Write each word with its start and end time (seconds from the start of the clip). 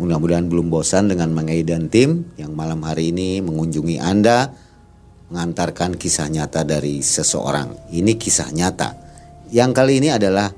Mudah-mudahan 0.00 0.48
belum 0.48 0.72
bosan 0.72 1.12
dengan 1.12 1.28
Mang 1.28 1.52
Ei 1.52 1.60
dan 1.60 1.92
tim 1.92 2.24
yang 2.40 2.56
malam 2.56 2.80
hari 2.88 3.12
ini 3.12 3.44
mengunjungi 3.44 4.00
Anda 4.00 4.48
mengantarkan 5.28 6.00
kisah 6.00 6.32
nyata 6.32 6.64
dari 6.64 7.04
seseorang. 7.04 7.92
Ini 7.92 8.16
kisah 8.16 8.48
nyata. 8.48 8.96
Yang 9.52 9.70
kali 9.76 10.00
ini 10.00 10.08
adalah 10.08 10.48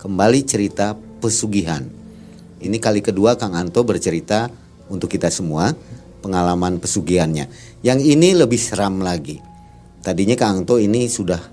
kembali 0.00 0.40
cerita 0.48 0.96
pesugihan. 0.96 1.84
Ini 2.64 2.80
kali 2.80 3.04
kedua 3.04 3.36
Kang 3.36 3.52
Anto 3.60 3.84
bercerita 3.84 4.48
untuk 4.88 5.12
kita 5.12 5.28
semua 5.28 5.76
pengalaman 6.24 6.80
pesugihannya. 6.80 7.44
Yang 7.84 8.00
ini 8.08 8.40
lebih 8.40 8.56
seram 8.56 9.04
lagi. 9.04 9.36
Tadinya 10.00 10.32
Kang 10.32 10.64
Anto 10.64 10.80
ini 10.80 11.12
sudah 11.12 11.44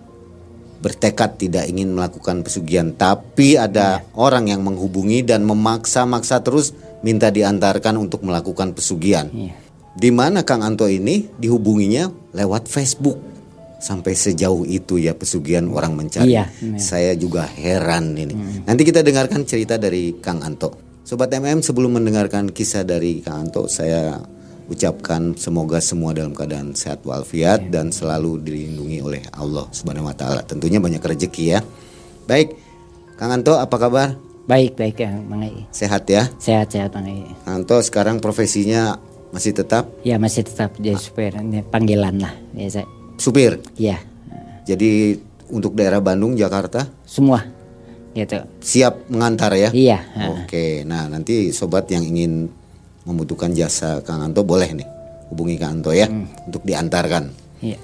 bertekad 0.79 1.35
tidak 1.35 1.67
ingin 1.67 1.99
melakukan 1.99 2.47
pesugihan, 2.47 2.95
tapi 2.95 3.59
ada 3.59 4.07
orang 4.15 4.47
yang 4.47 4.63
menghubungi 4.63 5.19
dan 5.19 5.43
memaksa-maksa 5.43 6.39
terus 6.39 6.71
minta 7.05 7.29
diantarkan 7.29 8.01
untuk 8.01 8.25
melakukan 8.25 8.73
pesugihan. 8.73 9.29
Iya. 9.29 9.53
Di 9.93 10.09
mana 10.09 10.41
Kang 10.41 10.65
Anto 10.65 10.89
ini 10.89 11.29
dihubunginya 11.37 12.09
lewat 12.33 12.65
Facebook. 12.65 13.37
Sampai 13.77 14.17
sejauh 14.17 14.65
itu 14.65 14.97
ya 14.97 15.13
pesugihan 15.13 15.69
orang 15.69 15.93
mencari. 15.93 16.33
Iya. 16.33 16.49
Saya 16.81 17.13
juga 17.13 17.45
heran 17.45 18.17
ini. 18.17 18.65
Nanti 18.65 18.81
kita 18.81 19.05
dengarkan 19.05 19.45
cerita 19.45 19.77
dari 19.77 20.17
Kang 20.17 20.41
Anto. 20.41 20.73
Sobat 21.05 21.29
MM 21.29 21.61
sebelum 21.61 22.01
mendengarkan 22.01 22.49
kisah 22.49 22.81
dari 22.81 23.21
Kang 23.21 23.45
Anto, 23.45 23.69
saya 23.69 24.17
ucapkan 24.65 25.37
semoga 25.37 25.77
semua 25.77 26.17
dalam 26.17 26.33
keadaan 26.33 26.73
sehat 26.73 27.05
walafiat 27.05 27.69
dan 27.69 27.93
selalu 27.93 28.41
dilindungi 28.41 29.05
oleh 29.05 29.21
Allah 29.37 29.69
Subhanahu 29.69 30.09
wa 30.09 30.17
taala. 30.17 30.41
Tentunya 30.41 30.81
banyak 30.81 31.05
rezeki 31.05 31.43
ya. 31.45 31.61
Baik, 32.25 32.57
Kang 33.21 33.37
Anto 33.37 33.53
apa 33.61 33.77
kabar? 33.77 34.17
Baik 34.45 34.77
baik 34.77 35.01
ya 35.01 35.09
Mang 35.25 35.41
Ei. 35.41 35.65
Sehat 35.73 36.05
ya? 36.05 36.29
Sehat 36.37 36.69
sehat 36.69 36.93
Mang 36.93 37.09
Ei. 37.09 37.25
Kang 37.41 37.65
Anto 37.65 37.81
sekarang 37.81 38.21
profesinya 38.21 38.93
masih 39.33 39.51
tetap 39.51 39.89
Ya 40.05 40.21
masih 40.21 40.45
tetap 40.45 40.77
jadi 40.77 40.95
supir 40.95 41.33
ini 41.33 41.65
panggilan 41.65 42.21
lah 42.21 42.33
biasa. 42.53 42.85
supir. 43.17 43.57
Ya 43.75 43.97
Jadi 44.65 45.17
untuk 45.47 45.73
daerah 45.73 46.01
Bandung, 46.01 46.33
Jakarta 46.33 46.89
semua 47.05 47.45
gitu. 48.13 48.41
siap 48.61 49.05
mengantar 49.09 49.53
ya? 49.53 49.69
Iya. 49.69 49.99
Oke, 50.41 50.81
nah 50.81 51.05
nanti 51.05 51.53
sobat 51.53 51.85
yang 51.89 52.01
ingin 52.01 52.49
membutuhkan 53.05 53.53
jasa 53.53 54.01
Kang 54.01 54.25
Anto 54.25 54.41
boleh 54.41 54.73
nih 54.73 54.87
hubungi 55.29 55.57
Kang 55.57 55.81
Anto 55.81 55.89
ya 55.93 56.05
untuk 56.45 56.61
diantarkan. 56.61 57.29
Iya. 57.61 57.77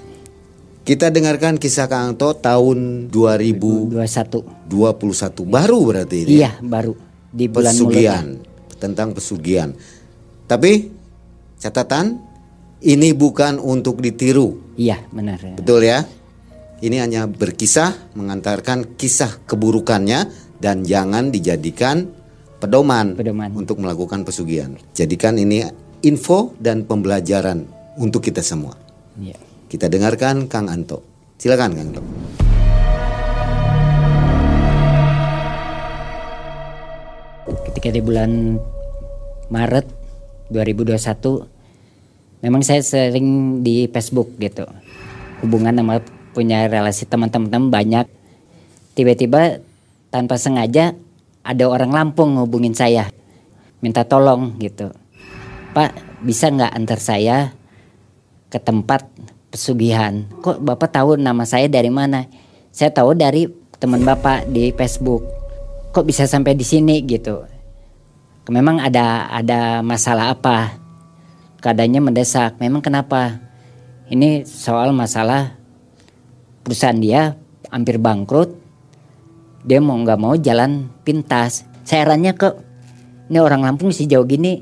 Kita 0.82 1.14
dengarkan 1.14 1.62
kisah 1.62 1.86
Kang 1.86 2.18
Anto 2.18 2.34
tahun 2.34 3.06
2021 3.06 3.94
Dua 4.66 4.90
satu. 5.14 5.42
baru 5.46 5.78
berarti 5.86 6.26
ini. 6.26 6.42
ya? 6.42 6.50
Iya 6.50 6.50
baru 6.58 6.94
di 7.30 7.46
bulan 7.46 7.70
pesugihan 7.70 8.24
Mulut. 8.34 8.78
tentang 8.82 9.08
pesugihan. 9.14 9.70
Tapi 10.50 10.90
catatan 11.56 12.18
ini 12.82 13.14
bukan 13.14 13.62
untuk 13.62 14.02
ditiru, 14.02 14.58
Iya 14.74 15.06
benar. 15.14 15.38
ya. 15.38 15.54
betul 15.54 15.86
ya? 15.86 16.02
Ini 16.82 16.98
hanya 16.98 17.30
berkisah 17.30 18.18
mengantarkan 18.18 18.98
kisah 18.98 19.38
keburukannya 19.46 20.26
dan 20.58 20.82
jangan 20.82 21.30
dijadikan 21.30 22.10
pedoman, 22.58 23.14
Pedoman. 23.14 23.54
untuk 23.54 23.78
melakukan 23.78 24.26
pesugihan. 24.26 24.74
Jadikan 24.90 25.38
ini 25.38 25.62
info 26.02 26.58
dan 26.58 26.82
pembelajaran 26.82 27.70
untuk 28.02 28.26
kita 28.26 28.42
semua. 28.42 28.74
Iya. 29.14 29.38
Kita 29.72 29.88
dengarkan 29.88 30.52
Kang 30.52 30.68
Anto. 30.68 31.00
Silakan 31.40 31.72
Kang 31.72 31.80
Anto. 31.80 32.02
Ketika 37.72 37.88
di 37.88 38.04
bulan 38.04 38.60
Maret 39.48 39.88
2021 40.52 42.44
memang 42.44 42.60
saya 42.60 42.84
sering 42.84 43.64
di 43.64 43.88
Facebook 43.88 44.36
gitu. 44.36 44.68
Hubungan 45.40 45.72
sama 45.72 46.04
punya 46.36 46.68
relasi 46.68 47.08
teman-teman 47.08 47.72
banyak. 47.72 48.04
Tiba-tiba 48.92 49.64
tanpa 50.12 50.36
sengaja 50.36 50.92
ada 51.48 51.64
orang 51.64 51.96
Lampung 51.96 52.36
hubungin 52.44 52.76
saya. 52.76 53.08
Minta 53.80 54.04
tolong 54.04 54.52
gitu. 54.60 54.92
Pak 55.72 56.20
bisa 56.20 56.52
nggak 56.52 56.76
antar 56.76 57.00
saya 57.00 57.56
ke 58.52 58.60
tempat 58.60 59.08
pesugihan? 59.52 60.24
Kok 60.40 60.64
Bapak 60.64 60.88
tahu 60.88 61.20
nama 61.20 61.44
saya 61.44 61.68
dari 61.68 61.92
mana? 61.92 62.24
Saya 62.72 62.88
tahu 62.88 63.12
dari 63.12 63.44
teman 63.76 64.00
Bapak 64.00 64.48
di 64.48 64.72
Facebook. 64.72 65.20
Kok 65.92 66.08
bisa 66.08 66.24
sampai 66.24 66.56
di 66.56 66.64
sini 66.64 67.04
gitu? 67.04 67.44
Memang 68.48 68.80
ada 68.80 69.28
ada 69.28 69.84
masalah 69.84 70.32
apa? 70.32 70.80
Keadaannya 71.60 72.00
mendesak. 72.00 72.56
Memang 72.56 72.80
kenapa? 72.80 73.38
Ini 74.08 74.48
soal 74.48 74.96
masalah 74.96 75.54
perusahaan 76.64 76.96
dia 76.96 77.36
hampir 77.68 78.00
bangkrut. 78.00 78.56
Dia 79.62 79.78
mau 79.78 79.94
nggak 80.00 80.18
mau 80.18 80.34
jalan 80.40 80.90
pintas. 81.04 81.68
Saya 81.84 82.08
herannya 82.08 82.34
kok 82.34 82.58
ini 83.30 83.38
orang 83.38 83.62
Lampung 83.62 83.94
sih 83.94 84.08
jauh 84.10 84.26
gini 84.26 84.60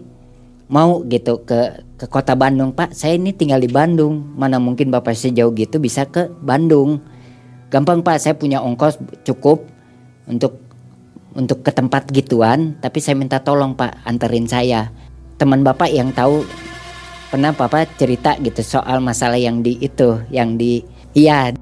mau 0.70 1.02
gitu 1.02 1.42
ke 1.42 1.82
ke 2.00 2.08
kota 2.08 2.32
Bandung 2.32 2.72
Pak. 2.72 2.96
Saya 2.96 3.20
ini 3.20 3.36
tinggal 3.36 3.60
di 3.60 3.68
Bandung. 3.68 4.32
Mana 4.40 4.56
mungkin 4.56 4.88
Bapak 4.88 5.12
sejauh 5.12 5.52
gitu 5.52 5.76
bisa 5.76 6.08
ke 6.08 6.32
Bandung? 6.40 6.96
Gampang 7.68 8.00
Pak, 8.00 8.16
saya 8.16 8.32
punya 8.32 8.64
ongkos 8.64 8.96
cukup 9.28 9.68
untuk 10.24 10.56
untuk 11.36 11.60
ke 11.62 11.70
tempat 11.70 12.08
gituan, 12.10 12.74
tapi 12.80 12.98
saya 12.98 13.14
minta 13.20 13.38
tolong 13.44 13.76
Pak 13.76 14.00
anterin 14.08 14.48
saya. 14.48 14.88
Teman 15.36 15.60
Bapak 15.60 15.92
yang 15.92 16.10
tahu 16.16 16.42
pernah 17.28 17.52
Bapak 17.52 18.00
cerita 18.00 18.34
gitu 18.40 18.64
soal 18.64 18.98
masalah 19.04 19.36
yang 19.36 19.60
di 19.60 19.76
itu, 19.78 20.18
yang 20.32 20.56
di 20.56 20.82
iya 21.12 21.52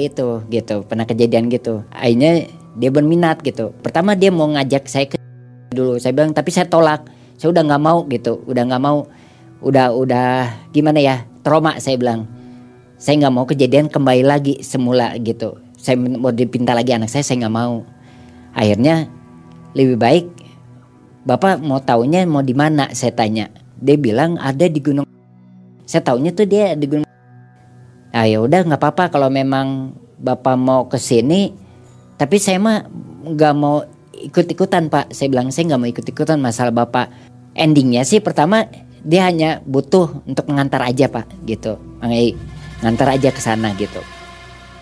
itu 0.00 0.42
gitu, 0.48 0.82
pernah 0.88 1.04
kejadian 1.04 1.52
gitu. 1.52 1.84
Akhirnya 1.92 2.48
dia 2.80 2.90
berminat 2.90 3.44
gitu. 3.44 3.76
Pertama 3.84 4.16
dia 4.16 4.32
mau 4.32 4.48
ngajak 4.50 4.88
saya 4.88 5.06
ke 5.06 5.20
dulu, 5.70 6.00
saya 6.00 6.16
bilang 6.16 6.32
tapi 6.32 6.48
saya 6.48 6.64
tolak. 6.64 7.06
Saya 7.36 7.52
udah 7.52 7.62
nggak 7.68 7.82
mau 7.84 8.00
gitu, 8.08 8.40
udah 8.48 8.64
nggak 8.64 8.82
mau, 8.82 9.04
udah 9.60 9.92
udah 9.92 10.28
gimana 10.72 11.00
ya? 11.00 11.16
Trauma 11.44 11.78
saya 11.78 11.96
bilang. 11.96 12.26
saya 12.96 13.20
nggak 13.20 13.34
mau 13.36 13.44
kejadian 13.44 13.92
kembali 13.92 14.24
lagi 14.24 14.64
semula 14.64 15.12
gitu. 15.20 15.60
Saya 15.76 16.00
mau 16.00 16.32
dipinta 16.32 16.72
lagi 16.72 16.96
anak 16.96 17.12
saya 17.12 17.20
saya 17.20 17.44
nggak 17.44 17.56
mau. 17.56 17.84
Akhirnya 18.56 19.04
lebih 19.76 20.00
baik 20.00 20.26
bapak 21.28 21.60
mau 21.60 21.76
taunya 21.84 22.24
mau 22.24 22.40
di 22.40 22.56
mana 22.56 22.88
saya 22.96 23.12
tanya. 23.12 23.52
Dia 23.76 24.00
bilang 24.00 24.40
ada 24.40 24.64
di 24.64 24.80
gunung 24.80 25.04
saya 25.86 26.02
taunya 26.02 26.32
tuh 26.32 26.48
dia 26.48 26.72
di 26.72 26.88
gunung 26.88 27.06
ah 28.16 28.24
ya 28.24 28.40
udah 28.40 28.64
nggak 28.64 28.80
apa-apa 28.80 29.12
kalau 29.12 29.28
memang 29.28 29.92
bapak 30.16 30.56
mau 30.56 30.88
ke 30.88 30.96
sini. 30.96 31.52
Tapi 32.16 32.40
saya 32.40 32.56
mah 32.56 32.88
nggak 33.28 33.54
mau 33.54 33.84
ikut-ikutan 34.16 34.88
pak. 34.88 35.12
Saya 35.12 35.28
bilang 35.28 35.52
saya 35.52 35.68
nggak 35.68 35.80
mau 35.80 35.88
ikut-ikutan 35.92 36.40
masalah 36.40 36.72
bapak. 36.72 37.12
Endingnya 37.52 38.08
sih 38.08 38.24
pertama 38.24 38.64
dia 39.06 39.30
hanya 39.30 39.62
butuh 39.62 40.26
untuk 40.26 40.50
mengantar 40.50 40.82
aja 40.82 41.06
pak 41.06 41.30
gitu. 41.46 41.78
Mengenai 42.02 42.34
ngantar 42.82 43.14
aja 43.14 43.30
ke 43.30 43.38
sana 43.38 43.70
gitu. 43.78 44.02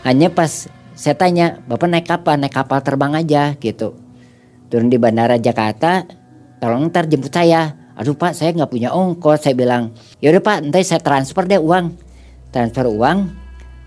Hanya 0.01 0.33
pas 0.33 0.67
saya 0.97 1.15
tanya 1.15 1.61
bapak 1.69 1.89
naik 1.93 2.09
kapal 2.09 2.41
naik 2.41 2.57
kapal 2.57 2.81
terbang 2.81 3.13
aja 3.13 3.53
gitu. 3.61 3.93
Turun 4.73 4.89
di 4.89 4.97
bandara 4.97 5.37
Jakarta 5.37 6.09
tolong 6.59 6.89
ntar 6.89 7.05
jemput 7.05 7.31
saya. 7.31 7.77
Aduh 7.95 8.17
pak 8.17 8.33
saya 8.33 8.57
nggak 8.57 8.73
punya 8.73 8.91
ongkos 8.97 9.45
saya 9.45 9.53
bilang. 9.53 9.93
Yaudah 10.25 10.41
pak 10.41 10.57
nanti 10.65 10.81
saya 10.83 11.05
transfer 11.05 11.45
deh 11.45 11.61
uang. 11.61 11.93
Transfer 12.49 12.89
uang 12.89 13.29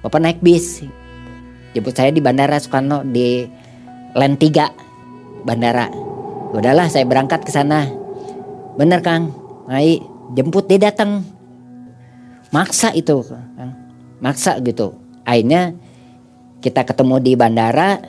bapak 0.06 0.22
naik 0.22 0.40
bis. 0.46 0.86
Jemput 1.74 1.98
saya 1.98 2.14
di 2.14 2.22
bandara 2.22 2.62
Soekarno 2.62 3.02
di 3.02 3.42
Land 4.14 4.38
3 4.38 5.44
bandara. 5.44 5.90
Udahlah 6.54 6.88
saya 6.88 7.04
berangkat 7.10 7.44
ke 7.44 7.52
sana. 7.52 7.90
Bener 8.78 9.02
kang. 9.02 9.34
Ngai 9.68 10.17
jemput 10.36 10.68
dia 10.68 10.92
datang. 10.92 11.24
Maksa 12.52 12.96
itu 12.96 13.24
kang 13.28 13.76
maksa 14.24 14.58
gitu. 14.64 14.98
Akhirnya 15.28 15.76
kita 16.64 16.88
ketemu 16.88 17.16
di 17.22 17.34
bandara 17.36 18.02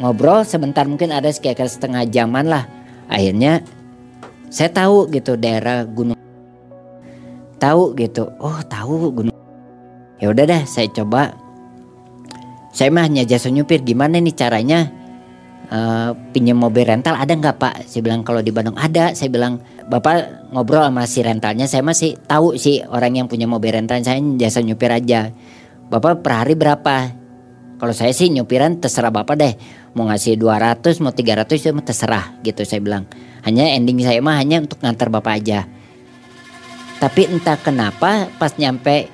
ngobrol 0.00 0.46
sebentar 0.46 0.86
mungkin 0.88 1.12
ada 1.12 1.28
sekitar 1.28 1.68
setengah 1.68 2.06
jaman 2.08 2.48
lah. 2.48 2.64
Akhirnya 3.10 3.60
saya 4.48 4.70
tahu 4.70 5.10
gitu 5.12 5.36
daerah 5.36 5.84
gunung. 5.84 6.18
Tahu 7.58 7.94
gitu 7.98 8.30
oh 8.38 8.58
tahu 8.66 9.12
gunung. 9.12 9.36
Ya 10.22 10.30
udah 10.30 10.46
dah 10.46 10.62
saya 10.64 10.86
coba. 10.90 11.34
Saya 12.72 12.88
mah 12.88 13.04
hanya 13.04 13.28
jasa 13.28 13.52
nyupir 13.52 13.84
gimana 13.84 14.16
nih 14.16 14.32
caranya 14.32 14.88
uh, 15.72 16.10
pinjam 16.30 16.60
mobil 16.60 16.84
rental 16.84 17.16
ada 17.16 17.32
nggak 17.32 17.56
pak? 17.56 17.74
Saya 17.88 18.04
bilang 18.04 18.20
kalau 18.22 18.44
di 18.44 18.52
Bandung 18.52 18.76
ada. 18.76 19.16
Saya 19.16 19.32
bilang 19.32 19.58
bapak 19.88 20.52
ngobrol 20.52 20.84
sama 20.84 21.08
si 21.08 21.24
rentalnya 21.24 21.64
saya 21.64 21.80
masih 21.80 22.20
tahu 22.28 22.54
sih 22.60 22.84
orang 22.84 23.24
yang 23.24 23.26
punya 23.26 23.48
mobil 23.48 23.72
rental 23.72 23.98
saya 24.04 24.20
jasa 24.36 24.60
nyupir 24.60 24.92
aja. 24.92 25.32
Bapak 25.88 26.20
per 26.20 26.32
hari 26.44 26.54
berapa? 26.54 27.16
Kalau 27.80 27.94
saya 27.96 28.14
sih 28.14 28.30
nyupiran 28.30 28.78
terserah 28.78 29.10
bapak 29.10 29.34
deh 29.34 29.54
mau 29.98 30.06
ngasih 30.06 30.38
200 30.38 31.02
mau 31.02 31.10
300 31.10 31.50
itu 31.50 31.68
terserah 31.82 32.38
gitu 32.44 32.62
saya 32.62 32.78
bilang. 32.84 33.08
Hanya 33.42 33.74
ending 33.74 33.98
saya 34.06 34.22
mah 34.22 34.38
hanya 34.38 34.62
untuk 34.62 34.78
ngantar 34.78 35.10
bapak 35.10 35.42
aja. 35.42 35.66
Tapi 37.02 37.26
entah 37.26 37.58
kenapa 37.58 38.30
pas 38.38 38.54
nyampe 38.54 39.10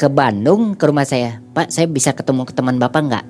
ke 0.00 0.08
Bandung 0.08 0.78
ke 0.78 0.86
rumah 0.88 1.04
saya 1.04 1.42
Pak 1.52 1.68
saya 1.74 1.90
bisa 1.90 2.16
ketemu 2.16 2.48
ke 2.48 2.56
teman 2.56 2.80
bapak 2.80 3.02
nggak? 3.04 3.26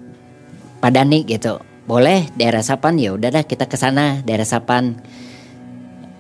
Pak 0.79 0.91
Dani 0.95 1.27
gitu 1.27 1.59
boleh 1.89 2.29
daerah 2.37 2.61
Sapan 2.61 3.01
ya 3.01 3.17
udah 3.17 3.33
dah 3.33 3.45
kita 3.49 3.65
ke 3.65 3.81
sana 3.81 4.21
daerah 4.21 4.45
Sapan. 4.45 5.01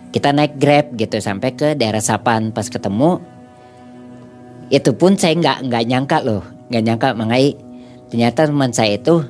Kita 0.08 0.32
naik 0.32 0.56
grab 0.56 0.96
gitu 0.96 1.20
sampai 1.20 1.52
ke 1.52 1.76
daerah 1.76 2.00
Sapan. 2.00 2.56
Pas 2.56 2.64
ketemu 2.72 3.20
itu 4.72 4.96
pun 4.96 5.20
saya 5.20 5.36
nggak 5.36 5.68
nggak 5.68 5.84
nyangka 5.84 6.18
loh 6.24 6.40
nggak 6.72 6.82
nyangka. 6.88 7.08
Mengenai 7.12 7.52
ternyata 8.08 8.48
teman 8.48 8.72
saya 8.72 8.96
itu 8.96 9.20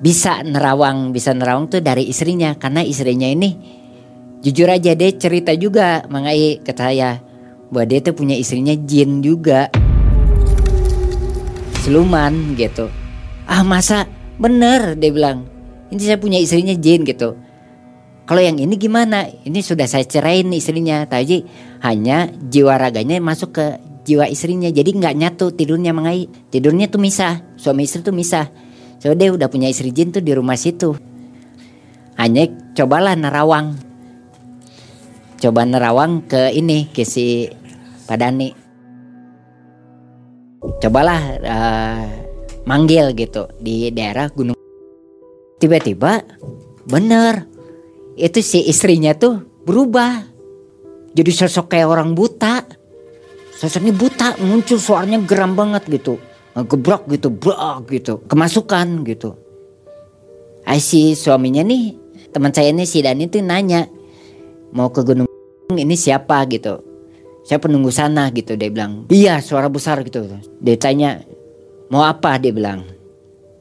bisa 0.00 0.40
nerawang 0.40 1.12
bisa 1.12 1.36
nerawang 1.36 1.68
tuh 1.68 1.84
dari 1.84 2.08
istrinya. 2.08 2.56
Karena 2.56 2.80
istrinya 2.80 3.28
ini 3.28 3.52
jujur 4.40 4.72
aja 4.72 4.96
dia 4.96 5.12
cerita 5.20 5.52
juga 5.52 6.00
mengenai 6.08 6.64
ke 6.64 6.72
saya 6.72 7.20
bahwa 7.68 7.84
dia 7.84 8.00
tuh 8.00 8.16
punya 8.16 8.40
istrinya 8.40 8.72
jin 8.72 9.20
juga. 9.20 9.68
Siluman 11.84 12.56
gitu. 12.56 12.88
Ah 13.44 13.60
masa 13.60 14.08
bener 14.38 14.96
dia 14.96 15.10
bilang. 15.12 15.48
Ini 15.92 16.00
saya 16.00 16.16
punya 16.16 16.40
istrinya 16.40 16.72
jin 16.72 17.04
gitu. 17.04 17.36
Kalau 18.24 18.40
yang 18.40 18.56
ini 18.56 18.80
gimana? 18.80 19.28
Ini 19.28 19.60
sudah 19.60 19.84
saya 19.84 20.08
ceraiin 20.08 20.48
istrinya. 20.56 21.04
Tapi 21.04 21.44
hanya 21.84 22.32
jiwa 22.32 22.80
raganya 22.80 23.20
masuk 23.20 23.52
ke 23.52 23.66
jiwa 24.08 24.24
istrinya. 24.30 24.72
Jadi 24.72 24.96
nggak 24.96 25.14
nyatu 25.18 25.52
tidurnya 25.52 25.92
mengai 25.92 26.32
tidurnya 26.48 26.88
tuh 26.88 27.02
misah. 27.02 27.44
Suami 27.60 27.84
istri 27.84 28.00
tuh 28.00 28.14
misah. 28.14 28.48
So 29.02 29.12
dia 29.12 29.34
udah 29.34 29.50
punya 29.50 29.68
istri 29.68 29.90
jin 29.92 30.14
tuh 30.14 30.24
di 30.24 30.32
rumah 30.32 30.56
situ. 30.56 30.94
Hanya 32.16 32.48
cobalah 32.72 33.18
nerawang. 33.18 33.74
Coba 35.42 35.66
nerawang 35.66 36.22
ke 36.30 36.54
ini 36.54 36.86
ke 36.88 37.02
si 37.02 37.50
Padani. 38.06 38.54
Cobalah 40.78 41.20
uh, 41.42 42.21
manggil 42.66 43.10
gitu 43.14 43.50
di 43.58 43.90
daerah 43.90 44.30
gunung. 44.30 44.56
Tiba-tiba 45.58 46.22
bener 46.86 47.46
itu 48.18 48.42
si 48.42 48.66
istrinya 48.66 49.14
tuh 49.14 49.42
berubah. 49.66 50.30
Jadi 51.12 51.30
sosok 51.30 51.76
kayak 51.76 51.88
orang 51.92 52.16
buta. 52.16 52.64
Sosoknya 53.52 53.94
buta 53.94 54.34
muncul 54.42 54.80
suaranya 54.80 55.22
geram 55.22 55.54
banget 55.54 55.86
gitu. 55.86 56.18
Ngegebrak 56.52 57.08
gitu 57.08 57.28
brak 57.32 57.88
gitu 57.88 58.20
kemasukan 58.28 59.06
gitu. 59.08 59.38
I 60.68 60.78
si 60.78 61.18
suaminya 61.18 61.64
nih 61.64 61.96
teman 62.30 62.52
saya 62.54 62.70
ini 62.70 62.86
si 62.86 63.02
Dani 63.02 63.26
tuh 63.26 63.42
nanya 63.42 63.88
mau 64.70 64.88
ke 64.92 65.02
gunung 65.02 65.26
ini 65.72 65.96
siapa? 65.96 66.44
gitu. 66.48 66.84
Saya 67.42 67.58
penunggu 67.58 67.90
sana 67.90 68.30
gitu 68.30 68.54
dia 68.54 68.70
bilang. 68.70 69.08
Iya 69.10 69.40
suara 69.42 69.66
besar 69.66 70.04
gitu. 70.06 70.28
Dia 70.62 70.76
tanya 70.78 71.24
mau 71.92 72.08
apa? 72.08 72.40
dia 72.40 72.56
bilang. 72.56 72.88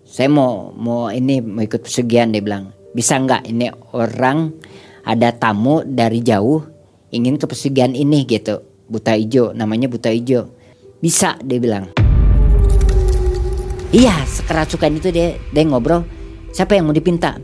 Saya 0.07 0.31
mau 0.31 0.71
mau 0.71 1.11
ini 1.11 1.43
mau 1.43 1.59
ikut 1.59 1.83
pesugihan 1.83 2.31
dia 2.31 2.39
bilang. 2.39 2.71
Bisa 2.95 3.19
nggak 3.19 3.51
ini 3.51 3.67
orang 3.91 4.55
ada 5.03 5.35
tamu 5.35 5.83
dari 5.83 6.23
jauh 6.23 6.63
ingin 7.11 7.35
ke 7.35 7.43
pesugihan 7.43 7.91
ini 7.91 8.23
gitu? 8.23 8.63
Buta 8.87 9.19
ijo 9.19 9.51
namanya 9.51 9.91
buta 9.91 10.07
ijo. 10.07 10.47
Bisa 11.03 11.35
dia 11.43 11.59
bilang. 11.59 11.91
Iya 13.91 14.23
sekerasukan 14.23 14.91
itu 14.95 15.11
dia 15.11 15.35
dia 15.51 15.63
ngobrol. 15.67 16.07
Siapa 16.55 16.75
yang 16.75 16.87
mau 16.87 16.95
dipinta? 16.95 17.39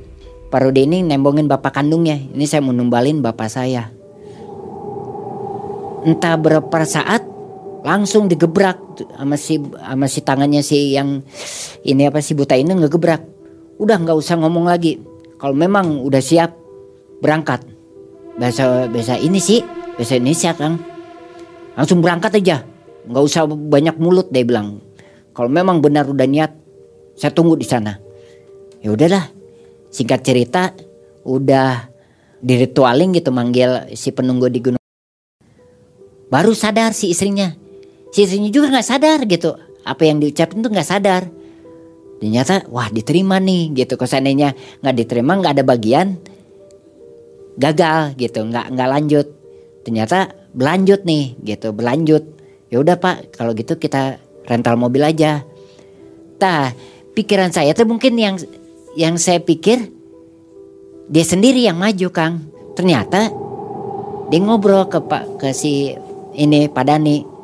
Parodi 0.47 0.87
ini 0.87 1.03
nembongin 1.03 1.47
bapak 1.51 1.75
kandungnya. 1.75 2.15
Ini 2.15 2.47
saya 2.47 2.63
mau 2.63 2.71
numbalin 2.71 3.19
bapak 3.19 3.47
saya. 3.51 3.91
Entah 6.07 6.35
berapa 6.39 6.79
saat 6.87 7.16
langsung 7.87 8.27
digebrak 8.27 8.99
sama 9.15 9.39
si 9.39 9.55
sama 9.63 10.11
si 10.11 10.19
tangannya 10.19 10.59
si 10.59 10.91
yang 10.91 11.23
ini 11.87 12.03
apa 12.03 12.19
si 12.19 12.35
buta 12.35 12.59
ini 12.59 12.75
ngegebrak. 12.75 13.23
Udah 13.79 13.95
nggak 13.95 14.17
usah 14.19 14.35
ngomong 14.43 14.67
lagi. 14.67 14.99
Kalau 15.39 15.55
memang 15.55 16.03
udah 16.03 16.19
siap 16.19 16.51
berangkat. 17.23 17.63
Bahasa 18.35 18.91
bahasa 18.91 19.15
ini 19.15 19.39
sih 19.39 19.63
bahasa 19.95 20.19
Indonesia 20.19 20.51
kang. 20.51 20.75
Langsung 21.79 22.03
berangkat 22.03 22.43
aja. 22.43 22.67
Nggak 23.07 23.23
usah 23.23 23.47
banyak 23.47 23.95
mulut 23.95 24.27
dia 24.35 24.43
bilang. 24.43 24.83
Kalau 25.31 25.47
memang 25.47 25.79
benar 25.79 26.11
udah 26.11 26.27
niat 26.27 26.51
saya 27.15 27.31
tunggu 27.31 27.55
di 27.55 27.63
sana. 27.63 27.95
Ya 28.83 28.91
udahlah. 28.91 29.31
Singkat 29.87 30.19
cerita 30.27 30.75
udah 31.23 31.87
diritualin 32.43 33.15
gitu 33.15 33.31
manggil 33.31 33.87
si 33.95 34.11
penunggu 34.11 34.51
di 34.51 34.59
gunung. 34.59 34.83
Baru 36.27 36.51
sadar 36.51 36.91
si 36.91 37.15
istrinya 37.15 37.66
si 38.17 38.25
istrinya 38.25 38.49
juga 38.49 38.73
nggak 38.73 38.87
sadar 38.89 39.19
gitu. 39.29 39.53
Apa 39.85 40.09
yang 40.09 40.17
diucapin 40.17 40.65
tuh 40.65 40.73
nggak 40.73 40.89
sadar. 40.89 41.29
Ternyata 42.17 42.65
wah 42.73 42.89
diterima 42.89 43.37
nih 43.37 43.77
gitu. 43.77 43.93
Kalau 43.93 44.09
seandainya 44.09 44.57
nggak 44.81 44.95
diterima 44.97 45.37
nggak 45.37 45.53
ada 45.53 45.61
bagian 45.61 46.17
gagal 47.61 48.17
gitu. 48.17 48.41
Nggak 48.41 48.73
nggak 48.73 48.89
lanjut. 48.89 49.27
Ternyata 49.85 50.33
berlanjut 50.49 51.05
nih 51.05 51.37
gitu 51.45 51.69
berlanjut. 51.77 52.25
Ya 52.73 52.81
udah 52.81 52.97
pak 52.97 53.37
kalau 53.37 53.53
gitu 53.53 53.77
kita 53.77 54.17
rental 54.49 54.81
mobil 54.81 55.05
aja. 55.05 55.45
Tah 56.41 56.73
pikiran 57.13 57.53
saya 57.53 57.77
tuh 57.77 57.85
mungkin 57.85 58.17
yang 58.17 58.41
yang 58.97 59.21
saya 59.21 59.37
pikir 59.45 59.93
dia 61.05 61.21
sendiri 61.21 61.61
yang 61.61 61.77
maju 61.77 62.09
kang. 62.09 62.49
Ternyata 62.73 63.29
dia 64.33 64.39
ngobrol 64.41 64.89
ke 64.89 65.05
pak 65.05 65.37
ke 65.37 65.53
si 65.53 65.93
ini 66.33 66.65
Pak 66.65 66.85
Dani 66.85 67.36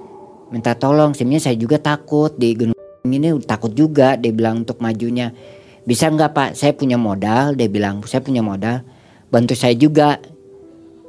minta 0.54 0.78
tolong. 0.78 1.18
Sebenarnya 1.18 1.50
saya 1.50 1.58
juga 1.58 1.82
takut. 1.82 2.30
Di 2.38 2.54
gunung 2.54 2.78
ini 3.10 3.34
takut 3.42 3.74
juga. 3.74 4.14
Dia 4.14 4.30
bilang 4.30 4.62
untuk 4.62 4.78
majunya 4.78 5.34
bisa 5.84 6.14
nggak 6.14 6.32
Pak? 6.32 6.50
Saya 6.54 6.78
punya 6.78 7.02
modal. 7.02 7.58
Dia 7.58 7.66
bilang 7.66 8.06
saya 8.06 8.22
punya 8.22 8.46
modal. 8.46 8.86
Bantu 9.34 9.58
saya 9.58 9.74
juga. 9.74 10.22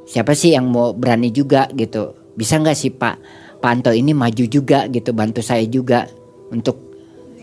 Siapa 0.09 0.33
sih 0.33 0.57
yang 0.57 0.73
mau 0.73 0.97
berani 0.97 1.29
juga? 1.29 1.69
Gitu. 1.69 2.33
Bisa 2.33 2.57
nggak 2.57 2.77
sih 2.77 2.89
Pak? 2.89 3.15
Pak 3.61 3.69
Anto 3.69 3.93
ini 3.93 4.17
maju 4.17 4.43
juga. 4.49 4.89
Gitu. 4.89 5.13
Bantu 5.13 5.45
saya 5.45 5.61
juga 5.69 6.09
untuk 6.49 6.81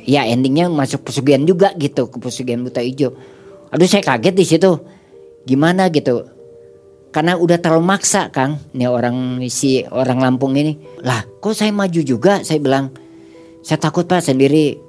ya 0.03 0.27
endingnya 0.27 0.67
masuk 0.67 1.07
pesugihan 1.07 1.47
juga. 1.47 1.71
Gitu. 1.79 2.11
Ke 2.11 2.19
pesugihan 2.19 2.67
buta 2.67 2.83
hijau 2.83 3.15
aduh 3.73 3.89
saya 3.89 4.05
kaget 4.05 4.35
di 4.37 4.45
situ. 4.45 4.71
Gimana? 5.49 5.89
Gitu 5.89 6.42
karena 7.12 7.37
udah 7.37 7.61
terlalu 7.61 7.85
maksa 7.85 8.33
kang. 8.33 8.57
Nih 8.73 8.88
orang 8.88 9.38
si 9.52 9.85
orang 9.85 10.19
Lampung 10.19 10.57
ini. 10.57 10.81
Lah 11.04 11.23
kok 11.38 11.52
saya 11.52 11.71
maju 11.71 12.00
juga? 12.00 12.40
Saya 12.40 12.59
bilang 12.59 12.88
saya 13.61 13.78
takut 13.78 14.09
pak 14.09 14.25
sendiri. 14.25 14.81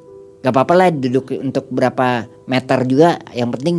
Gak 0.43 0.51
apa-apa 0.51 0.73
lah 0.75 0.89
duduk 0.91 1.35
untuk 1.35 1.67
berapa 1.67 2.25
meter 2.47 2.79
juga. 2.87 3.19
Yang 3.35 3.49
penting 3.59 3.77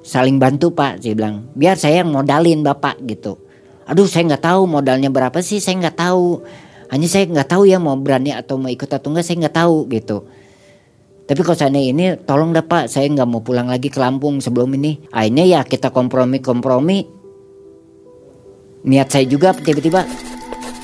saling 0.00 0.40
bantu 0.40 0.72
pak 0.72 1.04
saya 1.04 1.12
bilang. 1.12 1.52
Biar 1.52 1.76
saya 1.76 2.00
yang 2.00 2.10
modalin 2.10 2.64
bapak 2.64 2.96
gitu. 3.04 3.36
Aduh 3.84 4.08
saya 4.08 4.24
nggak 4.24 4.44
tahu 4.44 4.64
modalnya 4.64 5.12
berapa 5.12 5.36
sih 5.44 5.60
saya 5.60 5.76
nggak 5.84 5.98
tahu. 6.00 6.40
Hanya 6.90 7.06
saya 7.06 7.28
nggak 7.28 7.48
tahu 7.54 7.68
ya 7.68 7.78
mau 7.78 7.94
berani 7.94 8.34
atau 8.34 8.56
mau 8.58 8.72
ikut 8.72 8.88
atau 8.88 9.08
enggak 9.12 9.24
saya 9.28 9.36
nggak 9.46 9.56
tahu 9.56 9.76
gitu. 9.92 10.26
Tapi 11.28 11.40
kalau 11.46 11.58
saya 11.58 11.70
ini 11.78 12.18
tolong 12.26 12.50
dah 12.50 12.66
pak 12.66 12.90
saya 12.90 13.06
nggak 13.06 13.28
mau 13.28 13.44
pulang 13.44 13.70
lagi 13.70 13.92
ke 13.92 14.00
Lampung 14.00 14.42
sebelum 14.42 14.74
ini. 14.74 14.98
Akhirnya 15.14 15.44
ya 15.46 15.60
kita 15.62 15.94
kompromi 15.94 16.42
kompromi 16.42 17.19
niat 18.86 19.08
saya 19.12 19.24
juga 19.28 19.52
tiba-tiba 19.52 20.06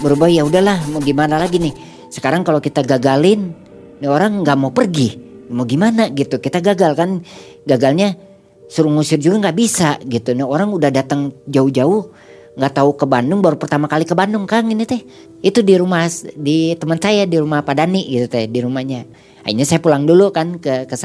berubah 0.05 0.29
ya 0.29 0.45
udahlah 0.45 0.81
mau 0.93 1.01
gimana 1.01 1.41
lagi 1.41 1.57
nih? 1.61 1.75
Sekarang 2.13 2.45
kalau 2.45 2.61
kita 2.61 2.85
gagalin 2.85 3.53
nih 4.01 4.11
orang 4.11 4.45
nggak 4.45 4.57
mau 4.59 4.73
pergi. 4.73 5.25
Mau 5.47 5.63
gimana 5.63 6.11
gitu? 6.11 6.43
Kita 6.43 6.59
gagal 6.59 6.99
kan? 6.99 7.23
Gagalnya 7.65 8.19
suruh 8.67 8.91
ngusir 8.91 9.23
juga 9.23 9.49
nggak 9.49 9.57
bisa 9.57 9.97
gitu. 10.05 10.35
Nih 10.35 10.47
orang 10.47 10.75
udah 10.75 10.91
datang 10.91 11.33
jauh-jauh 11.47 12.11
nggak 12.57 12.73
tahu 12.73 12.91
ke 12.97 13.05
Bandung 13.05 13.45
baru 13.45 13.61
pertama 13.61 13.85
kali 13.85 14.09
ke 14.09 14.17
Bandung 14.17 14.49
kang 14.49 14.73
ini 14.73 14.89
teh 14.89 15.05
itu 15.45 15.61
di 15.61 15.77
rumah 15.77 16.09
di 16.41 16.73
teman 16.81 16.97
saya 16.97 17.29
di 17.29 17.37
rumah 17.37 17.61
Pak 17.61 17.75
Dani 17.77 18.01
gitu 18.09 18.27
teh 18.33 18.49
di 18.49 18.65
rumahnya. 18.65 19.05
Akhirnya 19.45 19.67
saya 19.69 19.81
pulang 19.85 20.09
dulu 20.09 20.33
kan 20.33 20.57
ke 20.57 20.89
ke 20.89 20.97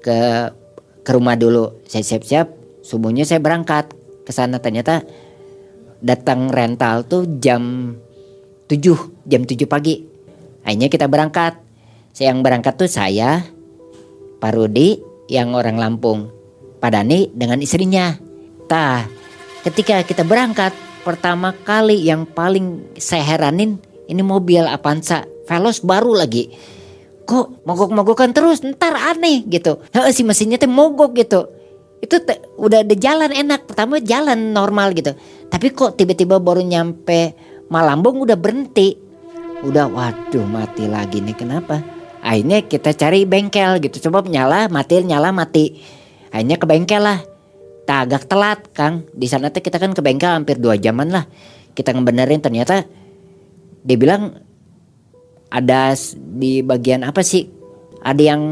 ke 0.00 0.16
ke 1.02 1.10
rumah 1.10 1.34
dulu. 1.34 1.82
Saya 1.90 2.06
siap-siap 2.06 2.46
subuhnya 2.86 3.26
saya 3.26 3.42
berangkat 3.42 3.90
ke 4.22 4.30
sana. 4.30 4.62
Ternyata 4.62 5.02
datang 6.00 6.52
rental 6.52 7.06
tuh 7.06 7.24
jam 7.40 7.94
7 8.66 9.26
jam 9.26 9.42
7 9.46 9.66
pagi. 9.66 10.02
Akhirnya 10.66 10.90
kita 10.90 11.06
berangkat. 11.06 11.62
Saya 12.16 12.32
yang 12.32 12.40
berangkat 12.40 12.80
tuh 12.80 12.88
saya 12.88 13.44
Pak 14.40 14.52
Rudi 14.56 14.98
yang 15.30 15.54
orang 15.54 15.78
Lampung. 15.78 16.32
Pak 16.82 16.90
Dani 16.92 17.30
dengan 17.30 17.62
istrinya. 17.62 18.16
Tah 18.66 19.06
ketika 19.62 20.02
kita 20.02 20.26
berangkat 20.26 20.74
pertama 21.06 21.54
kali 21.54 22.02
yang 22.02 22.26
paling 22.26 22.82
saya 22.98 23.22
heranin 23.22 23.78
ini 24.10 24.22
mobil 24.26 24.66
Avanza 24.66 25.22
Veloz 25.46 25.84
baru 25.84 26.18
lagi. 26.18 26.50
Kok 27.26 27.66
mogok-mogokan 27.66 28.34
terus? 28.34 28.62
Ntar 28.62 28.94
aneh 28.94 29.46
gitu. 29.46 29.82
Si 30.14 30.22
mesinnya 30.26 30.58
tuh 30.58 30.70
mogok 30.70 31.14
gitu. 31.14 31.46
Itu 32.02 32.22
udah 32.58 32.82
ada 32.82 32.94
jalan 32.98 33.30
enak. 33.34 33.66
Pertama 33.70 33.98
jalan 34.02 34.54
normal 34.54 34.94
gitu 34.94 35.14
tapi 35.50 35.72
kok 35.72 35.96
tiba-tiba 35.96 36.42
baru 36.42 36.62
nyampe 36.62 37.36
Malambung 37.66 38.22
udah 38.22 38.38
berhenti. 38.38 38.94
Udah 39.66 39.90
waduh 39.90 40.46
mati 40.46 40.86
lagi 40.86 41.18
nih 41.18 41.34
kenapa? 41.34 41.82
Akhirnya 42.22 42.62
kita 42.62 42.94
cari 42.94 43.26
bengkel 43.26 43.82
gitu. 43.82 44.06
Coba 44.06 44.22
nyala 44.22 44.70
mati 44.70 45.02
nyala 45.02 45.34
mati. 45.34 45.82
Akhirnya 46.30 46.56
ke 46.60 46.66
bengkel 46.68 47.02
lah. 47.02 47.18
Tak 47.86 47.98
agak 48.06 48.22
telat 48.30 48.60
kang. 48.70 49.06
Di 49.10 49.26
sana 49.26 49.50
tuh 49.50 49.62
kita 49.62 49.82
kan 49.82 49.94
ke 49.94 50.02
bengkel 50.02 50.30
hampir 50.30 50.62
dua 50.62 50.78
jaman 50.78 51.10
lah. 51.10 51.24
Kita 51.74 51.90
ngebenerin 51.90 52.38
ternyata 52.38 52.86
dia 53.82 53.98
bilang 53.98 54.38
ada 55.50 55.94
di 56.14 56.62
bagian 56.62 57.02
apa 57.02 57.22
sih? 57.26 57.50
Ada 58.06 58.22
yang 58.22 58.42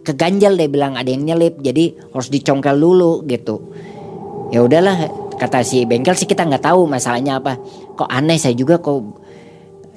keganjal 0.00 0.56
dia 0.56 0.68
bilang. 0.72 0.96
Ada 0.96 1.12
yang 1.12 1.28
nyelip. 1.28 1.60
Jadi 1.60 2.16
harus 2.16 2.32
dicongkel 2.32 2.80
dulu 2.80 3.28
gitu. 3.28 3.60
Ya 4.48 4.64
udahlah 4.64 5.08
kata 5.42 5.66
si 5.66 5.82
bengkel 5.82 6.14
sih 6.14 6.30
kita 6.30 6.46
nggak 6.46 6.70
tahu 6.70 6.86
masalahnya 6.86 7.42
apa. 7.42 7.58
Kok 7.98 8.06
aneh 8.06 8.38
saya 8.38 8.54
juga 8.54 8.78
kok 8.78 9.18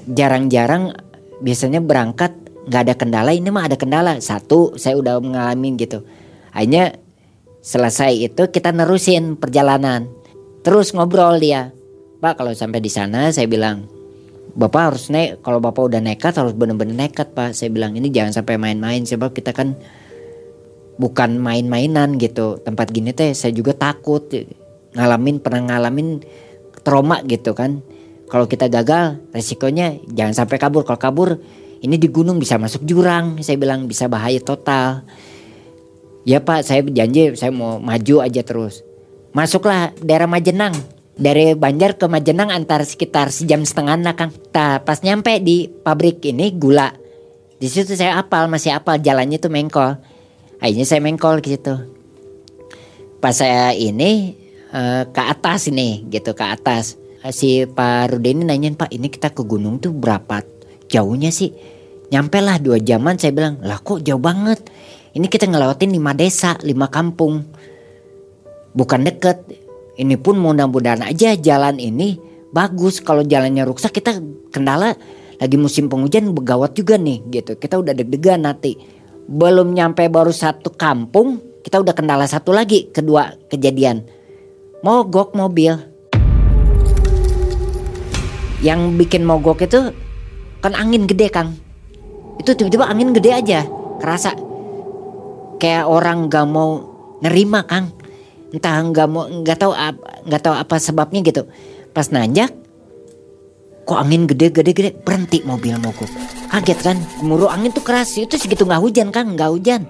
jarang-jarang 0.09 0.89
biasanya 1.37 1.85
berangkat 1.85 2.33
nggak 2.65 2.81
ada 2.81 2.93
kendala 2.97 3.29
ini 3.29 3.53
mah 3.53 3.69
ada 3.69 3.77
kendala. 3.77 4.17
Satu 4.17 4.73
saya 4.73 4.97
udah 4.97 5.21
mengalami 5.21 5.77
gitu. 5.77 6.01
Akhirnya 6.49 6.97
selesai 7.61 8.25
itu 8.25 8.49
kita 8.49 8.73
nerusin 8.73 9.37
perjalanan. 9.37 10.09
Terus 10.65 10.97
ngobrol 10.97 11.37
dia 11.37 11.69
pak 12.17 12.41
kalau 12.41 12.57
sampai 12.57 12.81
di 12.81 12.89
sana 12.89 13.29
saya 13.29 13.45
bilang 13.45 13.85
bapak 14.57 14.81
harus 14.89 15.13
naik 15.13 15.45
kalau 15.45 15.61
bapak 15.61 15.93
udah 15.93 16.01
nekat 16.01 16.33
harus 16.41 16.57
bener-bener 16.57 16.97
nekat 17.05 17.37
pak. 17.37 17.53
Saya 17.53 17.69
bilang 17.69 17.93
ini 17.93 18.09
jangan 18.09 18.41
sampai 18.41 18.57
main-main 18.57 19.05
sebab 19.05 19.29
kita 19.29 19.53
kan 19.53 19.77
bukan 20.97 21.37
main-mainan 21.37 22.17
gitu. 22.17 22.57
Tempat 22.65 22.89
gini 22.89 23.13
teh 23.13 23.37
saya 23.37 23.53
juga 23.53 23.77
takut 23.77 24.25
ngalamin 24.95 25.43
pernah 25.43 25.75
ngalamin 25.75 26.23
trauma 26.81 27.21
gitu 27.27 27.51
kan 27.51 27.83
kalau 28.31 28.49
kita 28.49 28.71
gagal 28.71 29.21
resikonya 29.35 30.01
jangan 30.09 30.33
sampai 30.33 30.57
kabur 30.57 30.81
kalau 30.87 30.97
kabur 30.97 31.29
ini 31.83 31.99
di 31.99 32.09
gunung 32.09 32.41
bisa 32.41 32.57
masuk 32.57 32.87
jurang 32.87 33.37
saya 33.43 33.59
bilang 33.59 33.85
bisa 33.85 34.09
bahaya 34.09 34.41
total 34.41 35.05
ya 36.25 36.41
pak 36.41 36.65
saya 36.65 36.81
janji 36.87 37.35
saya 37.37 37.53
mau 37.53 37.77
maju 37.77 38.25
aja 38.25 38.41
terus 38.41 38.81
masuklah 39.35 39.91
daerah 40.01 40.25
Majenang 40.25 40.73
dari 41.15 41.55
Banjar 41.55 41.95
ke 41.95 42.05
Majenang 42.11 42.51
antar 42.51 42.83
sekitar 42.83 43.31
sejam 43.31 43.63
setengah 43.63 43.95
nah 43.95 44.15
Kang. 44.15 44.35
Ta, 44.51 44.83
pas 44.83 44.99
nyampe 44.99 45.39
di 45.39 45.71
pabrik 45.71 46.19
ini 46.27 46.51
gula. 46.51 46.91
Di 47.55 47.71
situ 47.71 47.95
saya 47.95 48.19
apal, 48.19 48.51
masih 48.51 48.75
apal 48.75 48.99
jalannya 48.99 49.39
tuh 49.39 49.47
mengkol. 49.47 49.95
Akhirnya 50.59 50.83
saya 50.83 50.99
mengkol 50.99 51.39
gitu. 51.39 51.87
Pas 53.23 53.31
saya 53.31 53.71
ini 53.71 54.35
uh, 54.75 55.03
ke 55.07 55.21
atas 55.23 55.71
ini 55.71 56.03
gitu 56.11 56.35
ke 56.35 56.43
atas. 56.43 56.99
Si 57.33 57.65
Pak 57.65 58.13
Rude 58.13 58.29
ini 58.29 58.45
nanyain 58.45 58.77
Pak 58.77 58.93
ini 58.93 59.09
kita 59.09 59.33
ke 59.33 59.41
gunung 59.41 59.81
tuh 59.81 59.95
berapa 59.95 60.45
jauhnya 60.91 61.33
sih? 61.33 61.49
Nyampe 62.13 62.37
lah 62.37 62.61
dua 62.61 62.77
jaman 62.77 63.17
saya 63.17 63.33
bilang 63.33 63.57
lah 63.63 63.81
kok 63.81 64.05
jauh 64.05 64.21
banget. 64.21 64.61
Ini 65.15 65.25
kita 65.31 65.49
ngelewatin 65.49 65.89
lima 65.95 66.11
desa, 66.13 66.59
lima 66.61 66.91
kampung. 66.91 67.41
Bukan 68.75 69.07
deket, 69.07 69.47
ini 69.95 70.19
pun 70.19 70.35
mudah-mudahan 70.37 71.07
aja 71.07 71.33
jalan 71.39 71.79
ini 71.79 72.19
bagus. 72.51 72.99
Kalau 72.99 73.23
jalannya 73.23 73.63
rusak 73.65 73.95
kita 73.95 74.19
kendala 74.51 74.93
lagi 75.39 75.57
musim 75.57 75.87
penghujan 75.87 76.29
begawat 76.35 76.77
juga 76.77 76.99
nih 76.99 77.25
gitu. 77.31 77.57
Kita 77.57 77.79
udah 77.79 77.95
deg-degan 77.95 78.45
nanti. 78.45 78.77
Belum 79.25 79.73
nyampe 79.73 80.05
baru 80.11 80.29
satu 80.29 80.77
kampung 80.77 81.41
kita 81.65 81.81
udah 81.81 81.97
kendala 81.97 82.29
satu 82.29 82.53
lagi 82.53 82.93
kedua 82.93 83.33
kejadian. 83.49 84.05
Mogok 84.85 85.33
mobil. 85.33 85.73
Yang 88.61 88.81
bikin 89.01 89.25
mogok 89.25 89.65
itu 89.65 89.89
kan 90.61 90.77
angin 90.77 91.09
gede 91.09 91.33
Kang. 91.33 91.57
Itu 92.37 92.53
tiba-tiba 92.53 92.85
angin 92.85 93.09
gede 93.09 93.33
aja 93.33 93.65
kerasa. 93.97 94.37
Kayak 95.57 95.89
orang 95.89 96.29
gak 96.29 96.45
mau 96.45 96.85
nerima 97.17 97.65
Kang. 97.65 97.97
Entah 98.53 98.77
nggak 98.85 99.07
mau 99.09 99.25
nggak 99.25 99.57
tahu 99.57 99.73
nggak 100.29 100.41
tahu 100.45 100.53
apa 100.53 100.77
sebabnya 100.77 101.25
gitu. 101.25 101.49
Pas 101.89 102.05
nanjak 102.13 102.53
kok 103.89 103.97
angin 103.97 104.29
gede 104.29 104.53
gede 104.53 104.69
gede 104.69 104.89
berhenti 105.01 105.41
mobil 105.49 105.81
mogok. 105.81 106.13
Kaget 106.53 106.79
kan 106.85 106.97
gemuruh 107.25 107.49
angin 107.49 107.73
tuh 107.73 107.81
keras. 107.81 108.21
Itu 108.21 108.37
segitu 108.37 108.69
nggak 108.69 108.85
hujan 108.85 109.09
kan 109.09 109.33
nggak 109.33 109.49
hujan. 109.49 109.89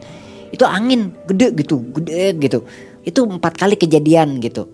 Itu 0.55 0.63
angin 0.63 1.11
gede 1.27 1.51
gitu 1.51 1.83
gede 1.99 2.31
gitu. 2.39 2.63
Itu 3.03 3.27
empat 3.27 3.59
kali 3.59 3.75
kejadian 3.75 4.39
gitu 4.39 4.71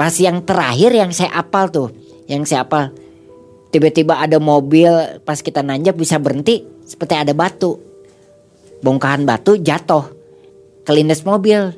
pas 0.00 0.16
yang 0.16 0.40
terakhir 0.40 0.96
yang 0.96 1.12
saya 1.12 1.36
apal 1.36 1.68
tuh 1.68 1.92
yang 2.24 2.48
saya 2.48 2.64
apal 2.64 2.88
tiba-tiba 3.68 4.16
ada 4.16 4.40
mobil 4.40 5.20
pas 5.28 5.44
kita 5.44 5.60
nanjak 5.60 5.92
bisa 5.92 6.16
berhenti 6.16 6.64
seperti 6.88 7.14
ada 7.14 7.30
batu. 7.36 7.78
Bongkahan 8.80 9.28
batu 9.28 9.60
jatuh 9.60 10.10
kelindes 10.82 11.22
mobil. 11.22 11.70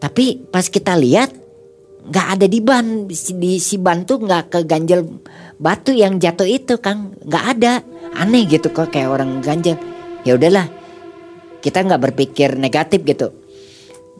Tapi 0.00 0.40
pas 0.48 0.66
kita 0.66 0.96
lihat 0.96 1.34
nggak 2.08 2.26
ada 2.38 2.46
di 2.48 2.62
ban. 2.64 3.10
Di 3.10 3.52
si 3.60 3.76
ban 3.76 4.08
tuh 4.08 4.24
nggak 4.24 4.44
ke 4.48 4.58
ganjel 4.64 5.04
batu 5.60 5.92
yang 5.92 6.16
jatuh 6.16 6.48
itu 6.48 6.80
kang. 6.80 7.12
Nggak 7.26 7.44
ada. 7.58 7.72
Aneh 8.16 8.48
gitu 8.48 8.72
kok 8.72 8.94
kayak 8.94 9.12
orang 9.20 9.44
ganjel. 9.44 9.76
Ya 10.22 10.38
udahlah 10.38 10.70
kita 11.60 11.82
nggak 11.82 12.02
berpikir 12.10 12.54
negatif 12.54 13.02
gitu 13.02 13.41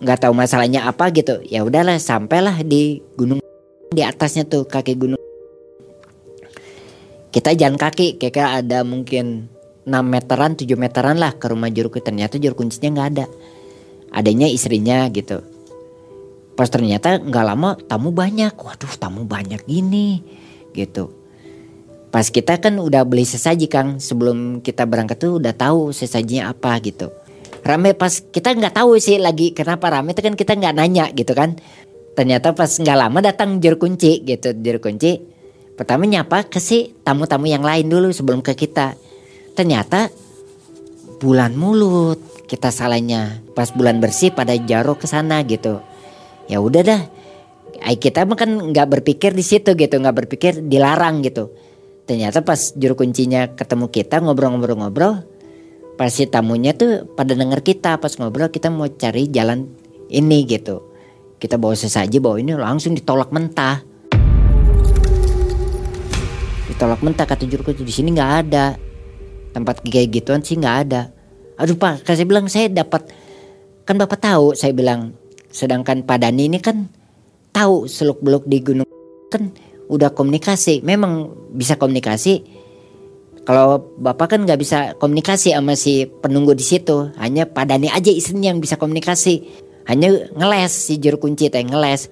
nggak 0.02 0.26
tahu 0.26 0.34
masalahnya 0.34 0.84
apa 0.84 1.14
gitu 1.14 1.38
ya 1.46 1.62
udahlah 1.62 1.96
sampailah 2.02 2.66
di 2.66 2.98
gunung 3.14 3.38
di 3.94 4.02
atasnya 4.02 4.42
tuh 4.44 4.66
kaki 4.66 4.98
gunung 4.98 5.22
kita 7.30 7.54
jalan 7.54 7.78
kaki 7.78 8.18
kayak 8.18 8.66
ada 8.66 8.82
mungkin 8.82 9.46
6 9.86 9.88
meteran 10.02 10.58
7 10.58 10.66
meteran 10.74 11.16
lah 11.16 11.32
ke 11.38 11.46
rumah 11.48 11.70
juru 11.70 11.88
ternyata 12.02 12.36
juru 12.36 12.58
kuncinya 12.58 12.90
nggak 12.92 13.08
ada 13.14 13.26
adanya 14.12 14.50
istrinya 14.50 15.06
gitu 15.08 15.52
Pas 16.52 16.68
ternyata 16.68 17.16
nggak 17.16 17.46
lama 17.48 17.74
tamu 17.88 18.12
banyak. 18.12 18.52
Waduh 18.52 18.94
tamu 19.00 19.24
banyak 19.24 19.64
gini 19.64 20.20
gitu. 20.76 21.12
Pas 22.12 22.28
kita 22.28 22.60
kan 22.60 22.76
udah 22.76 23.08
beli 23.08 23.24
sesaji 23.24 23.72
Kang, 23.72 23.96
sebelum 23.96 24.60
kita 24.60 24.84
berangkat 24.84 25.16
tuh 25.16 25.40
udah 25.40 25.56
tahu 25.56 25.96
sesajinya 25.96 26.52
apa 26.52 26.76
gitu. 26.84 27.08
Rame 27.62 27.94
pas 27.94 28.10
kita 28.10 28.58
nggak 28.58 28.74
tahu 28.74 28.98
sih 28.98 29.22
lagi 29.22 29.54
kenapa 29.54 29.86
rame 29.86 30.10
itu 30.12 30.22
kan 30.22 30.34
kita 30.34 30.58
nggak 30.58 30.74
nanya 30.74 31.06
gitu 31.14 31.30
kan. 31.32 31.54
Ternyata 32.18 32.52
pas 32.52 32.68
nggak 32.68 32.98
lama 32.98 33.18
datang 33.22 33.62
juru 33.62 33.78
kunci 33.78 34.26
gitu, 34.26 34.50
juru 34.52 34.82
kunci. 34.82 35.22
Pertama 35.78 36.04
nyapa 36.04 36.50
ke 36.50 36.58
si 36.58 36.92
tamu-tamu 37.06 37.48
yang 37.48 37.62
lain 37.62 37.86
dulu 37.86 38.10
sebelum 38.10 38.42
ke 38.42 38.58
kita. 38.58 38.98
Ternyata 39.54 40.10
bulan 41.22 41.54
mulut 41.54 42.18
kita 42.50 42.74
salahnya. 42.74 43.40
Pas 43.54 43.70
bulan 43.70 44.02
bersih 44.02 44.34
pada 44.34 44.52
jaro 44.58 44.98
ke 44.98 45.06
sana 45.06 45.40
gitu. 45.46 45.80
Ya 46.50 46.58
udah 46.60 46.82
dah. 46.82 47.02
Kita 47.82 48.26
kan 48.26 48.74
nggak 48.74 48.88
berpikir 49.00 49.32
di 49.32 49.42
situ 49.42 49.72
gitu, 49.78 49.96
nggak 50.02 50.26
berpikir 50.26 50.60
dilarang 50.66 51.22
gitu 51.22 51.50
ternyata 52.02 52.42
pas 52.42 52.74
juru 52.74 52.98
kuncinya 52.98 53.54
ketemu 53.54 53.86
kita 53.88 54.18
ngobrol-ngobrol-ngobrol 54.20 55.22
pas 56.02 56.10
si 56.10 56.26
tamunya 56.26 56.74
tuh 56.74 57.06
pada 57.14 57.30
denger 57.30 57.62
kita 57.62 57.94
pas 57.94 58.10
ngobrol 58.18 58.50
kita 58.50 58.74
mau 58.74 58.90
cari 58.90 59.30
jalan 59.30 59.70
ini 60.10 60.42
gitu. 60.50 60.82
Kita 61.38 61.62
bawa 61.62 61.78
sesaji 61.78 62.18
bawa 62.18 62.42
ini 62.42 62.58
langsung 62.58 62.98
ditolak 62.98 63.30
mentah. 63.30 63.86
Ditolak 66.66 67.06
mentah 67.06 67.22
kata 67.22 67.46
juru 67.46 67.70
kunci 67.70 67.86
di 67.86 67.94
sini 67.94 68.18
nggak 68.18 68.32
ada. 68.34 68.74
Tempat 69.54 69.86
kayak 69.86 70.10
gituan 70.10 70.42
sih 70.42 70.58
nggak 70.58 70.76
ada. 70.90 71.14
Aduh 71.62 71.78
pak 71.78 72.02
saya 72.02 72.26
bilang 72.26 72.50
saya 72.50 72.66
dapat 72.66 73.06
kan 73.86 73.94
bapak 73.94 74.18
tahu 74.18 74.58
saya 74.58 74.74
bilang. 74.74 75.14
Sedangkan 75.54 76.02
Pak 76.02 76.18
Dani 76.18 76.50
ini 76.50 76.58
kan 76.58 76.90
tahu 77.54 77.86
seluk 77.86 78.18
beluk 78.26 78.42
di 78.50 78.58
gunung. 78.58 78.90
Kan 79.30 79.54
udah 79.86 80.10
komunikasi 80.10 80.82
memang 80.82 81.30
bisa 81.54 81.78
komunikasi 81.78 82.42
kalau 83.42 83.98
bapak 83.98 84.38
kan 84.38 84.40
nggak 84.46 84.60
bisa 84.60 84.78
komunikasi 85.02 85.50
sama 85.50 85.74
si 85.74 86.06
penunggu 86.06 86.54
di 86.54 86.62
situ. 86.62 87.10
Hanya 87.18 87.50
padani 87.50 87.90
aja 87.90 88.10
istrinya 88.14 88.54
yang 88.54 88.62
bisa 88.62 88.78
komunikasi. 88.78 89.42
Hanya 89.90 90.30
ngeles 90.30 90.70
si 90.70 91.02
juru 91.02 91.18
kunci 91.18 91.50
teh 91.50 91.66
ngeles. 91.66 92.06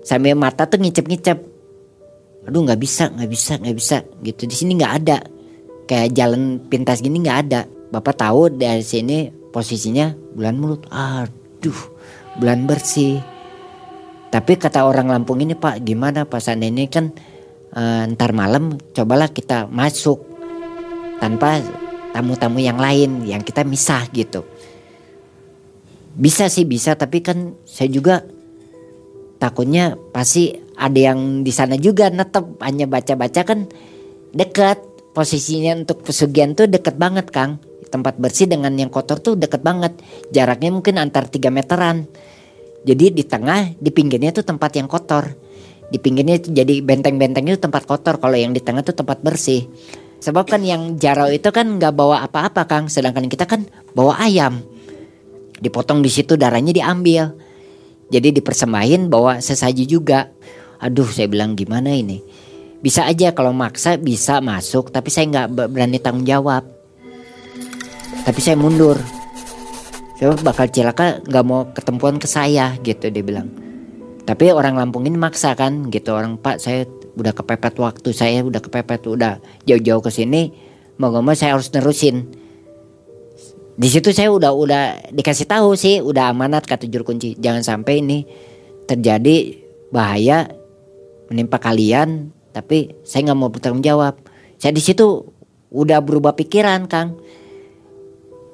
Sambil 0.00 0.32
mata 0.32 0.64
tuh 0.64 0.80
ngicep-ngicep. 0.80 1.38
Aduh 2.48 2.60
nggak 2.64 2.80
bisa 2.80 3.12
nggak 3.12 3.28
bisa 3.28 3.52
nggak 3.60 3.76
bisa. 3.76 3.96
Gitu 4.24 4.42
di 4.48 4.56
sini 4.56 4.72
nggak 4.80 4.94
ada. 5.04 5.18
Kayak 5.84 6.16
jalan 6.16 6.64
pintas 6.64 7.04
gini 7.04 7.20
nggak 7.20 7.38
ada. 7.44 7.68
Bapak 7.92 8.16
tahu 8.16 8.48
dari 8.56 8.80
sini 8.80 9.28
posisinya 9.52 10.16
bulan 10.32 10.56
mulut. 10.56 10.88
Aduh 10.88 11.76
bulan 12.40 12.64
bersih. 12.64 13.20
Tapi 14.32 14.56
kata 14.56 14.82
orang 14.88 15.12
Lampung 15.12 15.44
ini 15.44 15.54
Pak 15.54 15.84
gimana 15.84 16.24
Pak? 16.26 16.42
Ini 16.56 16.90
kan 16.90 17.12
e, 17.70 17.82
ntar 18.16 18.34
malam 18.34 18.74
cobalah 18.90 19.30
kita 19.30 19.70
masuk 19.70 20.33
tanpa 21.18 21.60
tamu-tamu 22.14 22.62
yang 22.62 22.78
lain 22.78 23.26
yang 23.26 23.42
kita 23.42 23.66
misah 23.66 24.06
gitu. 24.14 24.46
Bisa 26.14 26.46
sih 26.46 26.62
bisa 26.62 26.94
tapi 26.94 27.22
kan 27.22 27.58
saya 27.66 27.90
juga 27.90 28.22
takutnya 29.42 29.98
pasti 30.14 30.54
ada 30.78 31.10
yang 31.12 31.42
di 31.42 31.50
sana 31.50 31.74
juga 31.74 32.10
netep 32.10 32.62
hanya 32.62 32.86
baca-baca 32.86 33.42
kan 33.42 33.66
dekat 34.30 34.78
posisinya 35.14 35.74
untuk 35.82 36.06
pesugihan 36.06 36.54
tuh 36.54 36.70
deket 36.70 36.98
banget 36.98 37.30
Kang 37.34 37.58
tempat 37.90 38.18
bersih 38.18 38.50
dengan 38.50 38.74
yang 38.74 38.90
kotor 38.90 39.22
tuh 39.22 39.38
deket 39.38 39.62
banget 39.62 39.94
jaraknya 40.34 40.74
mungkin 40.74 40.98
antar 40.98 41.30
3 41.30 41.50
meteran 41.50 42.10
jadi 42.84 43.08
di 43.08 43.24
tengah, 43.24 43.72
di 43.80 43.88
pinggirnya 43.88 44.30
itu 44.30 44.44
tempat 44.44 44.76
yang 44.76 44.84
kotor. 44.84 45.32
Di 45.88 45.96
pinggirnya 45.96 46.36
jadi 46.36 46.84
benteng-bentengnya 46.84 47.56
itu 47.56 47.62
tempat 47.64 47.88
kotor. 47.88 48.20
Kalau 48.20 48.36
yang 48.36 48.52
di 48.52 48.60
tengah 48.60 48.84
itu 48.84 48.92
tempat 48.92 49.24
bersih. 49.24 49.64
Sebab 50.24 50.48
kan 50.48 50.64
yang 50.64 50.96
jarau 50.96 51.28
itu 51.28 51.52
kan 51.52 51.76
nggak 51.76 51.92
bawa 51.92 52.24
apa-apa 52.24 52.64
Kang. 52.64 52.88
Sedangkan 52.88 53.28
kita 53.28 53.44
kan 53.44 53.68
bawa 53.92 54.16
ayam. 54.24 54.64
Dipotong 55.60 56.00
di 56.00 56.08
situ 56.08 56.40
darahnya 56.40 56.72
diambil. 56.72 57.36
Jadi 58.08 58.32
dipersembahin 58.40 59.12
bawa 59.12 59.44
sesaji 59.44 59.84
juga. 59.84 60.32
Aduh 60.80 61.08
saya 61.12 61.28
bilang 61.28 61.52
gimana 61.52 61.92
ini. 61.92 62.24
Bisa 62.80 63.04
aja 63.04 63.36
kalau 63.36 63.52
maksa 63.52 64.00
bisa 64.00 64.40
masuk. 64.40 64.88
Tapi 64.88 65.12
saya 65.12 65.28
nggak 65.28 65.68
berani 65.68 66.00
tanggung 66.00 66.24
jawab. 66.24 66.64
Tapi 68.24 68.40
saya 68.40 68.56
mundur 68.56 68.96
saya 70.14 70.30
bakal 70.40 70.70
celaka 70.70 71.20
nggak 71.26 71.44
mau 71.44 71.68
ketempuan 71.74 72.16
ke 72.22 72.24
saya 72.30 72.78
gitu 72.80 73.10
dia 73.10 73.20
bilang 73.20 73.50
tapi 74.24 74.48
orang 74.54 74.78
Lampung 74.78 75.04
ini 75.04 75.18
maksa 75.18 75.52
kan 75.52 75.90
gitu 75.90 76.14
orang 76.14 76.40
Pak 76.40 76.56
saya 76.62 76.88
udah 77.14 77.32
kepepet 77.32 77.74
waktu 77.78 78.10
saya 78.10 78.42
udah 78.42 78.58
kepepet 78.58 79.06
udah 79.06 79.38
jauh-jauh 79.66 80.02
ke 80.02 80.10
sini 80.10 80.50
mau 80.98 81.10
gak 81.10 81.24
mau 81.26 81.34
saya 81.34 81.58
harus 81.58 81.70
nerusin. 81.74 82.30
Di 83.74 83.90
situ 83.90 84.14
saya 84.14 84.30
udah 84.30 84.54
udah 84.54 84.82
dikasih 85.10 85.50
tahu 85.50 85.74
sih 85.74 85.98
udah 85.98 86.30
amanat 86.30 86.62
kata 86.62 86.86
juru 86.86 87.10
kunci. 87.10 87.34
Jangan 87.34 87.66
sampai 87.66 87.98
ini 87.98 88.22
terjadi 88.86 89.58
bahaya 89.90 90.46
menimpa 91.26 91.58
kalian 91.58 92.30
tapi 92.54 92.94
saya 93.02 93.30
nggak 93.30 93.38
mau 93.38 93.50
bertanggung 93.50 93.82
jawab 93.82 94.14
saya 94.64 94.70
di 94.70 94.82
situ 94.82 95.26
udah 95.74 95.98
berubah 96.00 96.32
pikiran 96.38 96.86
kang. 96.86 97.18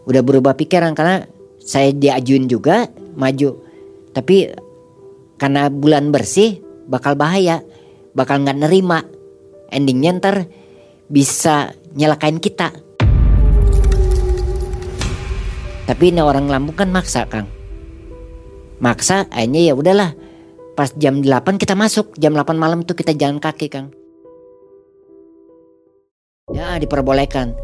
Udah 0.09 0.25
berubah 0.25 0.57
pikiran 0.57 0.97
karena 0.97 1.29
saya 1.61 1.93
diajuin 1.93 2.49
juga 2.49 2.89
maju. 3.15 3.61
Tapi 4.11 4.51
karena 5.37 5.71
bulan 5.71 6.11
bersih 6.11 6.59
bakal 6.91 7.15
bahaya 7.15 7.63
bakal 8.15 8.43
nggak 8.43 8.59
nerima. 8.67 9.03
Endingnya 9.71 10.19
ntar 10.19 10.37
bisa 11.07 11.75
nyelakain 11.95 12.43
kita. 12.43 12.75
Tapi 15.87 16.05
ini 16.15 16.23
orang 16.23 16.47
Lampung 16.47 16.79
kan 16.79 16.91
maksa 16.91 17.27
Kang. 17.27 17.51
Maksa 18.79 19.27
akhirnya 19.31 19.71
ya 19.71 19.75
udahlah. 19.75 20.15
Pas 20.79 20.95
jam 20.95 21.19
8 21.19 21.59
kita 21.59 21.75
masuk. 21.75 22.15
Jam 22.15 22.33
8 22.33 22.55
malam 22.55 22.87
tuh 22.87 22.95
kita 22.95 23.11
jalan 23.15 23.43
kaki 23.43 23.67
Kang. 23.67 23.91
Ya 26.55 26.79
diperbolehkan. 26.79 27.59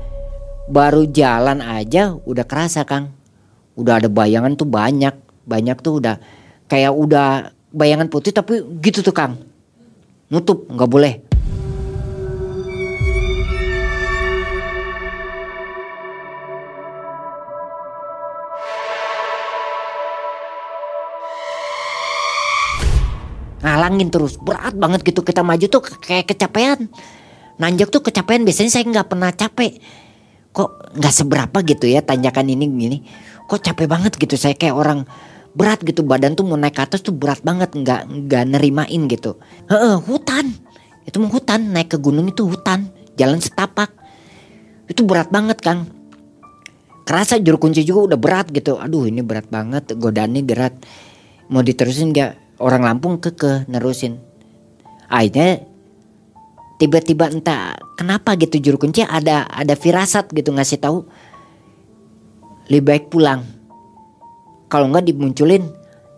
Baru 0.67 1.07
jalan 1.07 1.63
aja 1.63 2.19
udah 2.19 2.43
kerasa 2.43 2.83
Kang. 2.83 3.15
Udah 3.79 4.03
ada 4.03 4.11
bayangan 4.11 4.59
tuh 4.59 4.67
banyak. 4.67 5.15
Banyak 5.47 5.79
tuh 5.79 6.03
udah 6.03 6.19
kayak 6.67 6.91
udah 6.91 7.55
bayangan 7.71 8.11
putih 8.11 8.35
tapi 8.35 8.63
gitu 8.83 9.03
tuh 9.03 9.15
kang 9.15 9.39
nutup 10.27 10.67
nggak 10.67 10.91
boleh. 10.91 11.15
Ngalangin 23.67 24.09
terus 24.15 24.39
berat 24.39 24.75
banget 24.79 25.03
gitu. 25.03 25.27
Kita 25.27 25.43
maju 25.43 25.67
tuh 25.67 25.83
kayak 25.83 26.31
kecapean. 26.31 26.91
Nanjak 27.57 27.89
tuh 27.89 28.03
kecapean 28.05 28.47
biasanya 28.47 28.71
saya 28.71 28.85
nggak 28.87 29.09
pernah 29.11 29.31
capek. 29.35 29.79
Kok 30.55 30.97
nggak 30.99 31.15
seberapa 31.15 31.59
gitu 31.67 31.87
ya 31.91 32.03
tanjakan 32.03 32.51
ini 32.51 32.67
gini. 32.67 32.99
Kok 33.47 33.63
capek 33.63 33.87
banget 33.87 34.19
gitu 34.19 34.35
saya 34.35 34.59
kayak 34.59 34.75
orang 34.75 35.07
berat 35.57 35.81
gitu 35.81 36.05
badan 36.05 36.37
tuh 36.37 36.45
mau 36.45 36.61
naik 36.61 36.77
ke 36.77 36.83
atas 36.85 37.01
tuh 37.01 37.17
berat 37.17 37.41
banget 37.41 37.73
nggak 37.73 38.29
nggak 38.29 38.45
nerimain 38.53 39.03
gitu. 39.09 39.41
Heeh, 39.73 39.97
hutan. 40.05 40.53
Itu 41.09 41.25
mau 41.25 41.33
hutan 41.33 41.73
naik 41.73 41.97
ke 41.97 41.99
gunung 41.99 42.29
itu 42.29 42.45
hutan 42.45 42.93
jalan 43.17 43.41
setapak. 43.41 43.89
Itu 44.87 45.09
berat 45.09 45.33
banget 45.33 45.65
kang. 45.65 45.89
Kerasa 47.09 47.41
juru 47.41 47.57
kunci 47.57 47.83
juga 47.89 48.13
udah 48.13 48.19
berat 48.21 48.47
gitu. 48.53 48.77
Aduh 48.77 49.09
ini 49.09 49.25
berat 49.25 49.49
banget 49.49 49.97
godaannya 49.97 50.45
berat. 50.45 50.77
Mau 51.49 51.65
diterusin 51.65 52.13
nggak? 52.13 52.61
Orang 52.61 52.85
Lampung 52.85 53.17
ke 53.17 53.33
ke 53.33 53.65
nerusin. 53.69 54.21
Akhirnya 55.09 55.65
tiba-tiba 56.77 57.33
entah 57.33 57.81
kenapa 57.97 58.37
gitu 58.37 58.61
juru 58.61 58.77
kunci 58.77 59.01
ada 59.01 59.49
ada 59.49 59.73
firasat 59.73 60.29
gitu 60.37 60.53
ngasih 60.53 60.81
tahu 60.81 61.09
lebih 62.69 62.85
baik 62.85 63.05
pulang. 63.09 63.56
Kalau 64.67 64.91
nggak 64.91 65.07
dimunculin 65.07 65.67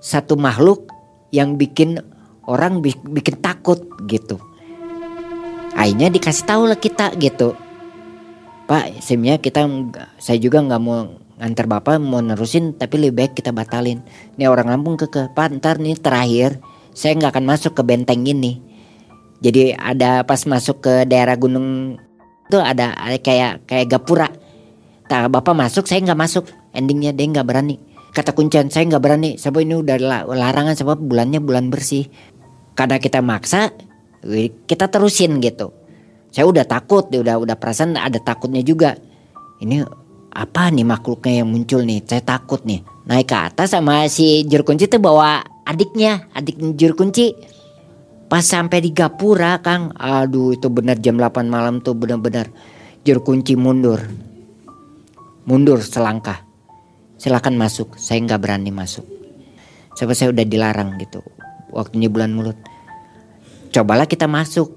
satu 0.00 0.38
makhluk 0.38 0.88
yang 1.34 1.60
bikin 1.60 2.00
orang 2.48 2.80
bikin 2.84 3.36
takut 3.44 3.76
gitu. 4.08 4.40
Akhirnya 5.76 6.08
dikasih 6.08 6.44
tahu 6.48 6.62
lah 6.66 6.78
kita 6.80 7.12
gitu. 7.20 7.52
Pak, 8.68 9.00
sebenarnya 9.00 9.40
kita 9.40 9.64
saya 10.20 10.36
juga 10.40 10.60
nggak 10.64 10.80
mau 10.80 11.08
ngantar 11.38 11.70
bapak 11.70 12.02
mau 12.02 12.18
nerusin 12.18 12.74
tapi 12.74 12.98
lebih 12.98 13.24
baik 13.24 13.32
kita 13.38 13.52
batalin. 13.54 14.02
Ini 14.36 14.50
orang 14.50 14.68
Lampung 14.72 14.98
ke 14.98 15.06
ke 15.06 15.30
Pak 15.32 15.60
ntar 15.60 15.78
nih 15.78 15.96
terakhir 15.96 16.58
saya 16.92 17.14
nggak 17.14 17.36
akan 17.36 17.46
masuk 17.46 17.72
ke 17.78 17.82
benteng 17.84 18.24
ini. 18.26 18.60
Jadi 19.38 19.70
ada 19.76 20.26
pas 20.26 20.42
masuk 20.48 20.82
ke 20.82 20.94
daerah 21.06 21.38
gunung 21.38 21.94
itu 22.48 22.58
ada, 22.58 22.96
ada 22.96 23.20
kayak 23.20 23.68
kayak 23.68 23.86
gapura 23.92 24.32
tak 25.08 25.28
bapak 25.32 25.56
masuk 25.56 25.84
saya 25.88 26.00
nggak 26.04 26.20
masuk 26.20 26.44
endingnya 26.72 27.12
dia 27.16 27.28
nggak 27.28 27.46
berani 27.48 27.76
kata 28.12 28.32
kuncian 28.32 28.72
saya 28.72 28.88
nggak 28.88 29.02
berani. 29.02 29.30
Sebab 29.36 29.60
ini 29.62 29.74
udah 29.78 30.26
larangan 30.26 30.74
sebab 30.74 30.98
bulannya 30.98 31.38
bulan 31.38 31.68
bersih. 31.68 32.08
Karena 32.74 33.02
kita 33.02 33.20
maksa 33.20 33.74
kita 34.66 34.90
terusin 34.90 35.38
gitu. 35.42 35.74
Saya 36.30 36.44
udah 36.46 36.66
takut 36.68 37.08
udah 37.10 37.40
udah 37.40 37.56
perasaan 37.56 37.96
ada 37.96 38.20
takutnya 38.20 38.62
juga. 38.62 38.94
Ini 39.58 39.82
apa 40.34 40.70
nih 40.70 40.86
makhluknya 40.86 41.42
yang 41.42 41.48
muncul 41.50 41.82
nih? 41.82 42.04
Saya 42.06 42.22
takut 42.22 42.62
nih. 42.62 42.84
Naik 43.08 43.32
ke 43.32 43.36
atas 43.36 43.72
sama 43.72 44.04
si 44.06 44.44
juru 44.44 44.62
kunci 44.62 44.86
tuh 44.86 45.00
bawa 45.00 45.40
adiknya 45.64 46.28
adik 46.36 46.60
juru 46.76 46.94
kunci. 46.94 47.34
Pas 48.28 48.44
sampai 48.44 48.84
di 48.84 48.92
gapura 48.92 49.58
kang 49.64 49.90
aduh 49.96 50.52
itu 50.52 50.68
benar 50.68 51.00
jam 51.00 51.16
8 51.16 51.48
malam 51.48 51.80
tuh 51.80 51.96
benar-benar 51.96 52.52
juru 53.02 53.24
kunci 53.24 53.56
mundur. 53.56 54.04
Mundur 55.48 55.80
selangkah 55.80 56.47
silakan 57.18 57.58
masuk. 57.58 57.98
Saya 57.98 58.22
nggak 58.24 58.40
berani 58.40 58.70
masuk. 58.70 59.04
Sebab 59.98 60.14
saya 60.14 60.30
udah 60.30 60.46
dilarang 60.46 60.96
gitu. 61.02 61.20
Waktunya 61.74 62.06
bulan 62.06 62.32
mulut. 62.32 62.56
Cobalah 63.74 64.06
kita 64.06 64.30
masuk. 64.30 64.72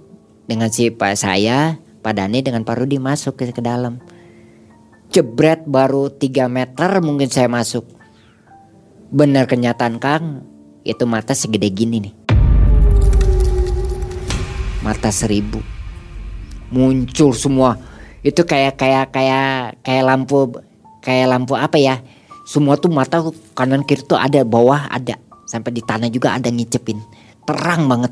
Dengan 0.50 0.68
si 0.74 0.92
pak 0.92 1.16
saya 1.16 1.80
pak 2.02 2.18
Dani 2.18 2.42
dengan 2.42 2.66
Pak 2.66 2.82
Rudi 2.82 2.98
masuk 2.98 3.38
ke, 3.38 3.54
ke 3.54 3.62
dalam. 3.62 4.02
Jebret 5.14 5.64
baru 5.70 6.10
3 6.10 6.50
meter 6.50 6.92
mungkin 7.00 7.30
saya 7.30 7.46
masuk. 7.46 7.86
Benar 9.14 9.46
kenyataan 9.46 10.02
Kang. 10.02 10.44
Itu 10.82 11.06
mata 11.06 11.38
segede 11.38 11.70
gini 11.70 12.10
nih. 12.10 12.14
Mata 14.82 15.14
seribu. 15.14 15.62
Muncul 16.74 17.38
semua. 17.38 17.78
Itu 18.26 18.50
kayak 18.50 18.82
kayak 18.82 19.14
kayak 19.14 19.78
kayak 19.86 20.04
lampu 20.10 20.58
kayak 21.06 21.28
lampu 21.30 21.54
apa 21.54 21.78
ya 21.78 22.02
semua 22.52 22.76
tuh 22.76 22.92
mata 22.92 23.24
kanan 23.56 23.88
kiri 23.88 24.04
tuh 24.04 24.20
ada 24.20 24.44
bawah 24.44 24.92
ada 24.92 25.16
sampai 25.48 25.72
di 25.72 25.80
tanah 25.80 26.12
juga 26.12 26.36
ada 26.36 26.52
ngicepin 26.52 27.00
terang 27.48 27.88
banget 27.88 28.12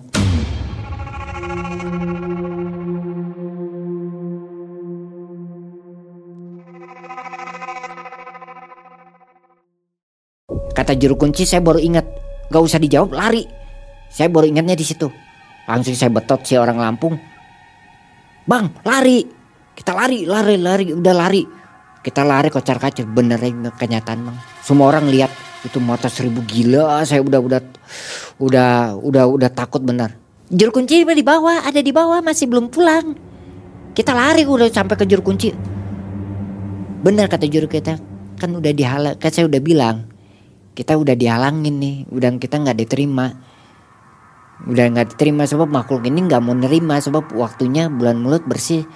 Kata 10.69 10.95
juru 10.95 11.19
kunci 11.19 11.43
saya 11.43 11.59
baru 11.59 11.75
ingat, 11.75 12.07
gak 12.47 12.63
usah 12.63 12.79
dijawab 12.79 13.11
lari. 13.11 13.43
Saya 14.07 14.31
baru 14.31 14.47
ingatnya 14.47 14.79
di 14.79 14.87
situ. 14.87 15.11
Langsung 15.67 15.91
saya 15.91 16.07
betot 16.07 16.39
si 16.47 16.55
orang 16.55 16.79
Lampung. 16.79 17.19
Bang, 18.47 18.71
lari. 18.87 19.27
Kita 19.75 19.91
lari, 19.91 20.23
lari, 20.23 20.55
lari, 20.55 20.95
udah 20.95 21.13
lari. 21.19 21.43
Kita 22.09 22.25
lari 22.25 22.49
kocar 22.49 22.81
kacir, 22.81 23.05
bener 23.05 23.37
kenyataan 23.77 24.25
bang. 24.25 24.37
Semua 24.65 24.89
orang 24.89 25.05
lihat 25.13 25.29
itu 25.61 25.77
mata 25.77 26.09
seribu 26.09 26.41
gila. 26.41 27.05
Saya 27.05 27.21
udah 27.21 27.37
udah 27.37 27.61
udah 28.41 28.69
udah 28.97 29.23
udah 29.29 29.49
takut 29.53 29.85
benar. 29.85 30.17
Juru 30.49 30.73
kunci 30.81 31.05
di 31.05 31.21
bawah, 31.21 31.61
ada 31.61 31.77
di 31.77 31.93
bawah 31.93 32.25
masih 32.25 32.49
belum 32.49 32.73
pulang. 32.73 33.13
Kita 33.93 34.17
lari 34.17 34.41
udah 34.41 34.73
sampai 34.73 34.97
ke 34.97 35.05
juru 35.05 35.21
kunci. 35.21 35.53
Benar 37.05 37.29
kata 37.29 37.45
juru 37.45 37.69
kita, 37.69 38.01
kan 38.41 38.49
udah 38.49 38.73
dihalang, 38.73 39.15
kan 39.21 39.29
saya 39.29 39.45
udah 39.45 39.61
bilang 39.61 40.09
kita 40.79 40.95
udah 40.95 41.11
dihalangin 41.11 41.75
nih 41.75 41.95
udah 42.07 42.39
kita 42.39 42.55
nggak 42.55 42.79
diterima 42.79 43.35
udah 44.63 44.85
nggak 44.95 45.11
diterima 45.11 45.43
sebab 45.43 45.67
makhluk 45.67 46.07
ini 46.07 46.23
nggak 46.23 46.39
mau 46.39 46.55
nerima 46.55 47.03
sebab 47.03 47.35
waktunya 47.35 47.91
bulan 47.91 48.23
mulut 48.23 48.47
bersih 48.47 48.87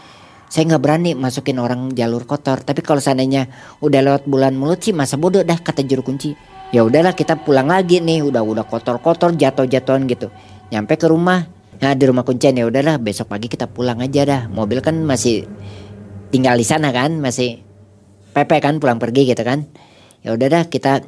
saya 0.53 0.69
nggak 0.69 0.83
berani 0.85 1.17
masukin 1.17 1.57
orang 1.57 1.97
jalur 1.97 2.29
kotor 2.29 2.61
tapi 2.61 2.85
kalau 2.85 3.01
seandainya 3.01 3.49
udah 3.81 4.05
lewat 4.05 4.29
bulan 4.29 4.53
mulut 4.53 4.85
sih 4.85 4.93
masa 4.93 5.17
bodoh 5.17 5.41
dah 5.41 5.57
kata 5.57 5.81
juru 5.81 6.05
kunci. 6.05 6.37
Ya 6.69 6.85
udahlah 6.85 7.17
kita 7.17 7.41
pulang 7.41 7.65
lagi 7.65 7.97
nih 7.97 8.21
udah 8.21 8.45
udah 8.45 8.61
kotor 8.69 9.01
kotor 9.01 9.33
jatuh 9.33 9.65
jatuhan 9.65 10.05
gitu. 10.05 10.29
Nyampe 10.69 11.01
ke 11.01 11.09
rumah. 11.09 11.49
Nah 11.81 11.97
di 11.97 12.05
rumah 12.05 12.21
kuncian 12.21 12.53
ya 12.53 12.69
udahlah 12.69 13.01
besok 13.01 13.33
pagi 13.33 13.49
kita 13.49 13.65
pulang 13.65 13.97
aja 13.97 14.29
dah. 14.29 14.41
Mobil 14.45 14.77
kan 14.85 14.93
masih 15.01 15.49
tinggal 16.29 16.53
di 16.53 16.65
sana 16.69 16.93
kan 16.93 17.17
masih 17.17 17.57
pepe 18.37 18.61
kan 18.61 18.77
pulang 18.77 19.01
pergi 19.01 19.33
gitu 19.33 19.41
kan. 19.41 19.65
Ya 20.21 20.37
udah 20.37 20.53
dah 20.53 20.63
kita 20.69 21.01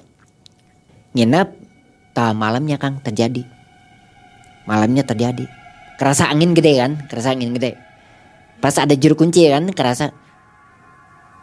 nginep. 1.14 1.70
Tak 2.18 2.34
malamnya 2.34 2.82
Kang 2.82 2.98
terjadi. 2.98 3.46
Malamnya 4.66 5.06
terjadi. 5.06 5.46
Kerasa 6.02 6.34
angin 6.34 6.58
gede 6.58 6.82
kan? 6.82 7.06
Kerasa 7.06 7.38
angin 7.38 7.54
gede 7.54 7.85
pas 8.64 8.76
ada 8.80 8.96
juru 8.96 9.14
kunci 9.20 9.48
kan 9.52 9.68
kerasa 9.72 10.12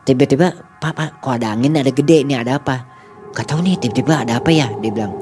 tiba-tiba 0.02 0.50
pak 0.82 1.22
kok 1.22 1.32
ada 1.38 1.54
angin 1.54 1.78
ada 1.78 1.94
gede 1.94 2.26
ini 2.26 2.34
ada 2.34 2.58
apa? 2.58 2.90
Gak 3.32 3.48
tahu 3.48 3.64
nih 3.64 3.78
tiba-tiba 3.80 4.26
ada 4.26 4.42
apa 4.42 4.50
ya? 4.52 4.68
Dia 4.82 4.90
bilang. 4.92 5.14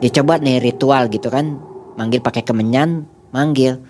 Dia 0.00 0.10
coba 0.14 0.38
nih 0.40 0.62
ritual 0.62 1.10
gitu 1.10 1.28
kan 1.28 1.58
manggil 1.98 2.22
pakai 2.22 2.42
kemenyan 2.42 3.04
manggil. 3.30 3.82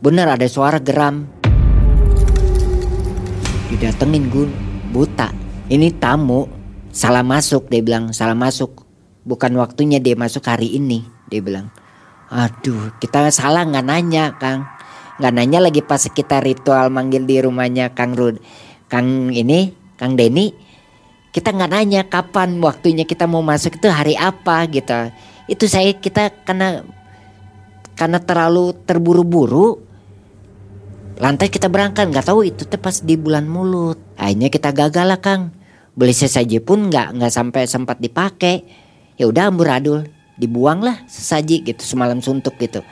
Bener 0.00 0.26
ada 0.26 0.46
suara 0.48 0.80
geram. 0.80 1.28
Didatengin 3.68 4.30
gue 4.30 4.46
buta 4.94 5.34
ini 5.66 5.90
tamu 5.96 6.46
salah 6.94 7.26
masuk 7.26 7.68
dia 7.68 7.82
bilang 7.82 8.14
salah 8.14 8.36
masuk. 8.36 8.86
Bukan 9.24 9.56
waktunya 9.56 9.98
dia 10.00 10.16
masuk 10.16 10.44
hari 10.44 10.76
ini 10.76 11.04
dia 11.28 11.40
bilang. 11.44 11.68
Aduh 12.32 12.96
kita 12.98 13.28
salah 13.28 13.66
nggak 13.68 13.86
nanya 13.86 14.34
kang 14.40 14.64
nggak 15.14 15.32
nanya 15.34 15.58
lagi 15.62 15.80
pas 15.80 16.02
kita 16.02 16.42
ritual 16.42 16.90
manggil 16.90 17.22
di 17.22 17.38
rumahnya 17.38 17.94
kang 17.94 18.18
Rud 18.18 18.42
kang 18.88 19.30
ini 19.34 19.74
kang 19.98 20.14
Denny. 20.14 20.54
Kita 21.34 21.50
nggak 21.50 21.70
nanya 21.70 22.06
kapan 22.06 22.62
waktunya 22.62 23.02
kita 23.02 23.26
mau 23.26 23.42
masuk 23.42 23.82
itu 23.82 23.90
hari 23.90 24.14
apa 24.14 24.70
gitu. 24.70 25.10
Itu 25.50 25.66
saya 25.66 25.90
kita 25.90 26.30
karena 26.46 26.86
karena 27.98 28.22
terlalu 28.22 28.70
terburu-buru 28.86 29.82
lantai 31.18 31.50
kita 31.50 31.66
berangkat. 31.66 32.06
Nggak 32.06 32.30
tahu 32.30 32.46
itu 32.46 32.62
tepas 32.70 33.02
di 33.02 33.18
bulan 33.18 33.50
mulut. 33.50 33.98
Akhirnya 34.14 34.46
kita 34.46 34.70
gagal 34.70 35.06
lah 35.10 35.18
kang. 35.18 35.50
Beli 35.98 36.14
sesaji 36.14 36.62
pun 36.62 36.86
nggak 36.86 37.18
nggak 37.18 37.32
sampai 37.34 37.66
sempat 37.66 37.98
dipakai. 37.98 38.62
Ya 39.18 39.26
udah 39.26 39.50
amburadul. 39.50 40.06
Dibuang 40.38 40.82
lah 40.82 41.02
sesaji 41.06 41.62
gitu 41.62 41.82
semalam 41.82 42.18
suntuk 42.18 42.58
gitu 42.58 42.82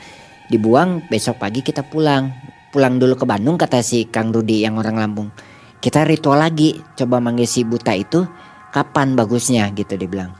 dibuang 0.53 1.09
besok 1.09 1.41
pagi 1.41 1.65
kita 1.65 1.81
pulang. 1.89 2.29
Pulang 2.69 3.01
dulu 3.01 3.17
ke 3.17 3.25
Bandung 3.25 3.57
kata 3.57 3.81
si 3.81 4.05
Kang 4.05 4.29
Rudi 4.29 4.61
yang 4.61 4.77
orang 4.77 5.01
Lampung. 5.01 5.33
Kita 5.81 6.05
ritual 6.05 6.45
lagi 6.45 6.77
coba 6.93 7.25
manggil 7.25 7.49
si 7.49 7.65
buta 7.65 7.97
itu 7.97 8.29
kapan 8.73 9.17
bagusnya 9.17 9.73
gitu 9.73 9.97
dibilang. 9.97 10.37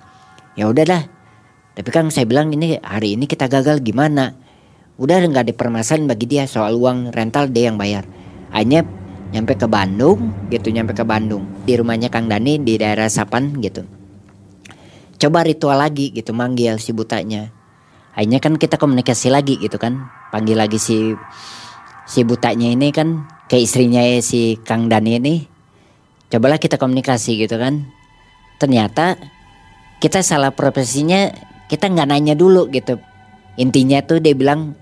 Ya 0.53 0.69
udah 0.69 0.85
dah 0.85 1.03
tapi 1.73 1.89
kan 1.89 2.13
saya 2.13 2.29
bilang 2.29 2.53
ini 2.53 2.77
hari 2.85 3.17
ini 3.17 3.25
kita 3.25 3.49
gagal 3.49 3.81
gimana? 3.81 4.37
Udah 5.01 5.25
nggak 5.25 5.49
ada 5.49 5.55
permasalahan 5.57 6.05
bagi 6.05 6.29
dia 6.29 6.45
soal 6.45 6.77
uang 6.77 7.17
rental 7.17 7.49
dia 7.49 7.73
yang 7.73 7.81
bayar. 7.81 8.05
Hanya 8.53 8.85
nyampe 9.33 9.57
ke 9.57 9.65
Bandung 9.65 10.37
gitu 10.53 10.69
nyampe 10.69 10.93
ke 10.93 11.05
Bandung. 11.09 11.49
Di 11.65 11.73
rumahnya 11.81 12.13
Kang 12.13 12.29
Dani 12.29 12.61
di 12.61 12.77
daerah 12.77 13.09
Sapan 13.09 13.57
gitu. 13.65 13.89
Coba 15.17 15.49
ritual 15.49 15.81
lagi 15.81 16.13
gitu 16.13 16.37
manggil 16.37 16.77
si 16.77 16.93
butanya 16.93 17.62
akhirnya 18.13 18.41
kan 18.41 18.55
kita 18.61 18.77
komunikasi 18.77 19.33
lagi 19.33 19.57
gitu 19.61 19.77
kan. 19.81 20.09
Panggil 20.33 20.57
lagi 20.57 20.77
si 20.77 21.17
si 22.09 22.21
butanya 22.25 22.69
ini 22.73 22.93
kan 22.93 23.25
ke 23.49 23.57
istrinya 23.61 24.05
si 24.21 24.61
Kang 24.61 24.89
Dani 24.89 25.17
ini. 25.17 25.35
Cobalah 26.33 26.57
kita 26.57 26.81
komunikasi 26.81 27.45
gitu 27.45 27.57
kan. 27.61 27.85
Ternyata 28.57 29.21
kita 30.01 30.25
salah 30.25 30.53
profesinya 30.53 31.29
kita 31.69 31.89
nggak 31.89 32.09
nanya 32.09 32.35
dulu 32.37 32.69
gitu. 32.73 33.01
Intinya 33.61 34.01
tuh 34.01 34.21
dia 34.21 34.33
bilang 34.33 34.77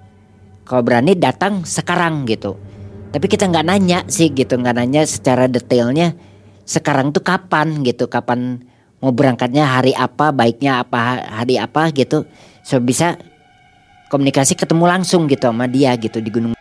kalau 0.66 0.86
berani 0.86 1.18
datang 1.18 1.66
sekarang 1.66 2.26
gitu. 2.30 2.54
Tapi 3.10 3.26
kita 3.26 3.50
nggak 3.50 3.66
nanya 3.66 3.98
sih 4.06 4.30
gitu 4.30 4.54
nggak 4.54 4.78
nanya 4.78 5.02
secara 5.06 5.50
detailnya. 5.50 6.14
Sekarang 6.62 7.10
tuh 7.10 7.26
kapan 7.26 7.82
gitu 7.82 8.06
kapan 8.06 8.62
mau 9.02 9.10
berangkatnya 9.10 9.64
hari 9.64 9.96
apa 9.96 10.30
baiknya 10.30 10.84
apa 10.84 11.24
hari 11.42 11.56
apa 11.56 11.88
gitu 11.90 12.28
so 12.62 12.78
bisa 12.80 13.16
komunikasi 14.10 14.58
ketemu 14.58 14.84
langsung 14.90 15.30
gitu 15.30 15.48
sama 15.48 15.70
dia 15.70 15.94
gitu 15.94 16.18
di 16.18 16.30
gunung. 16.34 16.52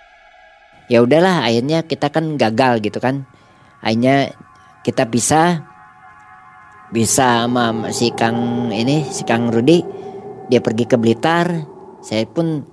Ya 0.90 1.02
udahlah 1.02 1.46
akhirnya 1.46 1.86
kita 1.86 2.14
kan 2.14 2.38
gagal 2.38 2.82
gitu 2.86 3.02
kan. 3.02 3.26
Akhirnya 3.82 4.34
kita 4.86 5.10
bisa 5.10 5.66
bisa 6.90 7.46
sama 7.46 7.94
si 7.94 8.10
Kang 8.14 8.70
ini 8.70 9.06
si 9.10 9.26
Kang 9.26 9.50
Rudi. 9.50 9.82
Dia 10.50 10.62
pergi 10.62 10.86
ke 10.86 10.98
Blitar. 10.98 11.66
Saya 12.02 12.26
pun 12.26 12.66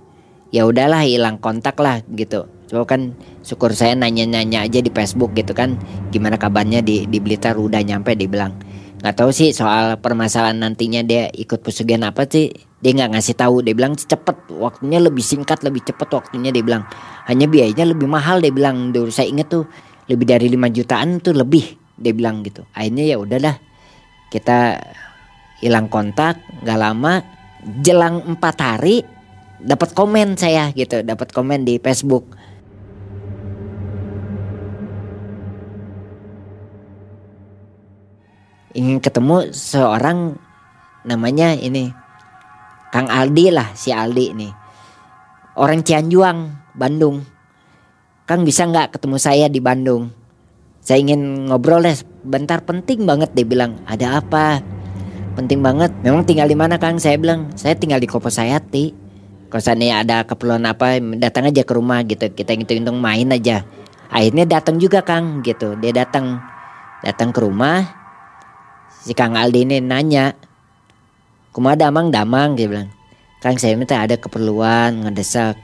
ya 0.52 0.64
udahlah 0.64 1.04
hilang 1.04 1.40
kontak 1.40 1.76
lah 1.80 2.00
gitu. 2.12 2.48
Coba 2.66 2.96
kan 2.96 3.14
syukur 3.44 3.76
saya 3.76 3.94
nanya-nanya 3.94 4.64
aja 4.64 4.80
di 4.80 4.88
Facebook 4.88 5.36
gitu 5.36 5.52
kan. 5.52 5.76
Gimana 6.08 6.40
kabarnya 6.40 6.80
di 6.80 7.04
di 7.04 7.18
Blitar? 7.20 7.60
Udah 7.60 7.84
nyampe 7.84 8.16
dibilang 8.16 8.56
nggak 8.96 9.22
tahu 9.22 9.30
sih 9.30 9.52
soal 9.52 10.00
permasalahan 10.00 10.56
nantinya 10.56 11.04
dia 11.04 11.28
ikut 11.30 11.60
pesugihan 11.60 12.08
apa 12.08 12.24
sih 12.26 12.50
dia 12.76 12.92
nggak 12.92 13.16
ngasih 13.16 13.34
tahu 13.40 13.64
dia 13.64 13.72
bilang 13.72 13.96
cepet 13.96 14.52
waktunya 14.52 15.00
lebih 15.00 15.24
singkat 15.24 15.64
lebih 15.64 15.80
cepet 15.80 16.08
waktunya 16.12 16.52
dia 16.52 16.60
bilang. 16.60 16.84
Hanya 17.24 17.48
biayanya 17.48 17.88
lebih 17.88 18.04
mahal 18.04 18.44
dia 18.44 18.52
bilang. 18.52 18.92
Dulu 18.92 19.08
saya 19.08 19.32
inget 19.32 19.48
tuh 19.48 19.64
lebih 20.12 20.28
dari 20.28 20.46
5 20.52 20.76
jutaan 20.76 21.18
tuh 21.24 21.32
lebih 21.32 21.64
dia 21.96 22.12
bilang 22.12 22.44
gitu. 22.44 22.68
Akhirnya 22.76 23.04
ya 23.08 23.16
udahlah 23.16 23.56
kita 24.28 24.76
hilang 25.64 25.88
kontak 25.88 26.36
nggak 26.60 26.76
lama 26.76 27.24
jelang 27.80 28.20
empat 28.36 28.56
hari 28.60 29.00
dapat 29.56 29.96
komen 29.96 30.36
saya 30.36 30.68
gitu 30.76 31.00
dapat 31.00 31.32
komen 31.32 31.64
di 31.64 31.80
Facebook. 31.80 32.28
Ingin 38.76 39.00
ketemu 39.00 39.56
seorang 39.56 40.36
namanya 41.08 41.56
ini 41.56 41.88
Kang 42.96 43.12
Aldi 43.12 43.52
lah 43.52 43.76
si 43.76 43.92
Aldi 43.92 44.32
nih. 44.32 44.52
Orang 45.60 45.84
Cianjuang 45.84 46.72
Bandung. 46.72 47.20
Kang 48.24 48.40
bisa 48.40 48.64
nggak 48.64 48.96
ketemu 48.96 49.20
saya 49.20 49.52
di 49.52 49.60
Bandung? 49.60 50.08
Saya 50.80 51.04
ingin 51.04 51.44
ngobrol 51.52 51.84
deh 51.84 51.92
bentar. 52.24 52.64
Penting 52.64 53.04
banget 53.04 53.36
dia 53.36 53.44
bilang. 53.44 53.76
Ada 53.84 54.24
apa? 54.24 54.64
Penting 55.36 55.60
banget. 55.60 55.92
Memang 56.00 56.24
tinggal 56.24 56.48
di 56.48 56.56
mana 56.56 56.80
Kang? 56.80 56.96
Saya 56.96 57.20
bilang 57.20 57.52
saya 57.52 57.76
tinggal 57.76 58.00
di 58.00 58.08
Kopo 58.08 58.32
Sayati 58.32 58.96
kalau 59.52 59.60
seandainya 59.60 60.00
ada 60.00 60.24
keperluan 60.24 60.64
apa 60.64 60.96
datang 61.20 61.52
aja 61.52 61.68
ke 61.68 61.76
rumah 61.76 62.00
gitu. 62.00 62.32
Kita 62.32 62.56
hitung-hitung 62.56 62.96
main 62.96 63.28
aja. 63.28 63.68
Akhirnya 64.08 64.48
datang 64.48 64.80
juga 64.80 65.04
Kang 65.04 65.44
gitu. 65.44 65.76
Dia 65.76 65.92
datang. 65.92 66.40
Datang 67.04 67.28
ke 67.28 67.44
rumah. 67.44 67.92
Si 69.04 69.12
Kang 69.12 69.36
Aldi 69.36 69.68
ini 69.68 69.84
nanya 69.84 70.32
kumaha 71.56 71.72
damang 71.72 72.12
damang 72.12 72.52
dia 72.52 72.68
bilang. 72.68 72.92
Kang 73.40 73.56
saya 73.56 73.72
minta 73.80 73.96
ada 73.96 74.20
keperluan 74.20 75.08
ngedesak. 75.08 75.56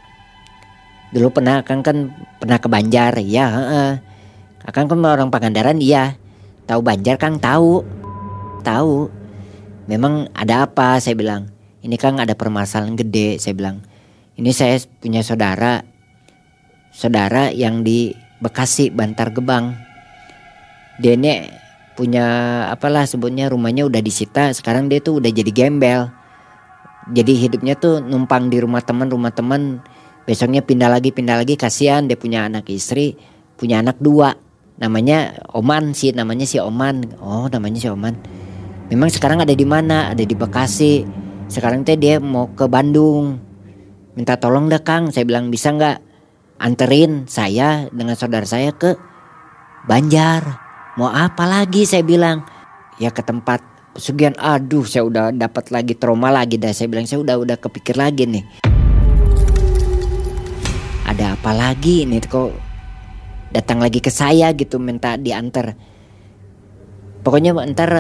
Dulu 1.13 1.29
pernah 1.29 1.61
Kang 1.61 1.85
kan 1.85 2.09
pernah 2.41 2.57
ke 2.57 2.65
Banjar 2.73 3.21
ya 3.21 3.47
heeh. 3.53 3.91
Kang 4.73 4.89
kan 4.89 4.97
orang 5.05 5.29
Pangandaran 5.29 5.77
iya. 5.77 6.17
Tahu 6.65 6.81
Banjar 6.81 7.21
Kang? 7.21 7.37
Tahu. 7.37 7.85
Tahu. 8.65 9.13
Memang 9.85 10.33
ada 10.33 10.65
apa 10.65 10.97
saya 10.97 11.13
bilang. 11.13 11.53
Ini 11.85 12.01
Kang 12.01 12.17
ada 12.17 12.33
permasalahan 12.33 12.97
gede 12.97 13.37
saya 13.37 13.53
bilang. 13.53 13.85
Ini 14.41 14.49
saya 14.57 14.81
punya 14.97 15.21
saudara. 15.21 15.85
Saudara 16.89 17.53
yang 17.53 17.85
di 17.85 18.17
Bekasi 18.41 18.89
Bantar 18.89 19.37
Gebang. 19.37 19.77
Dia 20.97 21.21
ini 21.21 21.62
punya 21.93 22.27
apalah 22.73 23.05
sebutnya 23.05 23.53
rumahnya 23.53 23.85
udah 23.85 24.01
disita 24.01 24.53
sekarang 24.57 24.89
dia 24.89 25.01
tuh 25.05 25.21
udah 25.21 25.31
jadi 25.31 25.53
gembel. 25.53 26.09
Jadi 27.11 27.35
hidupnya 27.35 27.75
tuh 27.75 27.99
numpang 27.99 28.47
di 28.47 28.63
rumah 28.63 28.81
teman 28.81 29.11
rumah 29.11 29.35
teman. 29.35 29.83
Besoknya 30.23 30.63
pindah 30.63 30.87
lagi 30.87 31.11
pindah 31.11 31.35
lagi 31.35 31.59
kasihan 31.59 32.07
dia 32.07 32.15
punya 32.15 32.47
anak 32.47 32.71
istri 32.71 33.19
punya 33.59 33.83
anak 33.83 33.99
dua. 33.99 34.39
Namanya 34.79 35.43
Oman 35.53 35.93
sih 35.93 36.15
namanya 36.15 36.47
si 36.49 36.63
Oman. 36.63 37.19
Oh 37.21 37.51
namanya 37.51 37.79
si 37.79 37.89
Oman. 37.91 38.15
Memang 38.89 39.11
sekarang 39.11 39.43
ada 39.43 39.53
di 39.53 39.67
mana? 39.67 40.15
Ada 40.15 40.25
di 40.25 40.35
Bekasi. 40.35 41.05
Sekarang 41.51 41.85
teh 41.85 41.99
dia 41.99 42.23
mau 42.23 42.49
ke 42.55 42.65
Bandung. 42.71 43.37
Minta 44.15 44.39
tolong 44.39 44.71
deh 44.71 44.81
Kang. 44.81 45.11
Saya 45.11 45.27
bilang 45.27 45.51
bisa 45.51 45.75
nggak 45.75 45.99
anterin 46.63 47.27
saya 47.27 47.91
dengan 47.91 48.15
saudara 48.15 48.47
saya 48.47 48.71
ke 48.71 48.95
Banjar 49.83 50.62
mau 50.97 51.09
apa 51.09 51.49
lagi 51.49 51.89
saya 51.89 52.05
bilang. 52.05 52.45
Ya 53.01 53.09
ke 53.09 53.25
tempat 53.25 53.65
pesugihan. 53.97 54.37
Aduh 54.37 54.85
saya 54.85 55.09
udah 55.09 55.25
dapat 55.33 55.73
lagi 55.73 55.97
trauma 55.97 56.29
lagi 56.29 56.61
dah. 56.61 56.71
Saya 56.71 56.93
bilang 56.93 57.09
saya 57.09 57.25
udah 57.25 57.37
udah 57.41 57.57
kepikir 57.57 57.97
lagi 57.97 58.29
nih. 58.29 58.45
Ada 61.09 61.37
apa 61.37 61.51
lagi 61.53 62.05
ini? 62.05 62.21
Kok 62.21 62.51
datang 63.53 63.81
lagi 63.81 64.01
ke 64.01 64.13
saya 64.13 64.53
gitu 64.53 64.77
minta 64.77 65.17
diantar. 65.17 65.77
Pokoknya 67.23 67.55
ntar 67.73 67.91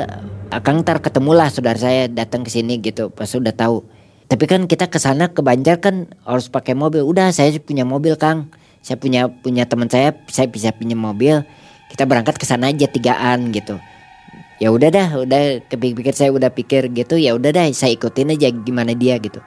akang 0.50 0.83
ntar 0.83 0.98
ketemulah 1.00 1.48
saudara 1.48 1.78
saya 1.78 2.11
datang 2.11 2.42
ke 2.42 2.50
sini 2.50 2.83
gitu 2.83 3.09
pas 3.09 3.28
udah 3.33 3.55
tahu. 3.55 3.85
Tapi 4.28 4.44
kan 4.48 4.64
kita 4.64 4.88
ke 4.88 4.96
sana 4.96 5.28
ke 5.28 5.44
Banjar 5.44 5.81
kan 5.81 6.09
harus 6.24 6.48
pakai 6.48 6.72
mobil. 6.72 7.05
Udah 7.05 7.33
saya 7.37 7.52
punya 7.61 7.85
mobil 7.85 8.16
kang. 8.16 8.48
Saya 8.83 8.98
punya 8.98 9.31
punya 9.31 9.62
teman 9.68 9.87
saya 9.87 10.11
saya 10.26 10.50
bisa 10.50 10.74
pinjam 10.74 10.98
mobil 10.98 11.46
kita 11.92 12.09
berangkat 12.09 12.40
ke 12.40 12.48
sana 12.48 12.72
aja 12.72 12.88
tigaan 12.88 13.52
gitu. 13.52 13.76
Ya 14.57 14.72
udah 14.72 14.88
dah 14.88 15.09
udah 15.28 15.42
kepikir 15.68 16.16
saya 16.16 16.33
udah 16.33 16.48
pikir 16.48 16.88
gitu 16.96 17.20
ya 17.20 17.37
udah 17.37 17.52
dah 17.52 17.68
saya 17.76 17.92
ikutin 17.92 18.33
aja 18.33 18.48
gimana 18.48 18.96
dia 18.96 19.20
gitu. 19.20 19.44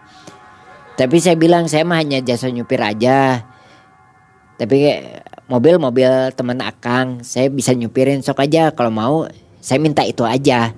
Tapi 0.96 1.18
saya 1.18 1.34
bilang 1.34 1.66
saya 1.66 1.82
mah 1.88 2.00
hanya 2.00 2.22
jasa 2.22 2.54
nyupir 2.54 2.78
aja. 2.84 3.42
Tapi 4.62 4.78
mobil 5.50 5.82
mobil 5.82 6.12
teman 6.38 6.62
akang 6.62 7.26
saya 7.26 7.50
bisa 7.50 7.74
nyupirin 7.74 8.22
sok 8.22 8.46
aja 8.46 8.70
kalau 8.72 8.94
mau 8.94 9.16
saya 9.58 9.82
minta 9.82 10.06
itu 10.06 10.22
aja. 10.22 10.76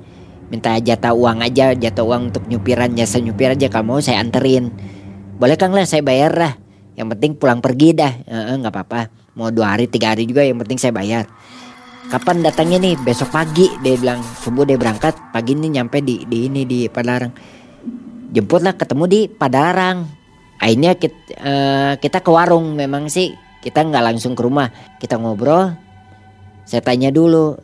Minta 0.47 0.80
jatah 0.80 1.12
uang 1.12 1.43
aja 1.43 1.75
jatah 1.75 2.08
uang 2.08 2.32
untuk 2.32 2.47
nyupiran 2.47 2.95
jasa 2.95 3.19
nyupir 3.19 3.51
aja 3.51 3.67
kalau 3.67 3.97
mau 3.97 3.99
saya 3.99 4.23
anterin. 4.23 4.71
Boleh 5.36 5.60
kang 5.60 5.75
lah 5.75 5.84
saya 5.84 5.99
bayar 6.06 6.32
lah. 6.32 6.53
Yang 6.95 7.08
penting 7.17 7.32
pulang 7.36 7.60
pergi 7.60 7.91
dah. 7.97 8.13
Nggak 8.56 8.71
apa-apa. 8.71 9.01
Mau 9.38 9.49
dua 9.53 9.77
hari 9.77 9.86
tiga 9.86 10.13
hari 10.13 10.25
juga 10.25 10.41
yang 10.41 10.58
penting 10.62 10.82
saya 10.82 10.93
bayar 10.93 11.30
kapan 12.07 12.39
datangnya 12.43 12.79
nih? 12.79 12.95
Besok 13.03 13.29
pagi 13.31 13.67
dia 13.83 13.95
bilang. 13.99 14.23
Subuh 14.23 14.63
dia 14.63 14.79
berangkat 14.79 15.15
pagi 15.35 15.53
ini 15.53 15.67
nyampe 15.75 15.99
di 15.99 16.23
di 16.23 16.47
ini 16.47 16.63
di 16.63 16.87
Padalarang. 16.87 17.31
Jemputlah 18.31 18.75
ketemu 18.75 19.03
di 19.07 19.19
Padalarang. 19.27 20.07
Akhirnya 20.57 20.97
kita, 20.97 21.19
uh, 21.37 21.47
eh, 21.47 21.93
kita 22.01 22.23
ke 22.23 22.31
warung 22.31 22.73
memang 22.73 23.11
sih. 23.11 23.35
Kita 23.61 23.83
nggak 23.83 24.03
langsung 24.13 24.33
ke 24.33 24.41
rumah. 24.41 24.71
Kita 24.97 25.19
ngobrol. 25.19 25.75
Saya 26.67 26.83
tanya 26.83 27.11
dulu 27.11 27.55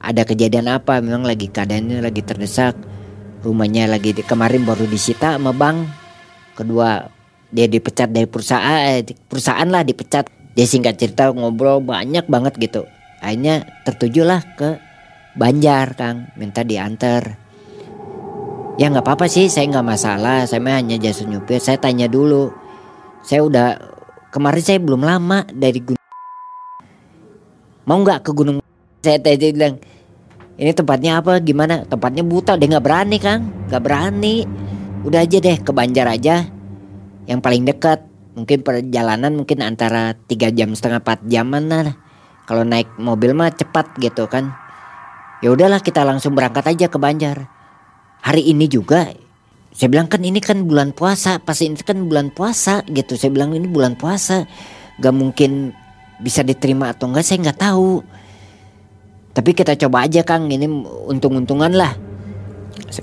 ada 0.00 0.22
kejadian 0.28 0.68
apa? 0.68 1.00
Memang 1.00 1.24
lagi 1.24 1.48
keadaannya 1.48 2.04
lagi 2.04 2.20
terdesak. 2.24 2.76
Rumahnya 3.44 3.88
lagi 3.88 4.16
di, 4.16 4.24
kemarin 4.24 4.64
baru 4.64 4.88
disita 4.88 5.36
sama 5.36 5.52
bank 5.52 5.84
kedua 6.56 7.12
dia 7.52 7.68
dipecat 7.68 8.08
dari 8.08 8.24
perusahaan 8.24 9.04
eh, 9.04 9.04
perusahaan 9.04 9.68
lah 9.68 9.84
dipecat. 9.84 10.32
Dia 10.54 10.66
singkat 10.70 10.96
cerita 10.96 11.34
ngobrol 11.34 11.82
banyak 11.82 12.30
banget 12.30 12.54
gitu 12.62 12.86
akhirnya 13.24 13.64
tertujulah 13.88 14.40
ke 14.54 14.70
Banjar 15.34 15.98
Kang. 15.98 16.30
Minta 16.38 16.62
diantar. 16.62 17.40
Ya 18.78 18.90
nggak 18.90 19.02
apa-apa 19.06 19.26
sih 19.26 19.50
saya 19.50 19.66
nggak 19.72 19.86
masalah. 19.86 20.46
Saya 20.46 20.62
hanya 20.76 21.00
jasa 21.00 21.26
nyupir. 21.26 21.58
Saya 21.58 21.80
tanya 21.80 22.06
dulu. 22.06 22.52
Saya 23.24 23.42
udah 23.42 23.66
kemarin 24.30 24.62
saya 24.62 24.78
belum 24.78 25.02
lama 25.02 25.46
dari 25.48 25.80
gunung 25.80 26.02
mau 27.84 28.00
nggak 28.00 28.24
ke 28.24 28.30
gunung 28.32 28.64
saya 29.04 29.20
tanya 29.20 29.52
bilang 29.52 29.76
ini 30.54 30.70
tempatnya 30.70 31.18
apa? 31.18 31.42
Gimana? 31.42 31.82
Tempatnya 31.82 32.22
buta. 32.22 32.54
Dia 32.54 32.70
nggak 32.70 32.86
berani 32.86 33.18
Kang. 33.18 33.42
Nggak 33.66 33.82
berani. 33.82 34.46
Udah 35.02 35.26
aja 35.26 35.42
deh 35.42 35.58
ke 35.58 35.70
Banjar 35.74 36.06
aja. 36.06 36.46
Yang 37.26 37.40
paling 37.42 37.66
dekat. 37.66 38.06
Mungkin 38.38 38.62
perjalanan 38.62 39.34
mungkin 39.34 39.62
antara 39.66 40.14
tiga 40.26 40.54
jam 40.54 40.74
setengah 40.74 41.02
empat 41.02 41.26
jaman 41.26 41.70
lah 41.70 41.94
kalau 42.44 42.64
naik 42.64 42.88
mobil 43.00 43.32
mah 43.32 43.52
cepat 43.52 43.96
gitu 44.00 44.28
kan. 44.28 44.52
Ya 45.40 45.52
udahlah 45.52 45.80
kita 45.80 46.04
langsung 46.04 46.32
berangkat 46.32 46.64
aja 46.76 46.86
ke 46.88 46.96
Banjar. 46.96 47.48
Hari 48.24 48.48
ini 48.48 48.64
juga 48.68 49.12
saya 49.74 49.90
bilang 49.90 50.06
kan 50.06 50.22
ini 50.22 50.38
kan 50.38 50.64
bulan 50.64 50.94
puasa, 50.94 51.42
pas 51.42 51.58
ini 51.58 51.74
kan 51.82 51.98
bulan 52.06 52.30
puasa 52.30 52.86
gitu. 52.86 53.18
Saya 53.18 53.34
bilang 53.34 53.52
ini 53.52 53.66
bulan 53.66 53.98
puasa, 53.98 54.46
gak 55.02 55.14
mungkin 55.14 55.74
bisa 56.22 56.46
diterima 56.46 56.94
atau 56.94 57.10
enggak 57.10 57.26
saya 57.26 57.42
nggak 57.42 57.58
tahu. 57.58 58.00
Tapi 59.34 59.50
kita 59.50 59.74
coba 59.74 60.06
aja 60.06 60.22
Kang, 60.22 60.46
ini 60.46 60.70
untung-untungan 61.10 61.74
lah 61.74 62.03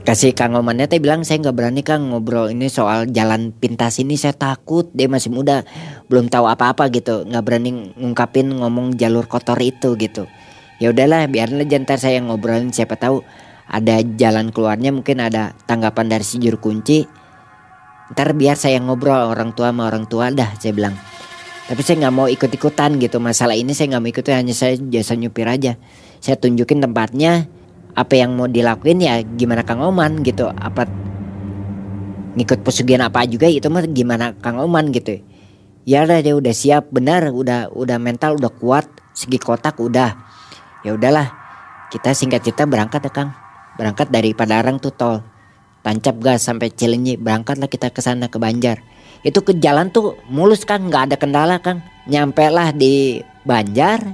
kasih 0.04 0.32
Kang 0.36 0.56
Omannya 0.56 0.88
teh 0.88 1.00
bilang 1.00 1.24
saya 1.24 1.42
nggak 1.44 1.56
berani 1.56 1.82
Kang 1.84 2.12
ngobrol 2.12 2.52
ini 2.52 2.68
soal 2.68 3.08
jalan 3.10 3.56
pintas 3.56 4.00
ini. 4.00 4.16
Saya 4.20 4.36
takut 4.36 4.90
dia 4.92 5.08
masih 5.08 5.32
muda 5.32 5.64
belum 6.08 6.28
tahu 6.28 6.48
apa-apa 6.48 6.92
gitu. 6.92 7.28
Nggak 7.28 7.44
berani 7.44 7.96
ngungkapin 7.96 8.52
ngomong 8.52 9.00
jalur 9.00 9.28
kotor 9.28 9.60
itu 9.64 9.96
gitu. 10.00 10.28
Ya 10.82 10.90
udahlah 10.90 11.30
biarlah 11.30 11.68
jantar 11.70 12.02
saya 12.02 12.18
ngobrolin 12.26 12.74
siapa 12.74 12.98
tahu 12.98 13.22
ada 13.70 14.02
jalan 14.04 14.52
keluarnya 14.52 14.92
mungkin 14.92 15.24
ada 15.24 15.56
tanggapan 15.70 16.12
dari 16.12 16.26
si 16.26 16.42
juru 16.42 16.58
kunci. 16.60 17.06
Ntar 18.12 18.36
biar 18.36 18.60
saya 18.60 18.82
ngobrol 18.84 19.32
orang 19.32 19.56
tua 19.56 19.72
sama 19.72 19.88
orang 19.88 20.10
tua 20.10 20.34
dah 20.34 20.52
saya 20.60 20.76
bilang. 20.76 20.98
Tapi 21.70 21.80
saya 21.86 22.04
nggak 22.04 22.16
mau 22.18 22.28
ikut-ikutan 22.28 23.00
gitu 23.00 23.24
masalah 23.24 23.56
ini 23.56 23.72
saya 23.72 23.96
nggak 23.96 24.04
mau 24.04 24.12
ikutin 24.12 24.36
hanya 24.36 24.52
saya 24.52 24.76
jasa 24.76 25.16
nyupir 25.16 25.48
aja. 25.48 25.80
Saya 26.20 26.36
tunjukin 26.36 26.84
tempatnya 26.84 27.48
apa 27.92 28.14
yang 28.16 28.36
mau 28.40 28.48
dilakuin 28.48 29.04
ya 29.04 29.20
gimana 29.24 29.64
Kang 29.68 29.84
Oman 29.84 30.24
gitu. 30.24 30.48
Apa 30.48 30.88
ngikut 32.36 32.64
pesugihan 32.64 33.04
apa 33.04 33.28
juga 33.28 33.52
itu 33.52 33.68
mah 33.68 33.84
gimana 33.88 34.36
Kang 34.40 34.60
Oman 34.60 34.96
gitu. 34.96 35.20
Ya 35.84 36.06
udah 36.06 36.22
dia 36.22 36.38
udah 36.38 36.54
siap 36.54 36.94
benar 36.94 37.34
udah 37.34 37.74
udah 37.74 37.98
mental 37.98 38.38
udah 38.38 38.54
kuat 38.54 38.88
segi 39.12 39.42
kotak 39.42 39.82
udah. 39.82 40.16
Ya 40.86 40.96
udahlah 40.96 41.34
kita 41.92 42.16
singkat 42.16 42.46
cerita 42.48 42.64
berangkat 42.64 43.04
ya 43.04 43.12
Kang. 43.12 43.30
Berangkat 43.76 44.14
dari 44.14 44.32
Padarang 44.32 44.80
tuh 44.80 44.94
tol. 44.94 45.20
Tancap 45.82 46.22
gas 46.22 46.46
sampai 46.46 46.70
Cilenyi 46.70 47.18
berangkatlah 47.18 47.66
kita 47.66 47.90
ke 47.90 48.06
sana 48.06 48.30
ke 48.30 48.38
Banjar. 48.38 48.86
Itu 49.26 49.42
ke 49.42 49.58
jalan 49.58 49.90
tuh 49.90 50.22
mulus 50.30 50.64
Kang. 50.64 50.88
Nggak 50.88 51.04
ada 51.12 51.16
kendala 51.18 51.58
Kang. 51.60 51.82
Nyampe 52.06 52.46
lah 52.54 52.70
di 52.70 53.20
Banjar 53.42 54.06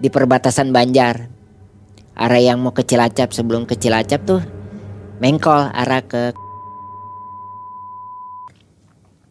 di 0.00 0.08
perbatasan 0.08 0.72
Banjar 0.72 1.39
arah 2.20 2.36
yang 2.36 2.60
mau 2.60 2.76
ke 2.76 2.84
Cilacap 2.84 3.32
sebelum 3.32 3.64
ke 3.64 3.80
Cilacap 3.80 4.20
tuh 4.28 4.44
mengkol 5.24 5.72
arah 5.72 6.04
ke 6.04 6.36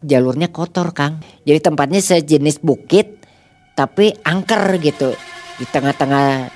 jalurnya 0.02 0.50
kotor 0.50 0.90
Kang. 0.90 1.22
Jadi 1.46 1.62
tempatnya 1.62 2.02
sejenis 2.02 2.58
bukit 2.58 3.22
tapi 3.78 4.10
angker 4.26 4.82
gitu. 4.82 5.14
Di 5.62 5.64
tengah-tengah 5.70 6.50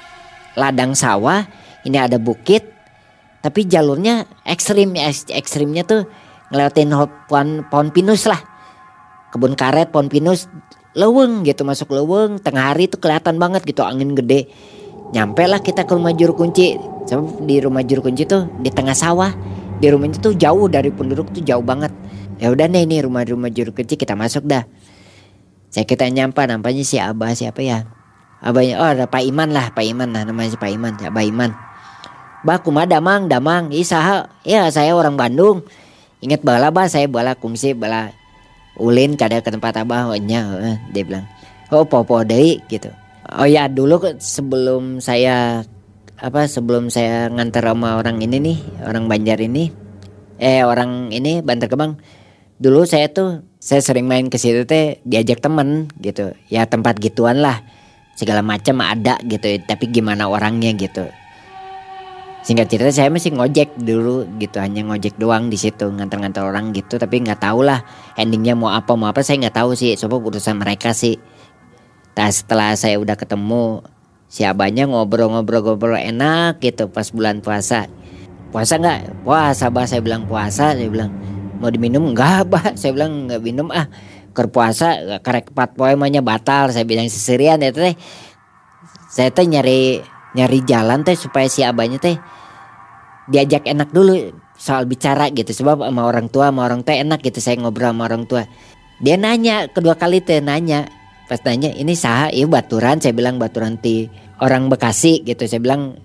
ladang 0.59 0.99
sawah 0.99 1.47
ini 1.87 2.03
ada 2.03 2.19
bukit 2.19 2.67
tapi 3.39 3.69
jalurnya 3.71 4.27
ekstrim 4.43 4.97
ekstrimnya 5.31 5.87
tuh 5.87 6.09
ngelewatin 6.51 6.91
pohon 7.31 7.49
pohon 7.71 7.89
pinus 7.95 8.27
lah. 8.27 8.43
Kebun 9.31 9.55
karet 9.55 9.95
pohon 9.95 10.11
pinus 10.11 10.51
leweng 10.99 11.47
gitu 11.47 11.63
masuk 11.63 11.95
leweng 11.95 12.43
tengah 12.43 12.75
hari 12.75 12.91
tuh 12.91 12.99
kelihatan 12.99 13.39
banget 13.39 13.67
gitu 13.67 13.87
angin 13.87 14.15
gede 14.19 14.51
nyampe 15.15 15.47
lah 15.47 15.63
kita 15.63 15.87
ke 15.87 15.93
rumah 15.95 16.11
juru 16.11 16.35
kunci. 16.35 16.75
Sebab 17.07 17.47
di 17.47 17.63
rumah 17.63 17.87
juru 17.87 18.11
kunci 18.11 18.27
tuh 18.27 18.51
di 18.59 18.69
tengah 18.69 18.99
sawah. 18.99 19.31
Di 19.79 19.87
rumahnya 19.87 20.19
tuh 20.19 20.35
jauh 20.35 20.67
dari 20.67 20.91
penduduk 20.91 21.31
tuh 21.31 21.43
jauh 21.47 21.63
banget. 21.63 21.95
Ya 22.43 22.51
udah 22.51 22.67
nih 22.67 22.83
ini 22.83 23.07
rumah 23.07 23.23
rumah 23.23 23.49
juru 23.49 23.71
kunci 23.71 23.95
kita 23.95 24.19
masuk 24.19 24.43
dah. 24.51 24.67
Saya 25.71 25.87
kita 25.87 26.11
nyampe 26.11 26.43
nampaknya 26.43 26.83
si 26.83 26.99
abah 26.99 27.31
siapa 27.35 27.63
ya? 27.63 27.87
Abahnya 28.43 28.77
oh 28.83 28.89
ada 28.91 29.07
Pak 29.09 29.23
Iman 29.25 29.55
lah 29.55 29.73
Pak 29.73 29.87
Iman 29.87 30.13
lah 30.13 30.29
namanya 30.29 30.53
si 30.53 30.59
Pak 30.59 30.71
Iman 30.71 30.99
Abah 30.99 31.25
Iman. 31.25 31.51
Bah 32.45 32.61
kumah 32.61 32.85
damang 32.85 33.31
damang. 33.31 33.71
Isaha 33.71 34.29
ya 34.43 34.67
saya 34.75 34.93
orang 34.99 35.15
Bandung. 35.15 35.65
Ingat 36.21 36.43
bala 36.43 36.75
bah 36.75 36.91
saya 36.91 37.07
bala 37.07 37.39
kumsi 37.39 37.73
bala 37.73 38.11
ulin 38.75 39.15
kada 39.15 39.39
ke 39.39 39.51
tempat 39.55 39.79
abah 39.81 40.11
eh, 40.19 40.79
dia 40.91 41.03
bilang. 41.07 41.27
Oh 41.73 41.87
popo 41.87 42.23
deh 42.23 42.59
gitu 42.69 43.04
oh 43.39 43.49
ya 43.49 43.67
dulu 43.67 44.01
sebelum 44.19 45.03
saya 45.03 45.67
apa 46.19 46.47
sebelum 46.47 46.89
saya 46.89 47.27
nganter 47.29 47.67
sama 47.67 47.99
orang 47.99 48.23
ini 48.23 48.37
nih 48.39 48.59
orang 48.87 49.11
Banjar 49.11 49.43
ini 49.43 49.69
eh 50.39 50.63
orang 50.63 51.11
ini 51.11 51.43
Bantar 51.43 51.69
Kebang 51.69 51.99
dulu 52.59 52.87
saya 52.87 53.11
tuh 53.11 53.43
saya 53.65 53.81
sering 53.81 54.05
main 54.05 54.29
ke 54.29 54.37
situ 54.37 54.69
teh 54.69 55.01
diajak 55.09 55.41
temen 55.41 55.89
gitu. 55.97 56.37
Ya 56.53 56.69
tempat 56.69 57.01
gituan 57.01 57.41
lah. 57.41 57.65
Segala 58.13 58.45
macam 58.45 58.85
ada 58.85 59.17
gitu 59.25 59.57
tapi 59.65 59.89
gimana 59.89 60.29
orangnya 60.29 60.77
gitu. 60.77 61.09
Singkat 62.45 62.69
cerita 62.69 62.93
saya 62.93 63.09
masih 63.09 63.33
ngojek 63.33 63.73
dulu 63.81 64.29
gitu 64.37 64.61
hanya 64.61 64.85
ngojek 64.85 65.17
doang 65.17 65.49
di 65.49 65.57
situ 65.57 65.89
nganter-nganter 65.89 66.45
orang 66.45 66.77
gitu 66.77 67.01
tapi 67.01 67.25
nggak 67.25 67.41
tahu 67.41 67.65
lah 67.65 67.81
endingnya 68.21 68.53
mau 68.53 68.69
apa 68.69 68.93
mau 69.01 69.09
apa 69.09 69.25
saya 69.25 69.41
nggak 69.49 69.57
tahu 69.57 69.73
sih 69.73 69.97
coba 69.97 70.21
urusan 70.21 70.61
mereka 70.61 70.93
sih 70.93 71.17
nah 72.15 72.31
setelah 72.31 72.79
saya 72.79 72.97
udah 73.03 73.19
ketemu 73.19 73.83
si 74.35 74.43
abahnya 74.43 74.91
ngobrol-ngobrol-ngobrol 74.91 75.95
enak 75.95 76.59
gitu 76.59 76.91
pas 76.91 77.07
bulan 77.15 77.39
puasa. 77.39 77.87
Puasa 78.51 78.83
nggak? 78.83 79.23
Puasa 79.23 79.71
bah 79.71 79.87
saya 79.87 80.03
bilang 80.03 80.27
puasa. 80.27 80.75
Saya 80.75 80.91
bilang 80.91 81.15
mau 81.63 81.71
diminum? 81.71 82.11
Enggak 82.11 82.51
bah 82.51 82.75
saya 82.75 82.91
bilang 82.91 83.31
nggak 83.31 83.39
minum 83.39 83.71
ah. 83.71 83.87
Ker 84.35 84.51
puasa 84.51 85.19
karek 85.23 85.55
empat 85.55 85.79
poemanya 85.79 86.19
batal. 86.19 86.75
Saya 86.75 86.83
bilang 86.83 87.07
seserian 87.07 87.63
ya 87.63 87.71
teh. 87.71 87.95
Saya 89.07 89.31
teh 89.31 89.47
nyari 89.47 90.03
nyari 90.35 90.59
jalan 90.67 91.07
teh 91.07 91.15
supaya 91.15 91.47
si 91.47 91.63
abahnya 91.63 92.03
teh 92.03 92.19
diajak 93.31 93.71
enak 93.71 93.95
dulu 93.95 94.35
soal 94.59 94.91
bicara 94.91 95.31
gitu. 95.31 95.55
Sebab 95.55 95.87
sama 95.87 96.03
orang 96.11 96.27
tua 96.27 96.51
sama 96.51 96.67
orang 96.67 96.83
tua 96.83 96.99
enak 96.99 97.23
gitu. 97.23 97.39
Saya 97.39 97.63
ngobrol 97.63 97.95
sama 97.95 98.11
orang 98.11 98.27
tua. 98.27 98.51
Dia 98.99 99.15
nanya 99.15 99.71
kedua 99.71 99.95
kali 99.95 100.19
teh 100.19 100.43
nanya 100.43 100.91
pas 101.25 101.41
nanya 101.45 101.73
ini 101.73 101.97
sah 101.97 102.29
iya 102.29 102.45
baturan. 102.45 103.01
Saya 103.01 103.17
bilang 103.17 103.41
baturan 103.41 103.81
ti 103.81 104.09
orang 104.41 104.69
Bekasi 104.69 105.25
gitu. 105.25 105.45
Saya 105.49 105.61
bilang 105.61 105.97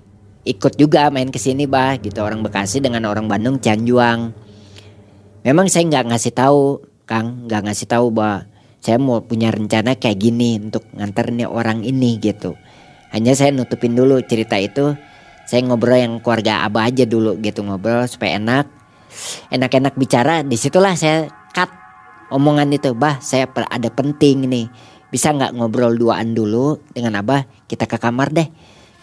ikut 0.47 0.79
juga 0.79 1.11
main 1.11 1.29
ke 1.29 1.39
sini 1.39 1.67
bah 1.67 1.99
gitu. 1.99 2.23
Orang 2.23 2.41
Bekasi 2.41 2.79
dengan 2.79 3.07
orang 3.07 3.27
Bandung 3.27 3.59
Cianjuang 3.59 4.31
memang 5.43 5.67
saya 5.71 5.87
nggak 5.87 6.05
ngasih 6.13 6.33
tahu 6.35 6.61
Kang. 7.03 7.49
Nggak 7.49 7.61
ngasih 7.69 7.87
tahu 7.89 8.05
bahwa 8.13 8.45
saya 8.79 8.95
mau 8.95 9.19
punya 9.19 9.51
rencana 9.51 9.99
kayak 9.99 10.17
gini 10.23 10.55
untuk 10.59 10.87
nganter 10.95 11.35
nih 11.35 11.49
orang 11.49 11.83
ini 11.83 12.15
gitu. 12.21 12.55
Hanya 13.11 13.35
saya 13.35 13.51
nutupin 13.51 13.97
dulu 13.97 14.21
cerita 14.23 14.55
itu. 14.55 14.95
Saya 15.49 15.65
ngobrol 15.65 15.97
yang 15.97 16.21
keluarga 16.21 16.61
abah 16.63 16.87
aja 16.87 17.03
dulu 17.09 17.35
gitu. 17.41 17.65
Ngobrol 17.65 18.05
supaya 18.07 18.37
enak. 18.37 18.69
Enak-enak 19.49 19.97
bicara 19.97 20.45
di 20.45 20.55
situlah 20.55 20.93
saya 20.93 21.27
cut 21.51 21.73
omongan 22.29 22.69
itu. 22.69 22.93
Bah 22.93 23.17
saya 23.19 23.49
ada 23.49 23.89
penting 23.89 24.45
nih 24.45 24.69
bisa 25.09 25.33
nggak 25.33 25.57
ngobrol 25.57 25.97
duaan 25.97 26.37
dulu 26.37 26.77
dengan 26.93 27.17
abah? 27.21 27.45
Kita 27.65 27.89
ke 27.89 27.97
kamar 27.97 28.29
deh. 28.29 28.47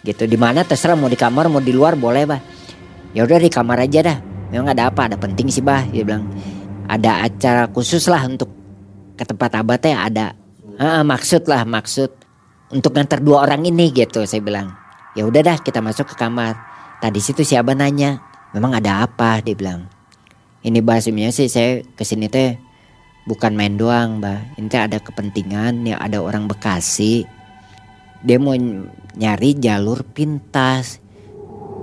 Gitu. 0.07 0.23
Di 0.31 0.38
mana? 0.38 0.62
Terserah 0.62 0.95
mau 0.95 1.11
di 1.11 1.19
kamar 1.19 1.51
mau 1.51 1.59
di 1.59 1.75
luar 1.75 1.99
boleh 1.99 2.25
bah. 2.27 2.40
Ya 3.11 3.27
udah 3.27 3.42
di 3.42 3.51
kamar 3.51 3.83
aja 3.83 4.01
dah. 4.07 4.19
Memang 4.55 4.71
ada 4.71 4.88
apa? 4.90 5.11
Ada 5.11 5.19
penting 5.19 5.51
sih 5.51 5.62
bah. 5.62 5.83
Dia 5.90 6.07
bilang 6.07 6.31
ada 6.87 7.27
acara 7.27 7.66
khusus 7.75 8.07
lah 8.07 8.23
untuk 8.31 8.51
ke 9.19 9.27
tempat 9.27 9.51
abah 9.59 9.77
teh 9.83 9.90
ada. 9.90 10.38
Ah, 10.79 11.03
maksud 11.03 11.51
lah 11.51 11.66
maksud 11.66 12.12
untuk 12.71 12.95
ngantar 12.95 13.19
dua 13.19 13.42
orang 13.42 13.66
ini 13.66 13.90
gitu 13.90 14.23
saya 14.23 14.38
bilang. 14.38 14.71
Ya 15.19 15.27
udah 15.27 15.42
dah 15.42 15.59
kita 15.59 15.83
masuk 15.83 16.12
ke 16.12 16.14
kamar. 16.14 16.55
Tadi 17.03 17.19
situ 17.19 17.42
si 17.42 17.59
abah 17.59 17.75
nanya 17.75 18.23
memang 18.55 18.79
ada 18.79 19.03
apa? 19.03 19.42
Dia 19.42 19.59
bilang. 19.59 19.90
Ini 20.62 20.83
bahasanya 20.83 21.31
sih 21.35 21.51
saya 21.51 21.83
ke 21.83 22.03
sini 22.03 22.31
teh 22.31 22.59
bukan 23.27 23.53
main 23.59 23.75
doang 23.75 24.23
mbak 24.23 24.57
ini 24.57 24.71
teh 24.71 24.81
ada 24.81 25.03
kepentingan 25.03 25.83
ya 25.85 25.99
ada 25.99 26.23
orang 26.23 26.47
Bekasi 26.47 27.27
dia 28.23 28.39
mau 28.39 28.55
nyari 29.19 29.59
jalur 29.59 30.07
pintas 30.07 31.03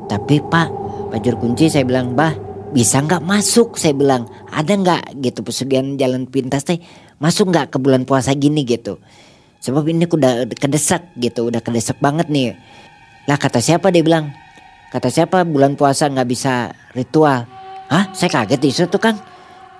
tapi 0.07 0.39
pak 0.39 0.71
pajur 1.11 1.37
kunci 1.37 1.69
saya 1.69 1.85
bilang 1.85 2.15
bah 2.15 2.33
bisa 2.73 3.03
nggak 3.03 3.21
masuk 3.21 3.77
saya 3.77 3.93
bilang 3.93 4.25
ada 4.49 4.73
nggak 4.73 5.19
gitu 5.21 5.45
pesugihan 5.45 5.99
jalan 5.99 6.25
pintas 6.25 6.65
teh 6.65 6.81
masuk 7.21 7.53
nggak 7.53 7.75
ke 7.75 7.77
bulan 7.77 8.07
puasa 8.07 8.33
gini 8.33 8.65
gitu 8.65 8.97
sebab 9.61 9.85
ini 9.85 10.09
udah 10.09 10.49
kedesak 10.57 11.13
gitu 11.21 11.51
udah 11.51 11.61
kedesak 11.61 12.01
banget 12.01 12.31
nih 12.31 12.57
lah 13.23 13.39
kata 13.39 13.63
siapa 13.63 13.87
dia 13.87 14.03
bilang? 14.03 14.35
Kata 14.91 15.07
siapa 15.07 15.47
bulan 15.47 15.79
puasa 15.79 16.11
nggak 16.11 16.27
bisa 16.27 16.75
ritual? 16.91 17.47
Hah? 17.87 18.11
Saya 18.11 18.29
kaget 18.29 18.59
di 18.59 18.69
situ 18.69 18.97
kan. 18.99 19.15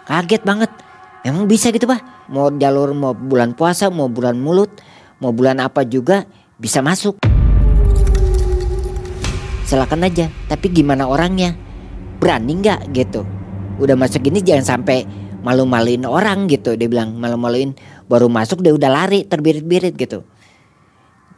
Kaget 0.07 0.41
banget. 0.47 0.71
Emang 1.23 1.47
bisa 1.47 1.71
gitu 1.71 1.87
bah? 1.87 2.03
Mau 2.27 2.51
jalur 2.59 2.91
mau 2.91 3.15
bulan 3.15 3.55
puasa, 3.55 3.87
mau 3.87 4.11
bulan 4.11 4.35
mulut, 4.35 4.83
mau 5.23 5.31
bulan 5.31 5.63
apa 5.63 5.87
juga 5.87 6.27
bisa 6.59 6.83
masuk. 6.83 7.23
Silakan 9.63 10.03
aja. 10.03 10.27
Tapi 10.51 10.67
gimana 10.67 11.07
orangnya? 11.07 11.55
Berani 12.19 12.59
nggak 12.59 12.91
gitu? 12.91 13.23
Udah 13.79 13.95
masuk 13.95 14.27
ini 14.27 14.43
jangan 14.43 14.75
sampai 14.75 15.07
malu-maluin 15.47 16.03
orang 16.03 16.51
gitu. 16.51 16.75
Dia 16.75 16.91
bilang 16.91 17.15
malu-maluin 17.15 17.71
baru 18.11 18.27
masuk 18.27 18.59
dia 18.59 18.75
udah 18.75 18.91
lari 18.91 19.23
terbirit-birit 19.23 19.95
gitu. 19.95 20.27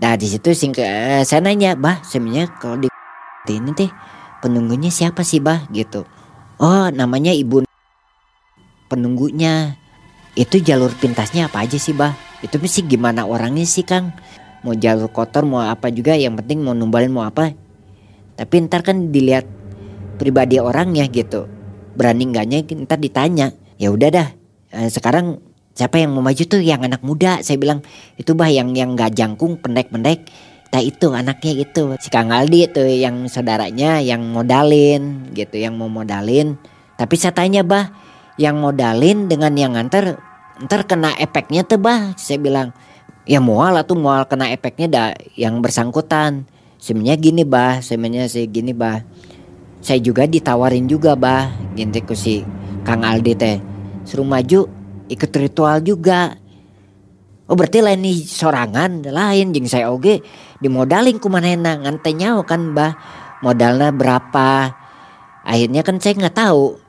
Nah 0.02 0.18
di 0.18 0.26
situ 0.26 0.50
sing 0.58 0.74
uh, 0.82 1.22
saya 1.22 1.46
nanya, 1.46 1.78
bah 1.78 2.02
sebenarnya 2.02 2.50
kalau 2.58 2.82
di 2.82 2.90
ini 3.54 3.70
teh 3.78 3.94
penunggunya 4.42 4.90
siapa 4.90 5.22
sih 5.22 5.38
bah 5.38 5.70
gitu? 5.70 6.10
Oh 6.58 6.90
namanya 6.90 7.30
ibu 7.30 7.62
penunggunya. 8.88 9.78
Itu 10.36 10.60
jalur 10.60 10.92
pintasnya 11.00 11.48
apa 11.48 11.64
aja 11.64 11.80
sih 11.80 11.96
bah? 11.96 12.12
Itu 12.44 12.60
mesti 12.60 12.84
gimana 12.84 13.24
orangnya 13.24 13.64
sih 13.64 13.88
kang? 13.88 14.12
Mau 14.68 14.76
jalur 14.76 15.08
kotor 15.08 15.48
mau 15.48 15.64
apa 15.64 15.88
juga 15.94 16.18
yang 16.18 16.36
penting 16.36 16.66
mau 16.66 16.76
numbalin 16.76 17.14
mau 17.14 17.24
apa. 17.24 17.56
Tapi 18.36 18.54
ntar 18.68 18.84
kan 18.84 19.16
dilihat 19.16 19.48
pribadi 20.20 20.60
orangnya 20.60 21.08
gitu. 21.08 21.48
Berani 21.96 22.28
enggaknya 22.28 22.68
ntar 22.84 23.00
ditanya. 23.00 23.56
Ya 23.80 23.92
udah 23.96 24.10
dah. 24.12 24.28
Eh, 24.76 24.92
sekarang 24.92 25.40
siapa 25.76 26.00
yang 26.00 26.16
mau 26.16 26.24
maju 26.24 26.44
tuh 26.48 26.64
yang 26.64 26.80
anak 26.88 27.04
muda 27.04 27.44
saya 27.44 27.60
bilang 27.60 27.84
itu 28.16 28.32
bah 28.32 28.48
yang 28.48 28.72
yang 28.72 28.96
nggak 28.96 29.12
jangkung 29.12 29.60
pendek-pendek 29.60 30.32
nah 30.72 30.80
itu 30.80 31.12
anaknya 31.12 31.68
itu 31.68 32.00
si 32.00 32.08
Kang 32.08 32.32
Aldi 32.32 32.72
itu 32.72 32.84
yang 32.84 33.28
saudaranya 33.28 34.00
yang 34.00 34.24
modalin 34.24 35.32
gitu 35.36 35.60
yang 35.60 35.76
mau 35.76 35.92
modalin 35.92 36.56
tapi 36.96 37.20
saya 37.20 37.36
tanya 37.36 37.68
bah 37.68 37.92
yang 38.36 38.60
modalin 38.60 39.32
dengan 39.32 39.56
yang 39.56 39.76
nganter 39.76 40.20
ntar 40.68 40.88
kena 40.88 41.16
efeknya 41.20 41.68
tuh 41.68 41.80
bah 41.80 42.16
saya 42.16 42.40
bilang. 42.40 42.72
Ya 43.26 43.42
mual 43.42 43.74
tuh 43.90 43.98
mual 43.98 44.30
kena 44.30 44.54
efeknya 44.54 44.88
dah 44.88 45.10
yang 45.34 45.58
bersangkutan. 45.58 46.46
Sebenarnya 46.78 47.18
gini 47.18 47.42
bah 47.42 47.82
sebenarnya 47.82 48.30
sih 48.30 48.46
gini 48.46 48.70
bah. 48.70 49.02
Saya 49.82 49.98
juga 49.98 50.30
ditawarin 50.30 50.86
juga 50.86 51.18
bah 51.18 51.50
gini 51.74 52.06
ku 52.06 52.14
si 52.14 52.46
Kang 52.86 53.02
Aldi 53.02 53.34
teh. 53.34 53.58
Suruh 54.06 54.28
maju 54.28 54.70
ikut 55.10 55.32
ritual 55.34 55.82
juga. 55.82 56.38
Oh 57.50 57.58
berarti 57.58 57.82
lain 57.82 58.06
nih 58.06 58.26
sorangan 58.26 59.10
lain 59.10 59.58
jeng 59.58 59.66
saya 59.66 59.90
oge. 59.90 60.22
Dimodalin 60.62 61.18
kumanena 61.18 61.82
ngantenya 61.82 62.38
kan 62.46 62.78
bah. 62.78 62.94
Modalnya 63.42 63.90
berapa? 63.90 64.70
Akhirnya 65.46 65.82
kan 65.82 65.98
saya 65.98 66.14
nggak 66.14 66.38
tahu 66.38 66.85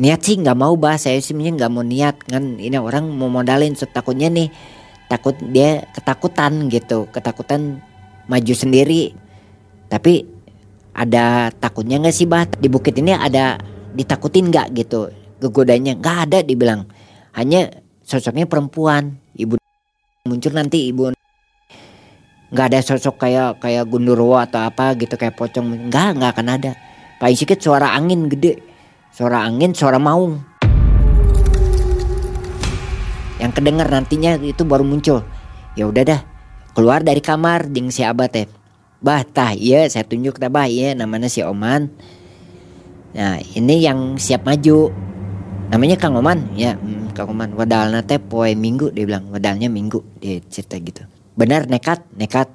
niat 0.00 0.20
sih 0.24 0.40
nggak 0.40 0.56
mau 0.56 0.74
bah. 0.80 0.96
Saya 0.96 1.20
sih 1.20 1.36
nggak 1.36 1.70
mau 1.70 1.84
niat. 1.84 2.24
Kan 2.24 2.56
ini 2.56 2.80
orang 2.80 3.06
mau 3.12 3.28
modalin 3.28 3.76
so, 3.76 3.84
takutnya 3.84 4.32
nih 4.32 4.48
takut 5.06 5.36
dia 5.52 5.84
ketakutan 5.92 6.72
gitu. 6.72 7.06
Ketakutan 7.12 7.84
maju 8.26 8.54
sendiri. 8.56 9.12
Tapi 9.92 10.24
ada 10.96 11.52
takutnya 11.52 12.00
nggak 12.00 12.16
sih 12.16 12.24
bah? 12.24 12.48
Di 12.48 12.72
bukit 12.72 12.96
ini 12.96 13.12
ada 13.12 13.60
ditakutin 13.92 14.48
nggak 14.48 14.72
gitu? 14.80 15.12
Kegodanya 15.38 15.94
nggak 16.00 16.16
ada 16.26 16.38
dibilang. 16.40 16.88
Hanya 17.36 17.68
sosoknya 18.00 18.48
perempuan. 18.48 19.20
Ibu 19.36 19.60
muncul 20.24 20.52
nanti 20.56 20.88
ibu 20.88 21.12
nggak 22.50 22.66
ada 22.66 22.82
sosok 22.82 23.22
kayak 23.22 23.62
kayak 23.62 23.86
gundurwo 23.86 24.34
atau 24.34 24.64
apa 24.64 24.96
gitu 24.96 25.14
kayak 25.14 25.36
pocong. 25.36 25.92
Nggak 25.92 26.08
nggak 26.18 26.30
akan 26.34 26.48
ada. 26.50 26.72
Paling 27.20 27.36
sedikit 27.36 27.60
suara 27.60 27.92
angin 27.92 28.26
gede 28.32 28.69
suara 29.10 29.42
angin 29.42 29.74
suara 29.74 29.98
maung. 29.98 30.38
Yang 33.42 33.52
kedengar 33.58 33.88
nantinya 33.90 34.38
itu 34.38 34.62
baru 34.62 34.86
muncul. 34.86 35.26
Ya 35.74 35.88
udah 35.88 36.02
dah 36.06 36.20
keluar 36.76 37.02
dari 37.02 37.18
kamar 37.18 37.66
ding 37.72 37.90
si 37.90 38.06
abah 38.06 38.30
teh. 38.30 38.46
Bah 39.00 39.24
tah 39.24 39.56
iya 39.56 39.88
saya 39.88 40.04
tunjuk 40.04 40.36
tah 40.36 40.52
bah 40.52 40.68
iya 40.68 40.94
namanya 40.94 41.26
si 41.26 41.40
Oman. 41.40 41.88
Nah 43.16 43.40
ini 43.56 43.82
yang 43.82 44.20
siap 44.20 44.46
maju. 44.46 44.92
Namanya 45.70 45.96
Kang 46.02 46.18
Oman 46.18 46.50
ya 46.58 46.76
hmm, 46.76 47.16
Kang 47.16 47.32
Oman. 47.32 47.56
Wadalna 47.56 48.04
teh 48.04 48.20
poe 48.20 48.52
minggu 48.52 48.92
dia 48.92 49.08
bilang. 49.08 49.32
Wadalnya 49.32 49.72
minggu 49.72 50.20
dia 50.20 50.38
cerita 50.46 50.76
gitu. 50.76 51.02
Benar 51.34 51.64
nekat 51.66 52.04
nekat. 52.12 52.52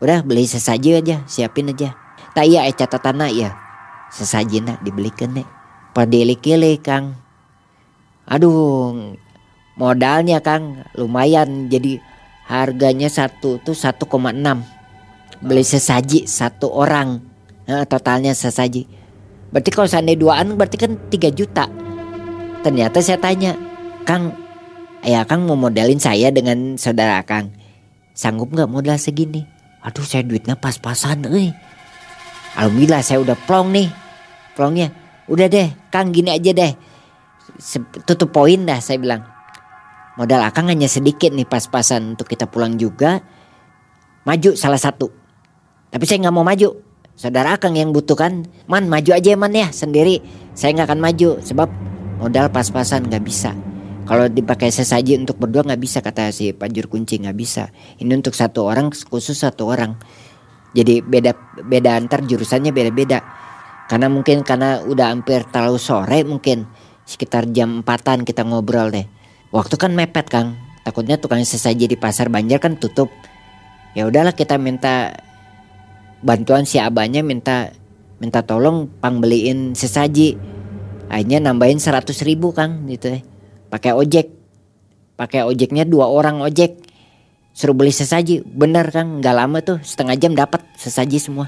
Udah 0.00 0.24
beli 0.24 0.48
sesaji 0.48 1.04
aja 1.04 1.22
siapin 1.28 1.68
aja. 1.68 1.92
Tak 2.32 2.48
iya 2.48 2.64
eh 2.66 2.74
catatanna 2.74 3.28
ya 3.30 3.54
sesaji 4.10 4.62
nak 4.62 4.82
dibelikan 4.82 5.30
nih 5.34 5.46
padeli 5.94 6.36
Kang. 6.82 7.14
Aduh 8.26 9.14
modalnya 9.78 10.42
Kang 10.42 10.84
lumayan. 10.98 11.70
Jadi 11.70 12.02
harganya 12.44 13.08
satu 13.08 13.62
tuh 13.62 13.72
1,6 13.72 14.04
beli 15.40 15.64
sesaji 15.64 16.26
satu 16.28 16.68
orang. 16.74 17.22
Nah, 17.64 17.88
totalnya 17.88 18.36
sesaji. 18.36 18.84
Berarti 19.48 19.70
kalau 19.72 19.88
seandainya 19.88 20.20
duaan 20.20 20.58
berarti 20.58 20.76
kan 20.76 20.98
3 21.08 21.30
juta. 21.32 21.70
Ternyata 22.60 23.00
saya 23.00 23.16
tanya 23.22 23.56
Kang 24.02 24.34
ya 25.04 25.22
Kang 25.24 25.46
mau 25.46 25.56
modalin 25.56 26.02
saya 26.02 26.28
dengan 26.34 26.76
saudara 26.76 27.22
Kang. 27.22 27.54
Sanggup 28.12 28.52
nggak 28.52 28.68
modal 28.68 28.98
segini? 28.98 29.46
Aduh 29.84 30.04
saya 30.04 30.24
duitnya 30.24 30.56
pas-pasan 30.56 31.28
eh 31.28 31.52
alhamdulillah 32.56 33.04
saya 33.04 33.20
udah 33.20 33.36
plong 33.46 33.68
nih. 33.72 33.88
Plongnya 34.54 35.03
udah 35.28 35.46
deh 35.48 35.68
Kang 35.88 36.10
gini 36.10 36.32
aja 36.32 36.50
deh. 36.50 36.72
Tutup 38.08 38.32
poin 38.32 38.64
dah 38.64 38.80
saya 38.80 38.98
bilang. 38.98 39.22
Modal 40.14 40.46
akang 40.46 40.70
hanya 40.70 40.86
sedikit 40.86 41.34
nih 41.34 41.46
pas-pasan 41.46 42.14
untuk 42.14 42.30
kita 42.30 42.46
pulang 42.46 42.78
juga. 42.78 43.18
Maju 44.22 44.54
salah 44.54 44.78
satu. 44.78 45.10
Tapi 45.90 46.04
saya 46.06 46.22
nggak 46.26 46.34
mau 46.34 46.46
maju. 46.46 46.70
Saudara 47.14 47.54
akang 47.54 47.78
yang 47.78 47.94
butuhkan 47.94 48.46
man 48.66 48.90
maju 48.90 49.10
aja 49.14 49.34
man 49.34 49.54
ya 49.54 49.70
sendiri. 49.70 50.22
Saya 50.54 50.74
nggak 50.74 50.90
akan 50.90 51.00
maju 51.02 51.30
sebab 51.42 51.68
modal 52.18 52.46
pas-pasan 52.50 53.06
nggak 53.10 53.22
bisa. 53.26 53.54
Kalau 54.04 54.28
dipakai 54.28 54.68
sesaji 54.68 55.16
untuk 55.16 55.40
berdua 55.40 55.64
nggak 55.64 55.82
bisa 55.82 55.98
kata 56.04 56.30
si 56.30 56.54
panjur 56.54 56.86
kunci 56.86 57.18
nggak 57.18 57.36
bisa. 57.38 57.70
Ini 57.98 58.10
untuk 58.14 58.38
satu 58.38 58.66
orang 58.66 58.90
khusus 58.94 59.34
satu 59.34 59.66
orang. 59.70 59.98
Jadi 60.74 61.02
beda 61.02 61.34
beda 61.62 61.98
antar 61.98 62.22
jurusannya 62.26 62.74
beda-beda 62.74 63.22
karena 63.90 64.08
mungkin 64.08 64.42
karena 64.42 64.80
udah 64.84 65.12
hampir 65.12 65.44
terlalu 65.48 65.80
sore 65.80 66.24
mungkin 66.24 66.64
sekitar 67.04 67.48
jam 67.52 67.84
empatan 67.84 68.24
kita 68.24 68.42
ngobrol 68.44 68.88
deh 68.88 69.04
Waktu 69.54 69.78
kan 69.78 69.94
mepet 69.94 70.26
Kang. 70.26 70.58
Takutnya 70.82 71.14
tukang 71.14 71.38
sesaji 71.46 71.86
di 71.86 71.94
pasar 71.94 72.26
Banjar 72.26 72.58
kan 72.58 72.74
tutup. 72.74 73.06
Ya 73.94 74.02
udahlah 74.02 74.34
kita 74.34 74.58
minta 74.58 75.14
bantuan 76.26 76.66
si 76.66 76.82
abahnya 76.82 77.22
minta 77.22 77.70
minta 78.18 78.42
tolong 78.42 78.90
pang 78.98 79.22
beliin 79.22 79.78
sesaji. 79.78 80.34
Akhirnya 81.06 81.38
nambahin 81.38 81.78
100 81.78 82.10
ribu 82.26 82.50
Kang 82.50 82.90
gitu 82.90 83.14
ya. 83.14 83.22
Pakai 83.70 83.94
ojek. 83.94 84.34
Pakai 85.14 85.46
ojeknya 85.46 85.86
dua 85.86 86.10
orang 86.10 86.42
ojek. 86.42 86.82
Suruh 87.54 87.78
beli 87.78 87.94
sesaji. 87.94 88.42
Bener 88.42 88.90
Kang, 88.90 89.22
nggak 89.22 89.34
lama 89.38 89.62
tuh 89.62 89.78
setengah 89.86 90.18
jam 90.18 90.34
dapat 90.34 90.66
sesaji 90.74 91.22
semua. 91.22 91.46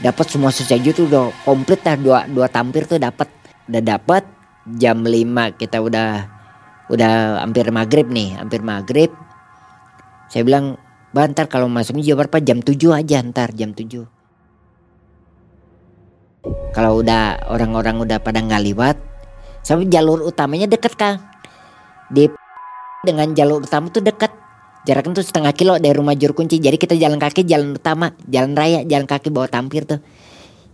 Dapat 0.00 0.26
semua 0.32 0.48
sesaji 0.48 0.96
tuh 0.96 1.06
udah 1.08 1.28
komplit 1.44 1.84
dah. 1.84 1.96
Dua 1.96 2.18
dua 2.28 2.46
tampir 2.48 2.88
tuh 2.88 2.96
dapat. 2.96 3.28
Udah 3.70 3.82
dapat 3.84 4.24
jam 4.76 5.06
5 5.06 5.56
kita 5.56 5.78
udah 5.80 6.26
udah 6.90 7.40
hampir 7.40 7.68
maghrib 7.70 8.08
nih 8.10 8.40
hampir 8.40 8.60
maghrib. 8.64 9.12
Saya 10.32 10.42
bilang 10.42 10.80
bantar 11.14 11.46
kalau 11.46 11.66
masuknya 11.66 12.02
jam 12.02 12.16
berapa 12.18 12.38
jam 12.42 12.58
7 12.62 12.76
aja 12.94 13.18
ntar 13.22 13.50
jam 13.54 13.74
7 13.74 14.20
kalau 16.70 17.02
udah 17.02 17.50
orang-orang 17.50 18.00
udah 18.00 18.18
pada 18.22 18.40
nggak 18.40 18.62
lewat 18.72 18.96
sampai 19.60 19.90
jalur 19.90 20.24
utamanya 20.24 20.70
deket 20.70 20.96
kang. 20.96 21.20
Di 22.08 22.30
dengan 23.06 23.32
jalur 23.36 23.64
utama 23.64 23.92
tuh 23.92 24.00
deket 24.04 24.32
jaraknya 24.84 25.20
tuh 25.20 25.26
setengah 25.26 25.52
kilo 25.52 25.76
dari 25.76 25.92
rumah 25.92 26.16
juru 26.16 26.32
kunci. 26.32 26.56
Jadi 26.60 26.76
kita 26.80 26.96
jalan 26.96 27.20
kaki 27.20 27.44
jalan 27.44 27.76
utama 27.76 28.16
jalan 28.28 28.56
raya 28.56 28.80
jalan 28.86 29.04
kaki 29.04 29.28
bawa 29.28 29.48
tampir 29.50 29.84
tuh. 29.84 30.00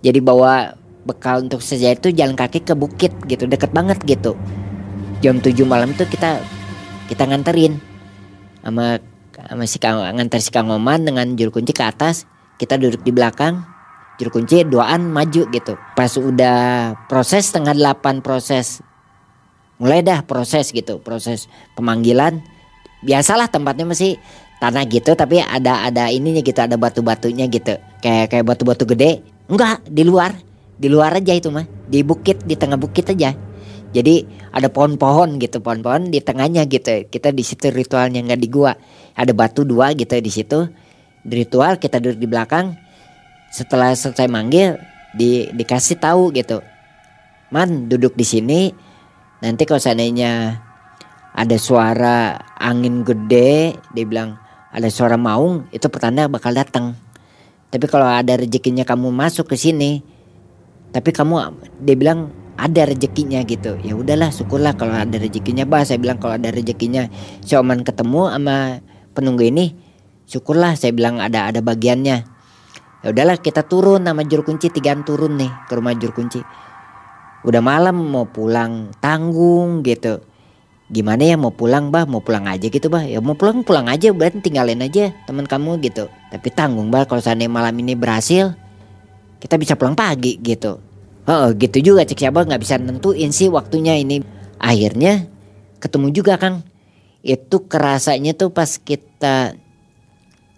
Jadi 0.05 0.19
bawa 0.23 0.77
bekal 1.07 1.47
untuk 1.47 1.63
sejarah 1.63 1.99
itu 1.99 2.11
jalan 2.15 2.35
kaki 2.35 2.67
ke 2.67 2.75
bukit 2.75 3.15
gitu 3.27 3.47
deket 3.47 3.71
banget 3.71 3.99
gitu. 4.07 4.35
Jam 5.25 5.41
7 5.41 5.55
malam 5.67 5.95
itu 5.95 6.05
kita 6.07 6.43
kita 7.11 7.23
nganterin. 7.27 7.79
Sama 8.63 8.99
sama 9.37 9.65
si 9.69 9.79
Kang 9.79 10.03
nganter 10.03 10.43
si 10.43 10.51
Kang 10.51 10.71
Oman 10.71 11.07
dengan 11.07 11.27
juru 11.35 11.55
kunci 11.59 11.75
ke 11.75 11.83
atas. 11.83 12.27
Kita 12.59 12.79
duduk 12.79 13.03
di 13.03 13.11
belakang. 13.15 13.63
Juru 14.17 14.41
kunci 14.41 14.65
doaan 14.65 15.13
maju 15.13 15.43
gitu. 15.51 15.77
Pas 15.93 16.11
udah 16.17 16.95
proses 17.07 17.53
setengah 17.53 17.77
delapan 17.77 18.25
proses. 18.25 18.81
Mulai 19.77 20.01
dah 20.01 20.25
proses 20.25 20.73
gitu 20.73 21.05
proses 21.05 21.53
pemanggilan 21.77 22.41
biasalah 23.05 23.51
tempatnya 23.51 23.85
masih 23.85 24.17
tanah 24.61 24.89
gitu 24.89 25.13
tapi 25.13 25.43
ada 25.45 25.85
ada 25.85 26.09
ininya 26.09 26.41
gitu 26.41 26.57
ada 26.57 26.81
batu-batunya 26.81 27.45
gitu 27.53 27.77
kayak 28.01 28.33
kayak 28.33 28.45
batu-batu 28.49 28.89
gede 28.89 29.21
enggak 29.53 29.85
di 29.85 30.03
luar 30.05 30.33
di 30.77 30.89
luar 30.89 31.21
aja 31.21 31.37
itu 31.37 31.53
mah 31.53 31.69
di 31.89 32.01
bukit 32.01 32.45
di 32.45 32.57
tengah 32.57 32.81
bukit 32.81 33.05
aja 33.13 33.37
jadi 33.97 34.29
ada 34.53 34.69
pohon-pohon 34.69 35.41
gitu, 35.41 35.65
pohon-pohon 35.65 36.13
di 36.13 36.21
tengahnya 36.21 36.69
gitu. 36.69 37.09
Kita 37.09 37.33
di 37.33 37.41
situ 37.41 37.73
ritualnya 37.73 38.21
nggak 38.21 38.41
di 38.45 38.49
gua. 38.53 38.77
Ada 39.17 39.33
batu 39.33 39.65
dua 39.65 39.97
gitu 39.97 40.13
di 40.21 40.29
situ. 40.29 40.69
Ritual 41.25 41.81
kita 41.81 41.97
duduk 41.97 42.21
di 42.21 42.29
belakang. 42.29 42.77
Setelah 43.49 43.97
selesai 43.97 44.29
manggil 44.29 44.77
di 45.17 45.49
dikasih 45.49 45.97
tahu 45.97 46.29
gitu. 46.37 46.61
Man 47.49 47.89
duduk 47.89 48.13
di 48.21 48.27
sini. 48.29 48.69
Nanti 49.41 49.65
kalau 49.65 49.81
seandainya 49.81 50.61
ada 51.37 51.57
suara 51.61 52.41
angin 52.57 53.05
gede, 53.05 53.77
dia 53.93 54.05
bilang 54.09 54.41
ada 54.73 54.89
suara 54.89 55.21
maung, 55.21 55.69
itu 55.69 55.85
pertanda 55.93 56.25
bakal 56.33 56.57
datang. 56.57 56.97
Tapi 57.69 57.85
kalau 57.93 58.09
ada 58.09 58.41
rezekinya 58.41 58.89
kamu 58.89 59.13
masuk 59.13 59.53
ke 59.53 59.57
sini, 59.61 60.01
tapi 60.97 61.13
kamu 61.13 61.53
dia 61.85 61.93
bilang 61.93 62.33
ada 62.57 62.89
rezekinya 62.89 63.45
gitu. 63.45 63.77
Ya 63.85 63.93
udahlah 63.93 64.33
syukurlah 64.33 64.81
kalau 64.81 64.97
ada 64.97 65.21
rezekinya. 65.21 65.69
Bah 65.69 65.85
saya 65.85 66.01
bilang 66.01 66.17
kalau 66.17 66.41
ada 66.41 66.49
rezekinya 66.49 67.13
si 67.45 67.53
Oman 67.53 67.85
ketemu 67.85 68.33
sama 68.33 68.81
penunggu 69.13 69.45
ini 69.45 69.77
syukurlah 70.25 70.73
saya 70.73 70.97
bilang 70.97 71.21
ada 71.21 71.53
ada 71.53 71.61
bagiannya. 71.61 72.17
Ya 73.05 73.07
udahlah 73.13 73.37
kita 73.37 73.61
turun 73.69 74.09
nama 74.09 74.25
juru 74.25 74.41
kunci 74.41 74.73
tigaan 74.73 75.05
turun 75.05 75.37
nih 75.37 75.53
ke 75.69 75.73
rumah 75.77 75.93
juru 75.93 76.17
kunci. 76.17 76.41
Udah 77.45 77.61
malam 77.61 78.01
mau 78.09 78.25
pulang 78.25 78.89
tanggung 79.05 79.85
gitu 79.85 80.36
gimana 80.87 81.23
ya 81.27 81.35
mau 81.35 81.51
pulang 81.51 81.91
bah 81.91 82.07
mau 82.07 82.23
pulang 82.23 82.47
aja 82.47 82.71
gitu 82.71 82.87
bah 82.87 83.03
ya 83.03 83.19
mau 83.19 83.35
pulang 83.35 83.67
pulang 83.67 83.91
aja 83.91 84.15
berarti 84.15 84.39
tinggalin 84.39 84.79
aja 84.87 85.11
teman 85.27 85.43
kamu 85.43 85.83
gitu 85.83 86.07
tapi 86.31 86.49
tanggung 86.55 86.95
bah 86.95 87.07
kalau 87.11 87.19
seandainya 87.19 87.51
malam 87.51 87.75
ini 87.75 87.99
berhasil 87.99 88.55
kita 89.43 89.59
bisa 89.59 89.75
pulang 89.75 89.99
pagi 89.99 90.39
gitu 90.39 90.87
Oh, 91.27 91.51
gitu 91.59 91.83
juga 91.83 92.07
cek 92.07 92.23
siapa 92.23 92.47
nggak 92.47 92.63
bisa 92.63 92.79
nentuin 92.79 93.35
sih 93.35 93.51
waktunya 93.51 93.99
ini. 93.99 94.23
Akhirnya 94.63 95.27
ketemu 95.83 96.15
juga 96.15 96.39
Kang. 96.39 96.63
Itu 97.27 97.67
kerasanya 97.67 98.39
tuh 98.39 98.55
pas 98.55 98.79
kita 98.79 99.59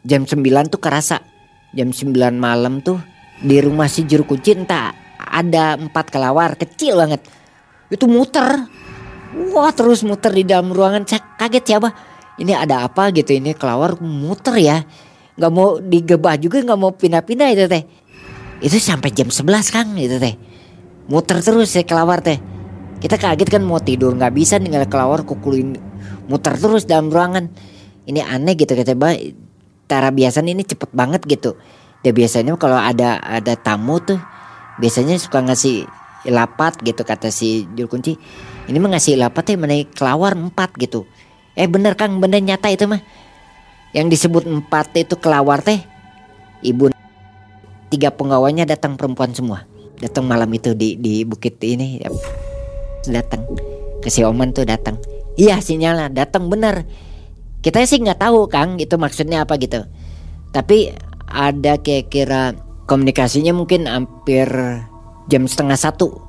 jam 0.05 0.29
9 0.29 0.45
tuh 0.69 0.77
kerasa. 0.77 1.25
Jam 1.73 1.89
9 1.89 2.13
malam 2.37 2.85
tuh 2.85 3.01
di 3.41 3.57
rumah 3.65 3.89
si 3.89 4.05
juru 4.05 4.29
kunci 4.29 4.61
entah 4.61 4.93
ada 5.17 5.81
empat 5.81 6.13
kelawar 6.13 6.61
kecil 6.61 7.01
banget. 7.01 7.25
Itu 7.89 8.05
muter. 8.05 8.69
Wah 9.35 9.73
terus 9.77 10.01
muter 10.07 10.33
di 10.33 10.45
dalam 10.49 10.73
ruangan. 10.73 11.05
Saya 11.05 11.21
kaget 11.37 11.65
siapa. 11.75 11.93
Ini 12.39 12.55
ada 12.55 12.87
apa 12.87 13.11
gitu? 13.13 13.35
Ini 13.35 13.53
kelawar 13.59 13.99
muter 14.01 14.57
ya. 14.57 14.79
Gak 15.39 15.53
mau 15.53 15.79
digebah 15.79 16.39
juga 16.41 16.63
gak 16.65 16.79
mau 16.79 16.95
pindah-pindah 16.95 17.49
itu 17.53 17.65
teh. 17.69 17.85
Itu 18.59 18.77
sampai 18.81 19.13
jam 19.13 19.29
11 19.29 19.75
Kang 19.75 19.95
itu 19.99 20.17
teh. 20.17 20.35
Muter 21.11 21.45
terus 21.45 21.75
ya 21.77 21.85
kelawar 21.85 22.25
teh. 22.25 22.41
Kita 22.99 23.21
kaget 23.21 23.49
kan 23.49 23.63
mau 23.63 23.79
tidur. 23.79 24.17
Nggak 24.17 24.35
bisa 24.35 24.59
tinggal 24.59 24.87
kelawar 24.91 25.23
kukulin. 25.23 25.79
Muter 26.27 26.59
terus 26.59 26.89
dalam 26.89 27.13
ruangan. 27.13 27.51
Ini 28.09 28.25
aneh 28.25 28.57
gitu 28.57 28.73
kata 28.73 28.97
bah 28.97 29.15
cara 29.89 30.09
biasanya 30.11 30.57
ini 30.57 30.65
cepet 30.65 30.91
banget 30.93 31.23
gitu. 31.29 31.55
Dia 32.03 32.13
biasanya 32.15 32.57
kalau 32.57 32.79
ada 32.79 33.21
ada 33.21 33.55
tamu 33.55 34.01
tuh 34.01 34.19
biasanya 34.79 35.19
suka 35.19 35.43
ngasih 35.43 35.85
lapat 36.31 36.79
gitu 36.83 37.03
kata 37.03 37.31
si 37.31 37.67
juru 37.75 37.99
kunci 37.99 38.19
ini 38.69 38.77
mah 38.77 38.93
ngasih 38.93 39.17
lapat 39.17 39.49
ya 39.49 39.57
menaik 39.57 39.97
kelawar 39.97 40.37
empat 40.37 40.77
gitu. 40.77 41.09
Eh 41.57 41.65
bener 41.65 41.97
kang 41.97 42.21
bener 42.21 42.45
nyata 42.45 42.69
itu 42.69 42.85
mah. 42.85 43.01
Yang 43.97 44.21
disebut 44.21 44.45
empat 44.45 44.93
itu 44.93 45.17
kelawar 45.17 45.65
teh 45.65 45.81
ibu 46.61 46.93
tiga 47.89 48.13
penggawanya 48.13 48.69
datang 48.69 49.01
perempuan 49.01 49.33
semua. 49.33 49.65
Datang 49.99 50.29
malam 50.29 50.53
itu 50.53 50.77
di 50.77 51.01
di 51.01 51.25
bukit 51.25 51.57
ini 51.65 51.97
datang. 53.09 53.41
Ke 54.05 54.13
si 54.13 54.21
Oman 54.21 54.53
tuh 54.53 54.69
datang. 54.69 55.01
Iya 55.41 55.65
sinyalnya 55.65 56.13
datang 56.13 56.53
bener. 56.53 56.85
Kita 57.65 57.81
sih 57.89 58.05
nggak 58.05 58.21
tahu 58.21 58.53
kang 58.53 58.77
itu 58.77 59.01
maksudnya 59.01 59.49
apa 59.49 59.57
gitu. 59.57 59.89
Tapi 60.53 60.93
ada 61.25 61.81
kayak 61.81 62.13
kira 62.13 62.53
komunikasinya 62.85 63.57
mungkin 63.57 63.89
hampir 63.89 64.47
jam 65.33 65.49
setengah 65.49 65.81
satu. 65.81 66.21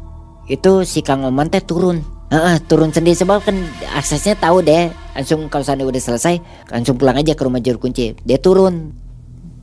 Itu 0.50 0.82
si 0.82 1.06
Kang 1.06 1.22
Oman 1.22 1.54
teh 1.54 1.62
turun 1.62 2.19
Uh, 2.30 2.62
turun 2.70 2.94
sendiri 2.94 3.18
sebab 3.18 3.42
kan 3.42 3.58
aksesnya 3.98 4.38
tahu 4.38 4.62
deh. 4.62 4.94
Langsung 5.18 5.50
kalau 5.50 5.66
sana 5.66 5.82
udah 5.82 5.98
selesai 5.98 6.38
langsung 6.70 7.02
pulang 7.02 7.18
aja 7.18 7.34
ke 7.34 7.42
rumah 7.42 7.58
juru 7.58 7.82
kunci. 7.82 8.14
Dia 8.22 8.38
turun. 8.38 8.94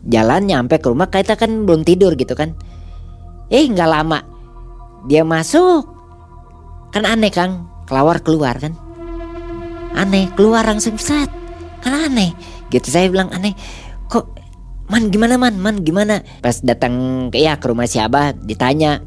Jalan 0.06 0.50
nyampe 0.50 0.82
ke 0.82 0.90
rumah 0.90 1.06
kita 1.06 1.38
kan 1.38 1.62
belum 1.62 1.86
tidur 1.86 2.18
gitu 2.18 2.34
kan. 2.34 2.58
Eh 3.54 3.70
nggak 3.70 3.86
lama. 3.86 4.18
Dia 5.06 5.22
masuk. 5.22 5.86
Kan 6.90 7.06
aneh 7.06 7.30
kang. 7.30 7.70
Kelawar 7.86 8.18
keluar 8.18 8.58
kan. 8.58 8.74
Aneh 9.94 10.26
keluar 10.34 10.66
langsung 10.66 10.98
set. 10.98 11.30
Kan 11.86 11.94
aneh. 11.94 12.34
Gitu 12.74 12.90
saya 12.90 13.06
bilang 13.06 13.30
aneh 13.30 13.54
kok 14.10 14.26
man 14.90 15.10
gimana 15.14 15.38
man? 15.38 15.54
Man 15.54 15.86
gimana? 15.86 16.18
Pas 16.42 16.58
datang 16.66 17.30
ya 17.30 17.54
ke 17.62 17.70
rumah 17.70 17.86
si 17.86 18.02
abah 18.02 18.34
ditanya 18.34 19.02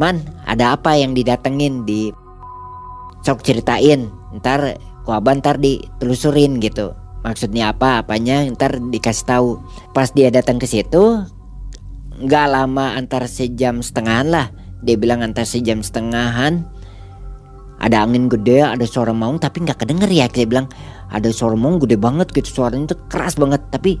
man 0.00 0.24
ada 0.48 0.72
apa 0.80 0.96
yang 0.96 1.12
didatengin 1.12 1.84
di 1.84 2.08
sok 3.20 3.44
ceritain 3.44 4.08
ntar 4.40 4.80
kuaban 5.04 5.40
ntar 5.44 5.58
ditelusurin 5.60 6.60
gitu. 6.62 6.96
Maksudnya 7.20 7.76
apa 7.76 8.00
apanya 8.00 8.44
ntar 8.48 8.80
dikasih 8.80 9.26
tahu. 9.28 9.48
Pas 9.92 10.08
dia 10.12 10.32
datang 10.32 10.56
ke 10.56 10.64
situ 10.64 11.24
nggak 12.20 12.46
lama 12.52 12.96
antar 12.96 13.28
sejam 13.28 13.80
setengahan 13.84 14.28
lah. 14.28 14.46
Dia 14.80 14.96
bilang 14.96 15.20
antar 15.20 15.44
sejam 15.44 15.84
setengahan 15.84 16.64
ada 17.80 18.04
angin 18.04 18.28
gede 18.28 18.60
ada 18.60 18.84
suara 18.84 19.16
maung 19.16 19.40
tapi 19.40 19.64
nggak 19.64 19.84
kedenger 19.84 20.08
ya. 20.08 20.26
Dia 20.28 20.48
bilang 20.48 20.68
ada 21.12 21.28
suara 21.32 21.56
maung 21.56 21.80
gede 21.80 22.00
banget 22.00 22.32
gitu 22.32 22.60
suaranya 22.60 22.96
tuh 22.96 23.00
keras 23.08 23.36
banget. 23.36 23.60
Tapi 23.68 24.00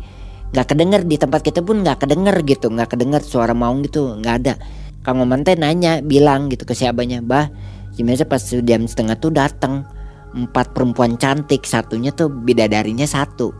nggak 0.50 0.66
kedenger 0.66 1.02
di 1.04 1.16
tempat 1.20 1.40
kita 1.44 1.60
pun 1.60 1.84
nggak 1.84 2.02
kedenger 2.04 2.36
gitu 2.42 2.72
nggak 2.72 2.96
kedenger 2.96 3.20
suara 3.20 3.52
maung 3.52 3.84
gitu 3.84 4.16
nggak 4.20 4.36
ada. 4.44 4.54
Kang 5.00 5.16
Oman 5.24 5.40
nanya 5.44 6.04
bilang 6.04 6.52
gitu 6.52 6.68
ke 6.68 6.76
siapanya 6.76 7.24
bah 7.24 7.48
Gimana 7.94 8.22
pas 8.22 8.42
jam 8.42 8.82
setengah 8.86 9.16
tuh 9.18 9.34
datang 9.34 9.82
empat 10.30 10.70
perempuan 10.70 11.18
cantik 11.18 11.66
satunya 11.66 12.14
tuh 12.14 12.30
bidadarinya 12.30 13.06
satu. 13.06 13.50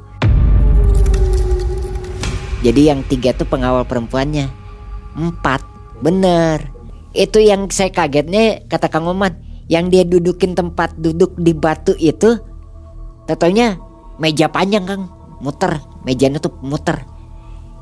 Jadi 2.61 2.93
yang 2.93 3.03
tiga 3.09 3.35
tuh 3.35 3.49
pengawal 3.49 3.83
perempuannya. 3.89 4.47
Empat. 5.17 5.65
Bener. 6.05 6.71
Itu 7.11 7.43
yang 7.43 7.67
saya 7.73 7.91
kagetnya 7.91 8.69
kata 8.71 8.87
Kang 8.93 9.09
Oman. 9.09 9.35
Yang 9.71 9.85
dia 9.91 10.05
dudukin 10.07 10.53
tempat 10.59 10.99
duduk 10.99 11.39
di 11.39 11.55
batu 11.55 11.95
itu 11.95 12.39
Tentunya 13.27 13.79
meja 14.21 14.47
panjang 14.51 14.85
Kang. 14.85 15.09
Muter. 15.41 15.81
Mejanya 16.05 16.39
tuh 16.39 16.53
muter. 16.61 17.01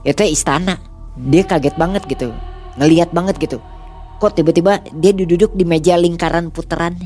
Itu 0.06 0.22
istana. 0.22 0.78
Dia 1.18 1.42
kaget 1.42 1.74
banget 1.74 2.06
gitu. 2.06 2.30
Ngelihat 2.78 3.10
banget 3.10 3.36
gitu 3.42 3.58
kok 4.18 4.34
tiba-tiba 4.34 4.82
dia 4.98 5.14
duduk 5.14 5.54
di 5.54 5.62
meja 5.62 5.94
lingkaran 5.94 6.50
putaran? 6.50 6.98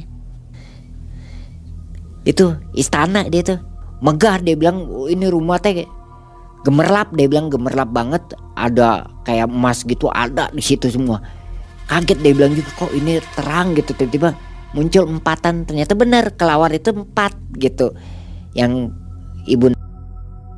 Itu 2.24 2.56
istana 2.72 3.28
dia 3.28 3.44
tuh. 3.44 3.60
Megah 4.02 4.42
dia 4.42 4.58
bilang 4.58 4.88
oh, 4.90 5.06
ini 5.06 5.28
rumah 5.28 5.60
teh 5.60 5.86
gemerlap. 6.66 7.12
Dia 7.14 7.28
bilang 7.28 7.52
gemerlap 7.52 7.92
banget. 7.92 8.22
Ada 8.56 9.06
kayak 9.22 9.52
emas 9.52 9.84
gitu 9.84 10.08
ada 10.08 10.48
di 10.50 10.64
situ 10.64 10.88
semua. 10.88 11.20
Kaget 11.86 12.18
dia 12.24 12.32
bilang 12.32 12.56
juga 12.56 12.70
kok 12.74 12.92
ini 12.96 13.20
terang 13.36 13.76
gitu 13.76 13.92
tiba-tiba 13.92 14.34
muncul 14.72 15.04
empatan. 15.06 15.68
Ternyata 15.68 15.92
benar 15.92 16.24
kelawar 16.34 16.72
itu 16.72 16.90
empat 16.96 17.36
gitu. 17.60 17.92
Yang 18.56 18.96
ibu 19.46 19.76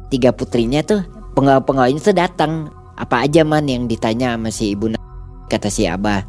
tiga 0.09 0.31
putrinya 0.31 0.81
tuh 0.87 1.03
pengawal-pengawalnya 1.35 2.01
tuh 2.01 2.17
datang. 2.17 2.71
Apa 2.95 3.27
aja 3.27 3.43
man 3.43 3.67
yang 3.67 3.91
ditanya 3.91 4.39
sama 4.39 4.55
si 4.55 4.71
ibu 4.71 4.95
kata 5.51 5.69
si 5.69 5.85
abah 5.85 6.25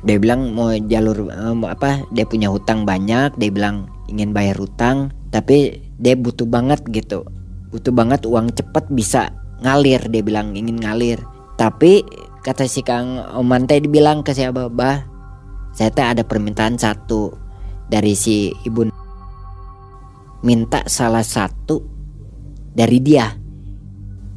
dia 0.00 0.16
bilang 0.16 0.56
mau 0.56 0.72
jalur 0.72 1.28
um, 1.28 1.68
apa 1.68 2.04
dia 2.16 2.24
punya 2.24 2.48
hutang 2.48 2.88
banyak 2.88 3.36
dia 3.36 3.50
bilang 3.52 3.84
ingin 4.08 4.32
bayar 4.32 4.56
hutang 4.56 5.12
tapi 5.30 5.84
dia 6.00 6.16
butuh 6.16 6.48
banget 6.48 6.80
gitu. 6.90 7.22
Butuh 7.70 7.94
banget 7.94 8.26
uang 8.26 8.50
cepat 8.56 8.90
bisa 8.90 9.30
ngalir 9.62 10.02
dia 10.10 10.22
bilang 10.24 10.56
ingin 10.56 10.80
ngalir. 10.80 11.20
Tapi 11.54 12.02
kata 12.40 12.64
si 12.66 12.80
Kang 12.80 13.20
Oman 13.36 13.68
teh 13.68 13.78
dibilang 13.78 14.24
ke 14.24 14.32
si 14.32 14.42
Abah 14.42 14.72
bah 14.72 15.04
saya 15.76 15.92
teh 15.92 16.02
ada 16.02 16.24
permintaan 16.26 16.80
satu 16.80 17.30
dari 17.86 18.16
si 18.16 18.50
ibu 18.64 18.88
minta 20.40 20.82
salah 20.88 21.22
satu 21.22 21.84
dari 22.72 22.98
dia. 22.98 23.28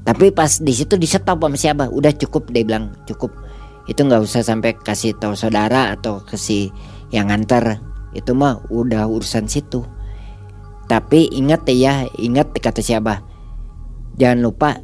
Tapi 0.03 0.35
pas 0.35 0.59
di 0.59 0.75
situ 0.75 0.99
disetop 0.99 1.39
sama 1.39 1.55
si 1.55 1.71
Abah 1.71 1.87
udah 1.87 2.11
cukup 2.11 2.51
dia 2.51 2.67
bilang 2.67 2.91
cukup 3.07 3.31
itu 3.83 3.99
nggak 3.99 4.23
usah 4.23 4.43
sampai 4.43 4.79
kasih 4.79 5.15
tahu 5.19 5.35
saudara 5.35 5.91
atau 5.91 6.23
kasih 6.23 6.71
yang 7.11 7.27
nganter. 7.27 7.83
Itu 8.15 8.37
mah 8.37 8.63
udah 8.71 9.09
urusan 9.09 9.49
situ. 9.49 9.83
Tapi 10.87 11.31
ingat 11.35 11.67
ya 11.71 12.07
ingat 12.15 12.55
kata 12.55 12.79
siapa? 12.79 13.23
Jangan 14.15 14.39
lupa 14.39 14.77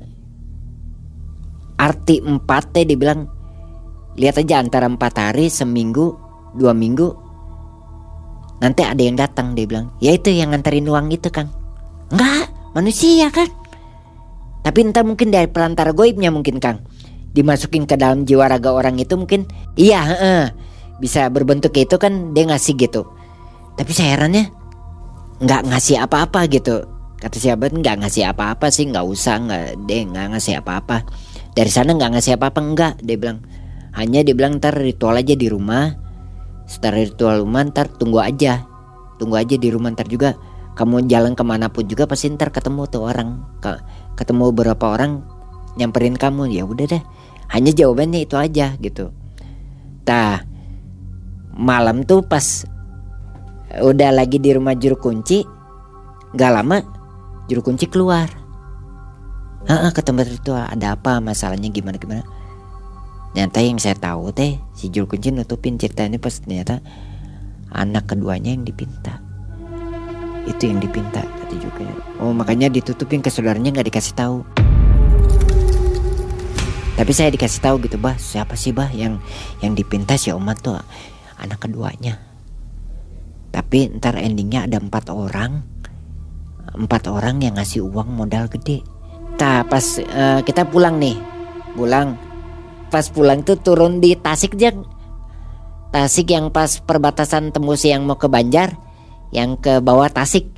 arti 1.80 2.20
empat 2.20 2.76
teh 2.76 2.84
dibilang 2.84 3.30
lihat 4.20 4.42
aja 4.42 4.60
antara 4.60 4.90
empat 4.90 5.16
hari 5.16 5.48
seminggu 5.48 6.12
dua 6.52 6.76
minggu 6.76 7.08
nanti 8.60 8.84
ada 8.84 9.00
yang 9.00 9.16
datang 9.16 9.56
dia 9.56 9.64
bilang 9.64 9.88
ya 10.04 10.12
itu 10.12 10.28
yang 10.34 10.52
nganterin 10.52 10.90
uang 10.90 11.08
itu 11.14 11.32
kang. 11.32 11.48
Enggak 12.12 12.52
manusia 12.76 13.32
kan 13.32 13.48
tapi 14.60 14.84
entah 14.84 15.08
mungkin 15.08 15.32
dari 15.32 15.48
perantara 15.48 15.96
goibnya 15.96 16.30
mungkin 16.34 16.60
kang 16.60 16.84
dimasukin 17.34 17.86
ke 17.86 17.96
dalam 17.96 18.26
jiwa 18.26 18.50
raga 18.50 18.74
orang 18.74 18.98
itu 18.98 19.14
mungkin 19.14 19.46
iya 19.78 20.02
uh, 20.02 20.46
bisa 21.00 21.32
berbentuk 21.32 21.74
itu 21.80 21.96
kan 21.96 22.36
dia 22.36 22.46
ngasih 22.50 22.76
gitu. 22.76 23.08
Tapi 23.80 23.92
saya 23.96 24.20
herannya 24.20 24.52
nggak 25.40 25.62
ngasih 25.72 26.04
apa-apa 26.04 26.46
gitu. 26.52 26.84
Kata 27.20 27.36
siapa 27.36 27.72
nggak 27.72 28.04
ngasih 28.04 28.32
apa-apa 28.32 28.68
sih 28.72 28.88
nggak 28.92 29.06
usah 29.08 29.40
nggak 29.40 29.64
dia 29.88 30.00
nggak 30.04 30.28
ngasih 30.36 30.54
apa-apa. 30.60 31.08
Dari 31.56 31.72
sana 31.72 31.96
nggak 31.96 32.20
ngasih 32.20 32.36
apa-apa 32.36 32.60
enggak 32.60 32.94
dia 33.00 33.16
bilang. 33.16 33.40
Hanya 33.96 34.22
dia 34.22 34.36
bilang 34.36 34.60
ntar 34.60 34.76
ritual 34.76 35.18
aja 35.18 35.34
di 35.34 35.48
rumah. 35.48 35.96
Setelah 36.70 37.02
ritual 37.02 37.42
rumah 37.42 37.64
ntar 37.72 37.90
tunggu 37.96 38.20
aja. 38.20 38.64
Tunggu 39.18 39.36
aja 39.40 39.56
di 39.56 39.68
rumah 39.72 39.92
ntar 39.96 40.08
juga. 40.12 40.36
Kamu 40.76 41.12
jalan 41.12 41.36
ke 41.36 41.44
mana 41.44 41.68
pun 41.68 41.84
juga 41.88 42.08
pasti 42.08 42.32
ntar 42.32 42.52
ketemu 42.56 42.88
tuh 42.88 43.04
orang. 43.04 43.44
Ketemu 44.16 44.52
beberapa 44.56 44.96
orang 44.96 45.24
nyamperin 45.76 46.16
kamu. 46.16 46.52
Ya 46.52 46.64
udah 46.64 46.88
deh 46.88 47.04
hanya 47.50 47.72
jawabannya 47.74 48.26
itu 48.26 48.36
aja 48.38 48.78
gitu. 48.82 49.14
Nah 50.06 50.42
malam 51.54 52.08
tuh 52.08 52.26
pas 52.26 52.66
udah 53.82 54.10
lagi 54.14 54.42
di 54.42 54.50
rumah 54.56 54.74
juru 54.74 54.98
kunci 54.98 55.46
Gak 56.30 56.54
lama 56.54 56.78
juru 57.50 57.66
kunci 57.66 57.90
keluar. 57.90 58.30
Heeh, 59.66 59.90
ke 59.90 60.02
tempat 60.06 60.30
itu 60.30 60.54
ada 60.54 60.94
apa 60.94 61.18
masalahnya 61.18 61.74
gimana 61.74 61.98
gimana. 61.98 62.22
Ternyata 63.34 63.60
yang 63.66 63.82
saya 63.82 63.98
tahu 63.98 64.30
teh 64.30 64.62
si 64.78 64.94
juru 64.94 65.10
kunci 65.10 65.34
nutupin 65.34 65.82
ceritanya 65.82 66.22
pas 66.22 66.38
ternyata 66.38 66.86
anak 67.74 68.14
keduanya 68.14 68.54
yang 68.54 68.62
dipinta. 68.62 69.18
Itu 70.46 70.70
yang 70.70 70.78
dipinta 70.78 71.26
kata 71.50 71.56
juga 71.58 71.82
oh 72.22 72.30
makanya 72.30 72.70
ditutupin 72.70 73.26
ke 73.26 73.34
saudaranya 73.34 73.74
nggak 73.74 73.90
dikasih 73.90 74.14
tahu 74.14 74.46
tapi 77.00 77.16
saya 77.16 77.32
dikasih 77.32 77.64
tahu 77.64 77.80
gitu 77.88 77.96
bah 77.96 78.20
siapa 78.20 78.60
sih 78.60 78.76
bah 78.76 78.92
yang 78.92 79.24
yang 79.64 79.72
dipinta 79.72 80.20
si 80.20 80.36
Oman 80.36 80.60
tuh 80.60 80.76
anak 81.40 81.64
keduanya. 81.64 82.20
Tapi 83.56 83.88
ntar 83.96 84.20
endingnya 84.20 84.68
ada 84.68 84.84
empat 84.84 85.08
orang 85.08 85.64
empat 86.76 87.08
orang 87.08 87.40
yang 87.40 87.56
ngasih 87.56 87.88
uang 87.88 88.20
modal 88.20 88.52
gede. 88.52 88.84
Nah 89.40 89.64
pas 89.64 89.96
uh, 90.12 90.44
kita 90.44 90.68
pulang 90.68 91.00
nih 91.00 91.16
pulang. 91.80 92.20
Pas 92.92 93.08
pulang 93.08 93.48
tuh 93.48 93.56
turun 93.56 94.04
di 94.04 94.18
Tasik 94.20 94.60
aja 94.60 94.76
Tasik 95.96 96.36
yang 96.36 96.52
pas 96.52 96.84
perbatasan 96.84 97.56
tembus 97.56 97.88
yang 97.88 98.04
mau 98.04 98.20
ke 98.20 98.28
Banjar 98.28 98.76
yang 99.32 99.56
ke 99.56 99.80
bawah 99.80 100.12
Tasik. 100.12 100.52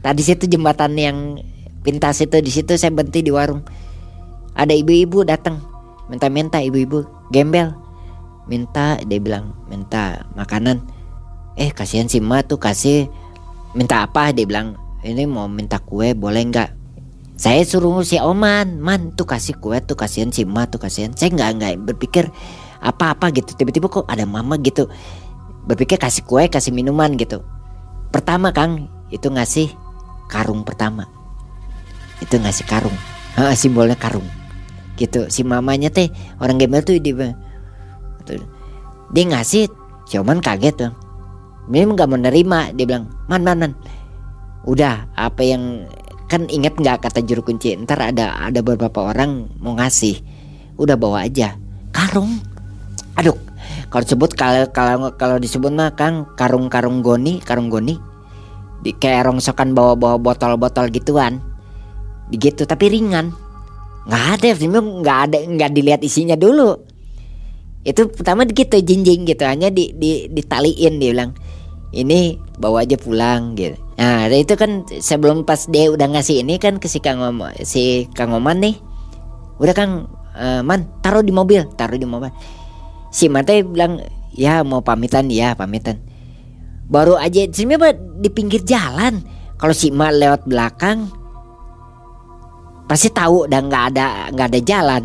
Tadi 0.00 0.24
situ 0.24 0.48
jembatan 0.48 0.96
yang 0.96 1.36
pintas 1.84 2.24
itu 2.24 2.40
di 2.40 2.48
situ 2.48 2.80
saya 2.80 2.96
berhenti 2.96 3.20
di 3.20 3.28
warung. 3.28 3.60
Ada 4.56 4.72
ibu-ibu 4.72 5.28
datang 5.28 5.71
minta-minta 6.12 6.60
ibu-ibu 6.60 7.08
gembel. 7.32 7.72
Minta 8.44 9.00
dia 9.08 9.16
bilang 9.16 9.56
minta 9.72 10.28
makanan. 10.36 10.84
Eh 11.56 11.72
kasihan 11.72 12.04
si 12.04 12.20
Ma 12.20 12.44
tuh 12.44 12.60
kasih 12.60 13.08
minta 13.72 14.04
apa? 14.04 14.36
Dia 14.36 14.44
bilang 14.44 14.76
ini 15.00 15.24
mau 15.24 15.48
minta 15.48 15.80
kue 15.80 16.12
boleh 16.12 16.44
nggak? 16.52 16.70
Saya 17.40 17.64
suruh 17.64 18.04
si 18.04 18.20
Oman 18.20 18.76
man 18.76 19.16
tuh 19.16 19.24
kasih 19.24 19.56
kue 19.56 19.80
tuh 19.80 19.96
kasihan 19.96 20.28
si 20.28 20.44
Ma 20.44 20.68
tuh 20.68 20.76
kasihan. 20.76 21.16
Saya 21.16 21.32
nggak 21.32 21.50
nggak 21.56 21.72
berpikir 21.88 22.28
apa-apa 22.84 23.32
gitu. 23.32 23.56
Tiba-tiba 23.56 23.88
kok 23.88 24.04
ada 24.04 24.28
mama 24.28 24.60
gitu 24.60 24.92
berpikir 25.64 25.96
kasih 25.96 26.28
kue 26.28 26.44
kasih 26.52 26.76
minuman 26.76 27.16
gitu. 27.16 27.40
Pertama 28.12 28.52
Kang 28.52 28.92
itu 29.08 29.32
ngasih 29.32 29.72
karung 30.28 30.60
pertama. 30.60 31.08
Itu 32.20 32.36
ngasih 32.36 32.68
karung. 32.68 32.94
Ha, 33.32 33.56
simbolnya 33.56 33.96
karung 33.96 34.41
gitu. 35.02 35.26
Si 35.26 35.42
mamanya 35.42 35.90
teh 35.90 36.06
orang 36.38 36.62
gembel 36.62 36.86
tuh 36.86 37.02
dia 37.02 37.34
dia 39.12 39.24
ngasih 39.26 39.66
si 40.06 40.14
Oman 40.16 40.38
kaget 40.38 40.74
tuh. 40.78 40.92
Dia 41.70 41.82
nggak 41.86 42.06
mau 42.06 42.18
nerima 42.18 42.70
dia 42.70 42.86
bilang 42.86 43.10
man 43.26 43.42
man 43.42 43.58
man. 43.58 43.72
Udah 44.62 45.10
apa 45.18 45.42
yang 45.42 45.90
kan 46.30 46.46
inget 46.48 46.78
nggak 46.78 47.02
kata 47.02 47.20
juru 47.26 47.42
kunci 47.42 47.74
ntar 47.82 47.98
ada 47.98 48.38
ada 48.38 48.62
beberapa 48.62 49.10
orang 49.10 49.50
mau 49.58 49.74
ngasih. 49.74 50.22
Udah 50.78 50.94
bawa 50.94 51.26
aja. 51.26 51.58
Karung. 51.90 52.38
Aduh 53.18 53.36
kalau 53.92 54.02
disebut 54.06 54.30
kalau 54.38 54.64
kalau 54.72 55.12
kalau 55.18 55.36
disebut 55.36 55.68
mah 55.68 55.92
kang 55.92 56.24
karung 56.38 56.70
karung 56.70 57.02
goni 57.02 57.42
karung 57.42 57.68
goni. 57.68 57.98
Di 58.82 58.90
kayak 58.98 59.30
rongsokan 59.30 59.78
bawa 59.78 59.94
bawa 59.94 60.16
botol 60.18 60.58
botol 60.58 60.90
gituan. 60.90 61.38
Begitu 62.32 62.66
tapi 62.66 62.90
ringan 62.90 63.41
nggak 64.02 64.24
ada 64.38 64.48
nggak 64.58 65.18
ada 65.30 65.38
nggak 65.46 65.70
dilihat 65.70 66.00
isinya 66.02 66.34
dulu. 66.34 66.74
Itu 67.82 68.10
pertama 68.14 68.46
gitu 68.46 68.78
jinjing 68.78 69.26
gitu 69.26 69.42
hanya 69.42 69.70
di, 69.70 69.90
di 69.94 70.30
ditaliin 70.30 71.02
dia 71.02 71.10
bilang. 71.14 71.32
Ini 71.92 72.40
bawa 72.56 72.88
aja 72.88 72.96
pulang 72.96 73.52
gitu. 73.52 73.76
Nah 74.00 74.26
itu 74.32 74.56
kan 74.56 74.88
sebelum 74.88 75.44
pas 75.44 75.68
dia 75.68 75.92
udah 75.92 76.08
ngasih 76.08 76.40
ini 76.40 76.56
kan 76.56 76.80
ke 76.80 76.88
si 76.88 77.04
Kang 77.04 77.20
Om, 77.20 77.52
si 77.68 78.08
Kang 78.16 78.32
Oman 78.32 78.64
nih. 78.64 78.74
Udah 79.60 79.74
Kang 79.76 80.08
uh, 80.32 80.64
Man 80.64 80.88
taruh 81.04 81.20
di 81.20 81.30
mobil 81.30 81.62
taruh 81.76 82.00
di 82.00 82.08
mobil. 82.08 82.32
Si 83.12 83.28
Mate 83.28 83.60
bilang 83.60 84.00
ya 84.32 84.64
mau 84.64 84.80
pamitan 84.80 85.28
ya 85.28 85.52
pamitan. 85.52 86.00
Baru 86.88 87.20
aja 87.20 87.44
sebenarnya 87.44 87.98
di 88.18 88.28
pinggir 88.32 88.64
jalan. 88.64 89.20
Kalau 89.60 89.76
si 89.76 89.92
Ma 89.94 90.10
lewat 90.10 90.48
belakang 90.48 91.21
Pasti 92.86 93.08
tahu 93.08 93.48
dan 93.48 93.70
nggak 93.70 93.84
ada 93.94 94.28
nggak 94.34 94.48
ada 94.52 94.60
jalan. 94.62 95.02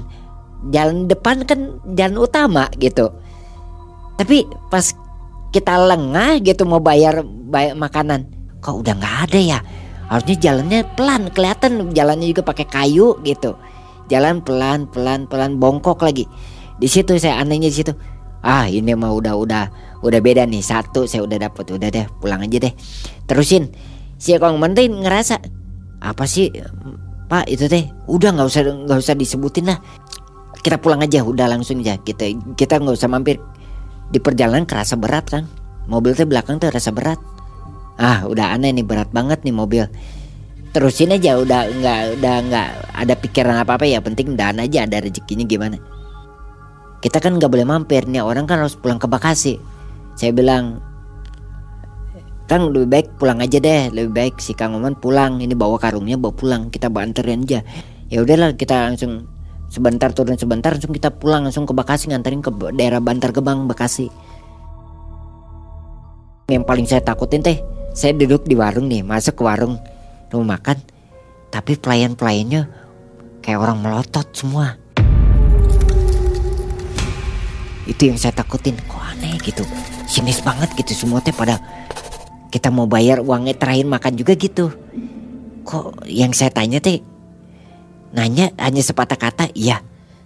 Jalan 0.73 1.05
depan 1.05 1.45
kan 1.45 1.79
jalan 1.93 2.17
utama 2.17 2.65
gitu. 2.81 3.13
Tapi 4.17 4.49
pas 4.73 4.93
kita 5.53 5.77
lengah 5.77 6.41
gitu 6.43 6.65
mau 6.65 6.81
bayar, 6.81 7.21
bayar 7.23 7.77
makanan 7.77 8.27
kok 8.59 8.83
udah 8.83 8.93
nggak 8.97 9.17
ada 9.29 9.39
ya? 9.39 9.59
Harusnya 10.07 10.35
jalannya 10.39 10.79
pelan 10.95 11.29
kelihatan 11.31 11.91
jalannya 11.91 12.27
juga 12.31 12.43
pakai 12.43 12.65
kayu 12.67 13.19
gitu. 13.23 13.55
Jalan 14.07 14.39
pelan 14.39 14.87
pelan 14.87 15.27
pelan 15.27 15.59
bongkok 15.59 15.99
lagi. 15.99 16.25
Di 16.79 16.87
situ 16.87 17.19
saya 17.19 17.43
anehnya 17.43 17.67
di 17.67 17.77
situ. 17.77 17.93
Ah 18.39 18.69
ini 18.71 18.95
mah 18.95 19.11
udah 19.11 19.33
udah 19.35 19.63
udah 20.01 20.19
beda 20.23 20.47
nih. 20.47 20.63
Satu 20.63 21.05
saya 21.05 21.27
udah 21.27 21.37
dapet 21.47 21.67
udah 21.69 21.89
deh 21.91 22.07
pulang 22.23 22.43
aja 22.43 22.57
deh. 22.57 22.73
Terusin. 23.27 23.67
Si 24.17 24.33
Kong 24.39 24.57
Menteri 24.57 24.89
ngerasa 24.89 25.37
apa 26.01 26.25
sih 26.25 26.49
Pak 27.27 27.45
itu 27.51 27.67
teh 27.67 27.91
udah 28.07 28.39
nggak 28.39 28.47
usah 28.47 28.61
nggak 28.63 28.99
usah 29.03 29.15
disebutin 29.15 29.67
lah. 29.67 29.79
Kita 30.63 30.79
pulang 30.79 31.03
aja 31.03 31.23
udah 31.23 31.51
langsung 31.51 31.83
aja. 31.83 31.99
Kita 31.99 32.23
kita 32.55 32.79
nggak 32.79 32.95
usah 32.95 33.11
mampir. 33.11 33.39
Di 34.07 34.23
perjalanan 34.23 34.63
kerasa 34.63 34.95
berat 34.95 35.27
kan? 35.27 35.43
Mobil 35.91 36.15
teh 36.15 36.23
belakang 36.23 36.59
tuh 36.59 36.71
rasa 36.71 36.95
berat. 36.95 37.19
Ah 37.99 38.23
udah 38.23 38.55
aneh 38.55 38.71
nih 38.71 38.87
berat 38.87 39.11
banget 39.11 39.43
nih 39.43 39.51
mobil. 39.51 39.83
Terusin 40.71 41.11
aja 41.11 41.35
udah 41.35 41.67
nggak 41.67 41.99
udah 42.19 42.35
nggak 42.47 42.67
ada 42.95 43.13
pikiran 43.19 43.59
apa 43.59 43.75
apa 43.75 43.83
ya. 43.83 43.99
Penting 43.99 44.39
dan 44.39 44.63
aja 44.63 44.87
ada 44.87 45.03
rezekinya 45.03 45.43
gimana? 45.43 45.75
Kita 47.03 47.19
kan 47.19 47.35
nggak 47.35 47.51
boleh 47.51 47.67
mampir 47.67 48.07
nih 48.07 48.23
orang 48.23 48.47
kan 48.47 48.63
harus 48.63 48.79
pulang 48.79 49.03
ke 49.03 49.07
Bekasi. 49.11 49.59
Saya 50.15 50.31
bilang 50.31 50.79
Kang 52.47 52.71
lebih 52.71 52.87
baik 52.87 53.07
pulang 53.19 53.43
aja 53.43 53.59
deh. 53.59 53.91
Lebih 53.91 54.11
baik 54.15 54.35
si 54.39 54.55
Kang 54.55 54.71
Oman 54.71 54.95
pulang. 54.95 55.43
Ini 55.43 55.51
bawa 55.51 55.75
karungnya 55.75 56.15
bawa 56.15 56.31
pulang. 56.31 56.71
Kita 56.71 56.87
banterin 56.87 57.43
aja. 57.43 57.59
Ya 58.07 58.23
udahlah 58.23 58.55
kita 58.55 58.87
langsung 58.87 59.27
sebentar 59.67 60.15
turun 60.15 60.39
sebentar 60.39 60.71
langsung 60.71 60.95
kita 60.95 61.11
pulang 61.11 61.43
langsung 61.43 61.67
ke 61.67 61.75
Bekasi 61.75 62.07
nganterin 62.07 62.39
ke 62.39 62.51
daerah 62.71 63.03
Bantar 63.03 63.35
Gebang 63.35 63.67
Bekasi. 63.67 64.07
Yang 66.47 66.63
paling 66.63 66.87
saya 66.87 67.03
takutin 67.03 67.43
teh 67.43 67.59
saya 67.91 68.15
duduk 68.15 68.47
di 68.47 68.55
warung 68.55 68.87
nih 68.87 69.03
masuk 69.03 69.35
ke 69.35 69.43
warung 69.43 69.75
mau 70.31 70.43
makan. 70.47 70.79
Tapi 71.51 71.75
pelayan-pelayannya 71.75 72.63
kayak 73.43 73.59
orang 73.59 73.83
melotot 73.83 74.27
semua. 74.31 74.79
Itu 77.83 78.07
yang 78.07 78.15
saya 78.15 78.31
takutin. 78.31 78.79
Kok 78.87 79.03
aneh 79.03 79.35
gitu? 79.43 79.67
Sinis 80.07 80.39
banget 80.39 80.71
gitu 80.79 80.95
semua 80.95 81.19
teh 81.19 81.35
pada 81.35 81.59
kita 82.57 82.73
mau 82.73 82.89
bayar 82.89 83.21
uangnya 83.21 83.53
terakhir 83.53 83.85
makan 83.85 84.17
juga 84.17 84.33
gitu. 84.33 84.73
Kok 85.61 86.09
yang 86.09 86.33
saya 86.33 86.49
tanya 86.49 86.81
teh 86.81 87.05
nanya 88.17 88.49
hanya 88.57 88.81
sepatah 88.81 89.13
kata 89.13 89.53
iya. 89.53 89.77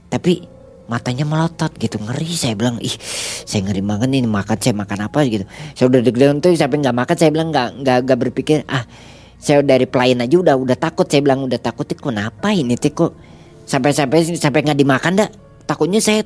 Tapi 0.08 0.48
matanya 0.88 1.28
melotot 1.28 1.76
gitu 1.76 2.00
ngeri. 2.00 2.32
Saya 2.32 2.56
bilang 2.56 2.80
ih 2.80 2.96
saya 3.44 3.68
ngeri 3.68 3.84
banget 3.84 4.08
nih 4.16 4.24
makan 4.24 4.58
saya 4.64 4.72
makan 4.80 5.12
apa? 5.12 5.20
gitu. 5.28 5.44
Saya 5.76 5.86
udah 5.92 6.00
deg-degan 6.08 6.40
tuh 6.40 6.56
sampai 6.56 6.80
nggak 6.80 6.96
makan? 6.96 7.16
Saya 7.20 7.30
bilang 7.36 7.52
nggak 7.52 7.68
nggak 7.84 7.98
nggak 8.08 8.18
berpikir 8.24 8.64
ah 8.72 8.88
saya 9.36 9.60
dari 9.60 9.84
pelayan 9.84 10.24
aja 10.24 10.36
udah 10.40 10.56
udah 10.56 10.78
takut. 10.80 11.12
Saya 11.12 11.20
bilang 11.20 11.44
udah 11.44 11.60
takut 11.60 11.84
kok 11.84 12.00
kenapa 12.00 12.56
ini 12.56 12.80
tuh 12.80 12.96
kok 12.96 13.12
sampai 13.68 13.92
sampai 13.92 14.40
sampai 14.40 14.60
nggak 14.64 14.80
dimakan 14.80 15.20
dah? 15.20 15.30
Takutnya 15.68 16.00
saya 16.00 16.24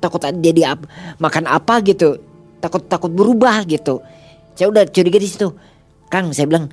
takut 0.00 0.24
jadi 0.24 0.72
ap, 0.72 0.88
makan 1.20 1.44
apa 1.52 1.84
gitu. 1.84 2.16
Takut 2.64 2.80
takut 2.88 3.12
berubah 3.12 3.60
gitu 3.68 4.00
saya 4.54 4.70
udah 4.70 4.86
curiga 4.86 5.18
di 5.18 5.26
situ. 5.26 5.50
Kang 6.10 6.30
saya 6.30 6.46
bilang 6.46 6.70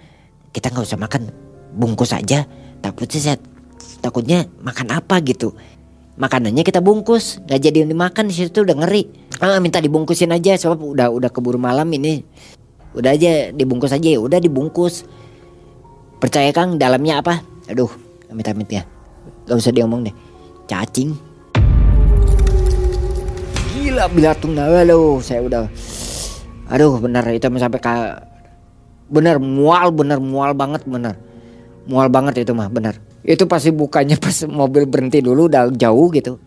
kita 0.53 0.69
nggak 0.69 0.85
usah 0.85 1.01
makan 1.01 1.33
bungkus 1.73 2.13
aja. 2.13 2.45
Takutnya 2.81 3.19
saya 3.21 3.37
takutnya 4.01 4.45
makan 4.61 4.93
apa 4.93 5.17
gitu. 5.25 5.57
Makanannya 6.21 6.61
kita 6.61 6.77
bungkus 6.85 7.41
nggak 7.49 7.59
jadi 7.59 7.77
yang 7.85 7.89
dimakan 7.97 8.29
di 8.29 8.35
situ 8.37 8.61
udah 8.61 8.77
ngeri. 8.85 9.09
Ah, 9.41 9.57
minta 9.57 9.81
dibungkusin 9.81 10.29
aja 10.29 10.53
sebab 10.53 10.77
udah 10.77 11.09
udah 11.09 11.29
keburu 11.33 11.57
malam 11.57 11.89
ini. 11.97 12.21
Udah 12.93 13.17
aja 13.17 13.49
dibungkus 13.49 13.89
aja. 13.89 14.05
Ya 14.05 14.21
udah 14.21 14.37
dibungkus. 14.37 15.09
Percaya 16.21 16.53
kang 16.53 16.77
dalamnya 16.77 17.25
apa? 17.25 17.41
Aduh 17.65 17.89
amit 18.29 18.45
amit 18.45 18.69
ya. 18.69 18.85
Gak 19.49 19.57
usah 19.57 19.73
diomong 19.73 20.05
deh. 20.05 20.15
Cacing. 20.69 21.17
Gila 23.73 24.05
bilatung 24.13 24.53
nawa 24.53 24.85
lo. 24.85 25.17
Saya 25.17 25.41
udah 25.41 25.65
aduh 26.71 26.97
benar. 26.97 27.27
Itu 27.29 27.51
sampai 27.51 27.81
ka 27.83 27.93
benar 29.11 29.43
mual 29.43 29.91
benar 29.91 30.23
mual 30.23 30.55
banget 30.55 30.87
benar. 30.87 31.19
Mual 31.85 32.07
banget 32.07 32.47
itu 32.47 32.55
mah 32.55 32.71
benar. 32.71 32.95
Itu 33.21 33.45
pasti 33.45 33.69
bukanya 33.69 34.15
pas 34.17 34.33
mobil 34.63 34.87
berhenti 34.87 35.19
dulu 35.19 35.51
udah 35.51 35.69
jauh 35.75 36.07
gitu. 36.15 36.39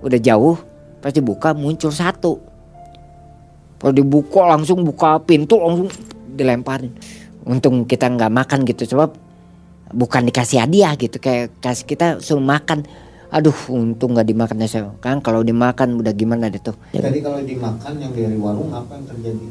Udah 0.00 0.20
jauh 0.22 0.54
pasti 1.02 1.18
buka 1.20 1.52
muncul 1.52 1.90
satu. 1.90 2.38
Kalau 3.76 3.92
dibuka 3.92 4.40
langsung 4.56 4.86
buka 4.86 5.20
pintu 5.20 5.60
langsung 5.60 5.92
dilemparin. 6.32 6.94
Untung 7.44 7.84
kita 7.84 8.08
nggak 8.08 8.32
makan 8.32 8.64
gitu 8.64 8.88
sebab 8.88 9.12
bukan 9.92 10.22
dikasih 10.30 10.64
hadiah 10.64 10.96
gitu. 10.96 11.20
Kayak 11.20 11.52
kasih 11.60 11.84
kita 11.84 12.06
suruh 12.24 12.42
makan 12.42 12.86
aduh 13.26 13.56
untung 13.74 14.14
nggak 14.14 14.28
dimakan 14.30 14.62
ya 14.62 14.68
saya 14.70 14.90
kan 15.02 15.18
kalau 15.18 15.42
dimakan 15.42 15.98
udah 15.98 16.14
gimana 16.14 16.46
deh 16.46 16.62
tuh? 16.62 16.78
Tadi 16.94 17.18
kalau 17.18 17.42
dimakan 17.42 17.92
yang 17.98 18.12
dari 18.14 18.38
warung 18.38 18.70
apa 18.70 18.94
yang 18.94 19.06
terjadi? 19.10 19.46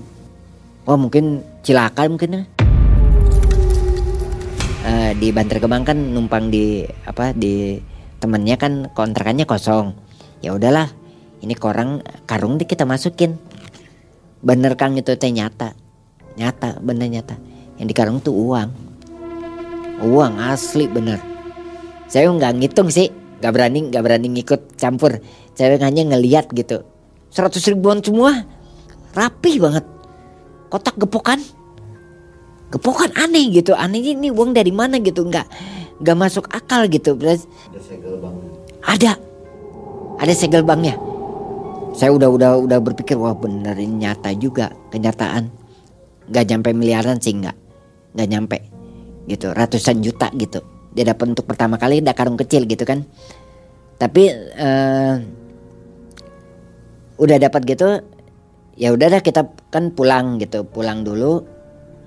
Oh 0.86 0.96
mungkin 0.96 1.44
cilaka 1.66 2.08
mungkin 2.08 2.30
ya? 2.32 2.44
Uh, 4.86 5.12
di 5.18 5.34
Bantar 5.34 5.58
Gebang 5.58 5.82
kan 5.82 5.98
numpang 5.98 6.54
di 6.54 6.86
apa 7.10 7.34
di 7.34 7.82
temennya 8.22 8.56
kan 8.56 8.94
kontrakannya 8.94 9.50
kosong. 9.50 9.98
Ya 10.46 10.54
udahlah 10.54 10.94
ini 11.42 11.58
korang 11.58 12.06
karung 12.30 12.62
di 12.62 12.70
kita 12.70 12.86
masukin. 12.86 13.36
Bener 14.46 14.78
kang 14.78 14.94
itu 14.94 15.10
teh 15.18 15.34
nyata. 15.34 15.74
Nyata 16.38 16.78
bener 16.86 17.10
nyata. 17.10 17.36
Yang 17.82 17.88
di 17.90 17.96
karung 17.98 18.22
tuh 18.22 18.38
uang. 18.38 18.70
Uang 20.06 20.38
asli 20.38 20.86
bener. 20.86 21.18
Saya 22.06 22.30
nggak 22.30 22.62
ngitung 22.62 22.94
sih 22.94 23.10
nggak 23.40 23.52
berani 23.52 23.80
nggak 23.92 24.04
berani 24.04 24.28
ngikut 24.40 24.62
campur. 24.80 25.20
Saya 25.56 25.80
hanya 25.80 26.04
ngeliat 26.16 26.52
gitu. 26.52 26.84
Seratus 27.32 27.64
ribuan 27.68 28.04
semua. 28.04 28.44
Rapi 29.16 29.60
banget. 29.60 29.86
Kotak 30.68 31.00
gepokan. 31.00 31.40
Kepokan 32.72 33.12
aneh 33.16 33.52
gitu. 33.52 33.72
Anehnya 33.72 34.16
ini 34.16 34.30
uang 34.32 34.52
dari 34.52 34.72
mana 34.72 35.00
gitu? 35.00 35.24
Nggak 35.24 35.48
nggak 36.04 36.18
masuk 36.20 36.52
akal 36.52 36.88
gitu. 36.92 37.16
Ada 37.16 37.40
segel 37.80 38.20
bang 38.20 38.36
ada. 38.86 39.12
Ada 40.20 40.34
segel 40.36 40.64
banknya. 40.64 40.96
Saya 41.96 42.12
udah 42.12 42.28
udah 42.28 42.52
udah 42.60 42.80
berpikir 42.84 43.16
wah 43.16 43.36
bener 43.36 43.76
ini 43.80 44.08
nyata 44.08 44.36
juga 44.36 44.72
kenyataan. 44.92 45.48
Nggak 46.28 46.46
nyampe 46.52 46.70
miliaran 46.76 47.18
sih 47.24 47.36
nggak. 47.40 47.56
Nggak 48.16 48.28
nyampe. 48.28 48.58
Gitu 49.26 49.56
ratusan 49.56 50.04
juta 50.04 50.28
gitu 50.36 50.75
dia 50.96 51.04
dapat 51.04 51.36
untuk 51.36 51.44
pertama 51.44 51.76
kali 51.76 52.00
ada 52.00 52.16
karung 52.16 52.40
kecil 52.40 52.64
gitu 52.66 52.88
kan. 52.88 53.04
Tapi 54.00 54.24
eh, 54.34 55.14
udah 57.20 57.38
dapat 57.40 57.62
gitu 57.68 58.04
ya 58.76 58.92
udah 58.92 59.08
dah 59.08 59.22
kita 59.24 59.48
kan 59.72 59.92
pulang 59.92 60.40
gitu 60.40 60.64
pulang 60.64 61.04
dulu. 61.04 61.44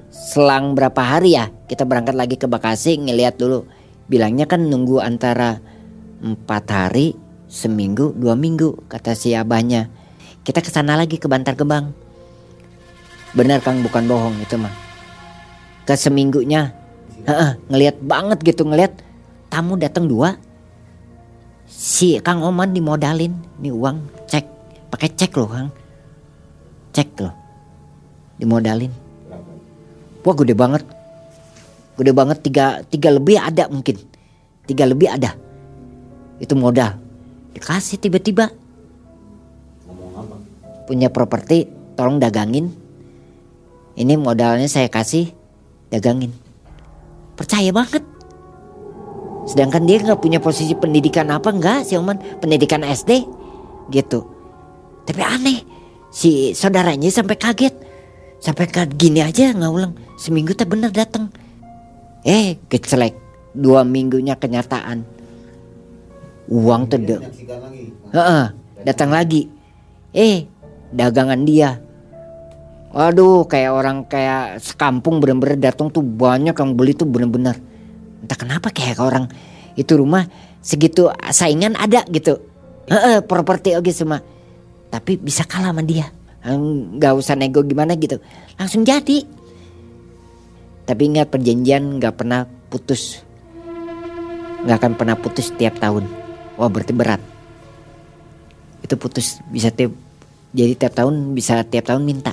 Selang 0.08 0.72
berapa 0.72 1.04
hari 1.04 1.36
ya 1.36 1.52
kita 1.68 1.84
berangkat 1.84 2.16
lagi 2.16 2.40
ke 2.40 2.48
Bekasi 2.48 2.96
ngeliat 2.96 3.36
dulu. 3.36 3.68
Bilangnya 4.08 4.48
kan 4.48 4.64
nunggu 4.64 5.04
antara 5.04 5.60
empat 6.24 6.64
hari 6.72 7.12
seminggu 7.44 8.16
dua 8.16 8.32
minggu 8.32 8.88
kata 8.88 9.12
si 9.12 9.36
abahnya. 9.36 9.92
Kita 10.48 10.64
ke 10.64 10.72
sana 10.72 10.96
lagi 10.96 11.20
ke 11.20 11.28
Bantar 11.28 11.60
Gebang. 11.60 11.92
Benar 13.36 13.60
kang 13.60 13.84
bukan 13.84 14.08
bohong 14.08 14.40
itu 14.40 14.56
mah 14.56 14.88
ke 15.88 15.96
seminggunya 15.96 16.77
Heeh, 17.28 17.60
ngelihat 17.68 18.00
banget 18.00 18.40
gitu 18.40 18.64
ngelihat 18.64 19.04
tamu 19.52 19.76
datang 19.76 20.08
dua. 20.08 20.40
Si 21.68 22.16
Kang 22.24 22.40
Oman 22.40 22.72
dimodalin 22.72 23.36
nih 23.60 23.68
uang 23.68 24.00
cek 24.24 24.48
pakai 24.88 25.12
cek 25.12 25.36
loh 25.36 25.52
Kang. 25.52 25.68
Cek 26.96 27.20
loh 27.20 27.36
dimodalin. 28.40 28.88
Wah 30.24 30.34
gede 30.40 30.56
banget. 30.56 30.88
Gede 32.00 32.12
banget 32.16 32.38
tiga 32.40 32.80
tiga 32.88 33.12
lebih 33.12 33.36
ada 33.36 33.68
mungkin. 33.68 34.00
Tiga 34.64 34.88
lebih 34.88 35.12
ada. 35.12 35.36
Itu 36.40 36.56
modal. 36.56 36.96
Dikasih 37.52 38.00
tiba-tiba. 38.00 38.48
Punya 40.88 41.12
properti 41.12 41.68
tolong 41.92 42.16
dagangin. 42.16 42.72
Ini 44.00 44.16
modalnya 44.16 44.64
saya 44.64 44.88
kasih 44.88 45.28
dagangin 45.92 46.47
percaya 47.38 47.70
banget. 47.70 48.02
Sedangkan 49.46 49.86
dia 49.86 50.02
nggak 50.02 50.18
punya 50.18 50.42
posisi 50.42 50.74
pendidikan 50.74 51.30
apa 51.30 51.54
enggak 51.54 51.86
si 51.86 51.94
Oman? 51.94 52.18
Pendidikan 52.42 52.82
SD 52.82 53.24
gitu. 53.94 54.26
Tapi 55.06 55.22
aneh 55.22 55.62
si 56.10 56.52
saudaranya 56.52 57.08
sampai 57.08 57.38
kaget. 57.38 57.74
Sampai 58.42 58.66
kaget 58.66 58.92
gini 58.98 59.22
aja 59.22 59.54
nggak 59.54 59.72
ulang 59.72 59.94
seminggu 60.18 60.52
tak 60.52 60.68
bener 60.68 60.90
datang 60.90 61.30
eh 62.26 62.58
kecelek. 62.66 63.14
Dua 63.56 63.82
minggunya 63.82 64.36
kenyataan. 64.36 65.02
Uang 66.52 66.88
tuh 66.88 67.00
Heeh, 68.12 68.46
datang 68.84 69.10
lagi. 69.10 69.48
Eh 70.12 70.44
dagangan 70.92 71.40
dia 71.44 71.80
Waduh 72.88 73.44
kayak 73.44 73.72
orang 73.76 74.08
kayak 74.08 74.64
sekampung 74.64 75.20
bener-bener 75.20 75.60
datang 75.60 75.92
tuh 75.92 76.00
banyak 76.00 76.56
yang 76.56 76.72
beli 76.72 76.96
tuh 76.96 77.04
bener-bener. 77.04 77.60
Entah 78.24 78.38
kenapa 78.38 78.72
kayak 78.72 78.96
orang 78.96 79.28
itu 79.76 79.92
rumah 79.92 80.24
segitu 80.64 81.12
saingan 81.28 81.76
ada 81.76 82.00
gitu. 82.08 82.40
Heeh, 82.88 83.20
properti 83.20 83.76
oke 83.76 83.92
semua. 83.92 84.24
Tapi 84.88 85.20
bisa 85.20 85.44
kalah 85.44 85.76
sama 85.76 85.84
dia. 85.84 86.08
Nggak 86.96 87.12
usah 87.12 87.36
nego 87.36 87.60
gimana 87.60 87.92
gitu. 88.00 88.24
Langsung 88.56 88.88
jadi. 88.88 89.20
Tapi 90.88 91.02
ingat 91.12 91.28
perjanjian 91.28 92.00
nggak 92.00 92.16
pernah 92.16 92.48
putus. 92.72 93.20
Nggak 94.64 94.76
akan 94.80 94.92
pernah 94.96 95.16
putus 95.20 95.52
tiap 95.60 95.76
tahun. 95.76 96.08
Wah 96.56 96.72
berarti 96.72 96.96
berat. 96.96 97.20
Itu 98.80 98.96
putus 98.96 99.44
bisa 99.52 99.68
tiap 99.68 99.92
Jadi 100.56 100.72
tiap 100.80 100.96
tahun 100.96 101.36
bisa 101.36 101.60
tiap 101.68 101.92
tahun 101.92 102.08
minta 102.08 102.32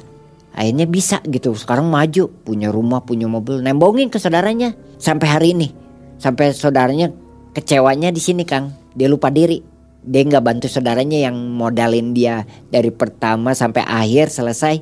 akhirnya 0.55 0.87
bisa 0.87 1.19
gitu. 1.27 1.51
Sekarang 1.53 1.91
maju 1.91 2.31
punya 2.47 2.71
rumah 2.71 3.03
punya 3.03 3.27
mobil. 3.27 3.59
Nembongin 3.59 4.07
ke 4.07 4.17
saudaranya 4.17 4.73
sampai 4.97 5.27
hari 5.27 5.47
ini. 5.51 5.75
Sampai 6.15 6.55
saudaranya 6.55 7.11
kecewanya 7.51 8.09
di 8.09 8.23
sini 8.23 8.47
kang. 8.47 8.71
Dia 8.95 9.11
lupa 9.11 9.27
diri. 9.27 9.59
Dia 10.05 10.23
nggak 10.23 10.43
bantu 10.43 10.67
saudaranya 10.71 11.27
yang 11.29 11.35
modalin 11.35 12.15
dia 12.15 12.47
dari 12.71 12.89
pertama 12.89 13.51
sampai 13.51 13.83
akhir 13.83 14.31
selesai. 14.31 14.79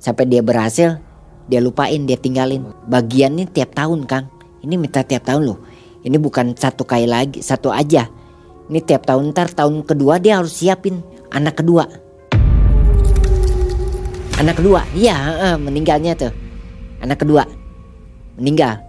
Sampai 0.00 0.24
dia 0.24 0.40
berhasil 0.40 0.96
dia 1.46 1.60
lupain 1.60 2.00
dia 2.08 2.16
tinggalin. 2.16 2.64
Bagiannya 2.88 3.52
tiap 3.52 3.76
tahun 3.76 4.08
kang. 4.08 4.32
Ini 4.64 4.80
minta 4.80 5.04
tiap 5.04 5.28
tahun 5.28 5.44
loh. 5.44 5.60
Ini 6.00 6.16
bukan 6.16 6.56
satu 6.56 6.88
kali 6.88 7.04
lagi 7.04 7.44
satu 7.44 7.68
aja. 7.68 8.08
Ini 8.72 8.80
tiap 8.80 9.04
tahun 9.04 9.36
ntar 9.36 9.52
tahun 9.52 9.84
kedua 9.84 10.16
dia 10.16 10.40
harus 10.40 10.56
siapin 10.56 11.04
anak 11.34 11.60
kedua 11.60 12.09
Anak 14.40 14.56
kedua, 14.56 14.88
iya 14.96 15.16
eh, 15.52 15.58
meninggalnya 15.60 16.16
tuh. 16.16 16.32
Anak 17.04 17.20
kedua 17.20 17.44
meninggal. 18.40 18.80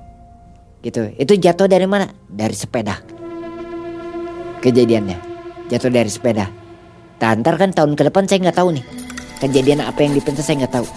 Gitu. 0.79 1.11
Itu 1.19 1.35
jatuh 1.35 1.67
dari 1.67 1.83
mana? 1.83 2.07
Dari 2.31 2.55
sepeda. 2.55 3.03
Kejadiannya 4.63 5.19
jatuh 5.67 5.91
dari 5.91 6.07
sepeda. 6.07 6.47
Tantar 7.19 7.59
kan 7.59 7.75
tahun 7.75 7.99
ke 7.99 8.07
depan 8.07 8.31
saya 8.31 8.47
nggak 8.47 8.57
tahu 8.63 8.79
nih. 8.79 8.85
Kejadian 9.43 9.83
apa 9.83 9.99
yang 9.99 10.15
dipentas 10.15 10.47
saya 10.47 10.63
nggak 10.63 10.75
tahu. 10.79 10.87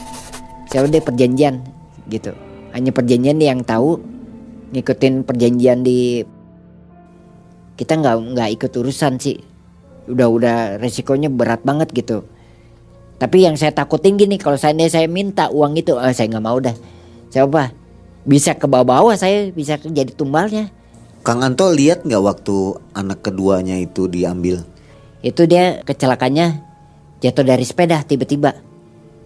Saya 0.71 0.87
udah 0.87 1.03
perjanjian 1.03 1.59
gitu. 2.07 2.31
Hanya 2.71 2.95
perjanjian 2.95 3.43
yang 3.43 3.67
tahu 3.67 3.99
ngikutin 4.71 5.27
perjanjian 5.27 5.83
di 5.83 6.23
kita 7.75 7.99
nggak 7.99 8.39
nggak 8.39 8.49
ikut 8.55 8.71
urusan 8.71 9.19
sih. 9.19 9.43
Udah 10.07 10.29
udah 10.31 10.57
resikonya 10.79 11.27
berat 11.27 11.67
banget 11.67 11.91
gitu. 11.91 12.23
Tapi 13.15 13.47
yang 13.47 13.55
saya 13.55 13.71
takutin 13.71 14.19
gini 14.19 14.37
kalau 14.37 14.59
saya 14.59 14.75
saya 14.91 15.07
minta 15.07 15.47
uang 15.49 15.79
itu, 15.79 15.95
eh, 15.97 16.11
saya 16.11 16.27
nggak 16.35 16.45
mau 16.45 16.59
dah. 16.59 16.75
Saya 17.31 17.47
apa? 17.47 17.71
Bisa 18.25 18.57
ke 18.57 18.67
bawah-bawah 18.67 19.15
saya 19.15 19.53
bisa 19.55 19.79
jadi 19.79 20.11
tumbalnya. 20.11 20.73
Kang 21.25 21.41
Anto 21.41 21.73
lihat 21.73 22.05
nggak 22.05 22.21
waktu 22.21 22.77
anak 22.93 23.25
keduanya 23.25 23.81
itu 23.81 24.11
diambil? 24.11 24.67
Itu 25.25 25.49
dia 25.49 25.81
kecelakaannya 25.87 26.61
jatuh 27.25 27.45
dari 27.47 27.65
sepeda 27.65 28.05
tiba-tiba. 28.05 28.53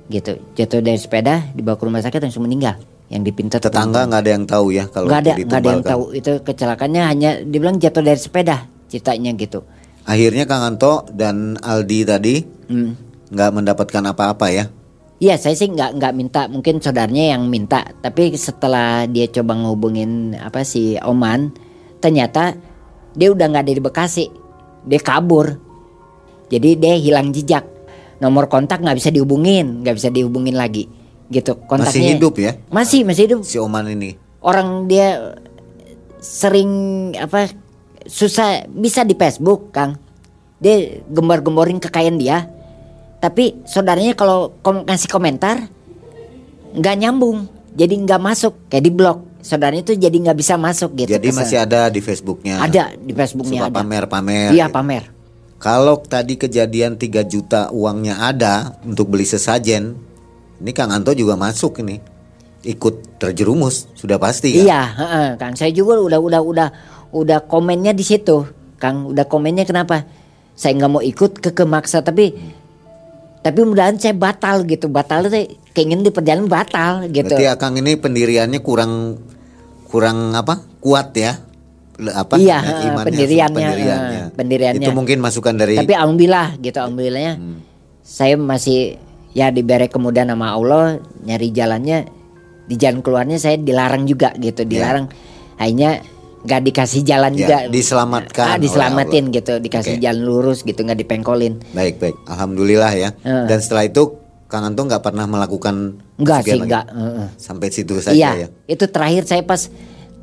Gitu, 0.09 0.41
jatuh 0.55 0.81
dari 0.81 0.97
sepeda 0.97 1.51
dibawa 1.53 1.75
ke 1.75 1.85
rumah 1.85 2.01
sakit 2.01 2.23
langsung 2.23 2.47
meninggal. 2.47 2.79
Yang 3.09 3.23
dipinta 3.33 3.57
Tetangga 3.57 4.05
nggak 4.05 4.21
ada 4.21 4.31
yang 4.31 4.45
tahu 4.45 4.67
ya 4.69 4.85
kalau 4.93 5.09
nggak 5.09 5.21
ada 5.25 5.33
nggak 5.41 5.61
ada 5.65 5.69
yang 5.73 5.85
tahu 5.85 6.03
itu 6.13 6.33
kecelakaannya 6.45 7.03
hanya 7.09 7.31
dibilang 7.41 7.81
jatuh 7.81 8.05
dari 8.05 8.21
sepeda 8.21 8.69
ceritanya 8.93 9.33
gitu. 9.33 9.65
Akhirnya 10.05 10.45
Kang 10.45 10.65
Anto 10.65 11.09
dan 11.13 11.57
Aldi 11.61 12.01
tadi 12.05 12.37
Hmm. 12.69 12.93
Nggak 13.33 13.51
mendapatkan 13.55 14.05
apa-apa 14.09 14.47
ya? 14.53 14.65
Iya 15.19 15.35
saya 15.35 15.59
sih 15.59 15.69
nggak 15.71 15.99
nggak 15.99 16.13
minta. 16.15 16.47
Mungkin 16.47 16.79
saudaranya 16.79 17.37
yang 17.37 17.51
minta. 17.51 17.85
Tapi 18.01 18.35
setelah 18.39 19.05
dia 19.11 19.27
coba 19.29 19.59
ngehubungin 19.59 20.39
apa 20.39 20.63
si 20.63 20.95
Oman 21.03 21.51
ternyata 21.99 22.55
dia 23.19 23.29
udah 23.35 23.47
nggak 23.51 23.65
ada 23.67 23.73
di 23.75 23.83
Bekasi. 23.83 24.27
Dia 24.87 25.01
kabur. 25.03 25.59
Jadi 26.49 26.79
dia 26.79 26.95
hilang 26.97 27.35
jejak. 27.35 27.67
Nomor 28.23 28.47
kontak 28.47 28.83
nggak 28.83 28.99
bisa 28.99 29.11
dihubungin 29.11 29.83
nggak 29.83 29.97
bisa 29.99 30.09
dihubungin 30.09 30.55
lagi. 30.55 30.87
Gitu 31.29 31.59
kontaknya. 31.67 31.93
Masih 31.93 32.13
hidup 32.15 32.35
ya? 32.39 32.53
Masih 32.71 33.01
masih 33.03 33.23
hidup. 33.27 33.41
Si 33.43 33.59
Oman 33.59 33.91
ini? 33.91 34.29
orang 34.43 34.87
dia 34.87 35.35
sering 36.19 36.71
apa 37.19 37.51
susah 38.07 38.67
bisa 38.71 39.03
di 39.03 39.15
Facebook 39.15 39.71
Kang. 39.75 39.99
Dia 40.59 41.03
gembar-gemborin 41.07 41.79
kekayaan 41.79 42.19
dia 42.19 42.51
tapi 43.19 43.63
saudaranya 43.67 44.15
kalau 44.15 44.55
kom 44.63 44.87
ngasih 44.87 45.11
komentar 45.11 45.67
nggak 46.75 46.97
nyambung 47.03 47.51
jadi 47.75 47.95
nggak 47.95 48.21
masuk 48.23 48.55
kayak 48.71 48.85
di 48.87 48.93
blok 48.95 49.19
saudaranya 49.43 49.95
tuh 49.95 49.97
jadi 49.99 50.13
nggak 50.13 50.39
bisa 50.39 50.55
masuk 50.59 50.95
gitu 50.99 51.11
Jadi 51.15 51.29
ke 51.31 51.35
masih 51.35 51.59
ada 51.63 51.89
di 51.89 52.01
Facebooknya. 52.03 52.59
ada 52.61 52.93
di 52.95 53.13
Facebooknya 53.15 53.67
Suka 53.67 53.71
ada 53.71 53.79
pamer-pamer. 53.81 54.51
iya 54.53 54.67
gitu. 54.67 54.77
pamer 54.77 55.05
Kalau 55.59 55.99
tadi 55.99 56.39
kejadian 56.39 56.95
3 56.95 57.27
juta 57.27 57.67
uangnya 57.75 58.23
ada 58.23 58.79
untuk 58.87 59.11
beli 59.11 59.27
sesajen, 59.27 59.99
ini 60.63 60.71
Kang 60.71 60.95
Anto 60.95 61.11
juga 61.11 61.35
masuk 61.35 61.83
ini. 61.83 61.99
Ikut 62.63 63.19
terjerumus, 63.19 63.91
sudah 63.99 64.23
pasti 64.23 64.55
kan? 64.55 64.63
Iya, 64.63 64.83
heeh, 64.87 65.29
Kang. 65.35 65.59
Saya 65.59 65.75
juga 65.75 65.99
udah 65.99 66.23
udah 66.23 66.41
udah 66.47 66.69
udah 67.11 67.39
komennya 67.51 67.91
di 67.91 68.07
situ, 68.07 68.47
Kang. 68.79 69.11
Udah 69.11 69.27
komennya 69.27 69.67
kenapa? 69.67 70.07
Saya 70.55 70.79
nggak 70.79 70.91
mau 70.95 71.03
ikut 71.03 71.43
ke 71.43 71.51
kemaksa 71.51 72.07
tapi 72.07 72.39
tapi 73.41 73.63
mudahan 73.63 73.97
saya 73.97 74.15
batal 74.15 74.67
gitu. 74.67 74.91
Batal 74.91 75.27
itu 75.31 75.55
keinginan 75.73 76.03
di 76.03 76.13
perjalanan 76.13 76.51
batal 76.51 77.07
gitu. 77.09 77.31
Berarti 77.31 77.47
Akang 77.47 77.79
ini 77.79 77.95
pendiriannya 77.95 78.61
kurang 78.61 79.17
kurang 79.89 80.35
apa? 80.35 80.61
Kuat 80.83 81.15
ya? 81.15 81.39
Apa? 81.99 82.39
Iya, 82.39 82.63
heeh, 82.63 82.83
Imannya, 82.95 83.07
pendiriannya, 83.11 83.55
pendiriannya. 83.59 84.19
heeh, 84.23 84.37
pendiriannya. 84.39 84.87
Itu 84.87 84.95
mungkin 84.95 85.19
masukan 85.19 85.55
dari 85.59 85.75
Tapi 85.75 85.95
alhamdulillah 85.99 86.55
gitu, 86.63 86.79
alhamdulillahnya 86.79 87.35
Hmm. 87.35 87.59
saya 88.07 88.39
masih 88.39 88.97
ya 89.35 89.51
diberi 89.51 89.91
kemudahan 89.91 90.31
sama 90.31 90.55
Allah 90.55 91.03
nyari 91.27 91.51
jalannya 91.51 92.07
di 92.71 92.75
jalan 92.79 93.03
keluarnya 93.03 93.43
saya 93.43 93.59
dilarang 93.59 94.07
juga 94.07 94.31
gitu, 94.39 94.63
dilarang. 94.63 95.11
Akhirnya 95.59 95.99
nggak 96.49 96.63
dikasih 96.65 97.05
jalan 97.05 97.33
Ya, 97.33 97.39
juga. 97.39 97.57
diselamatkan 97.69 98.47
Ah, 98.47 98.57
diselamatin 98.57 99.29
gitu, 99.29 99.61
dikasih 99.61 99.95
Oke. 99.95 100.03
jalan 100.03 100.23
lurus 100.23 100.65
gitu, 100.65 100.81
nggak 100.81 100.97
dipengkolin. 100.99 101.61
baik 101.71 102.01
baik. 102.01 102.17
Alhamdulillah 102.25 102.93
ya. 102.95 103.11
Heeh. 103.15 103.45
Dan 103.45 103.59
setelah 103.61 103.85
itu 103.85 104.17
Kang 104.47 104.65
Anto 104.65 104.81
nggak 104.81 105.05
pernah 105.05 105.29
melakukan 105.29 106.01
Enggak 106.17 106.41
pesugihan 106.41 106.57
sih, 106.57 106.65
enggak. 106.65 106.85
heeh. 106.89 107.29
Sampai 107.37 107.69
situ 107.69 107.93
saja 107.99 108.17
Iya, 108.17 108.31
ya. 108.35 108.49
itu 108.67 108.85
terakhir 108.89 109.23
saya 109.23 109.45
pas 109.45 109.69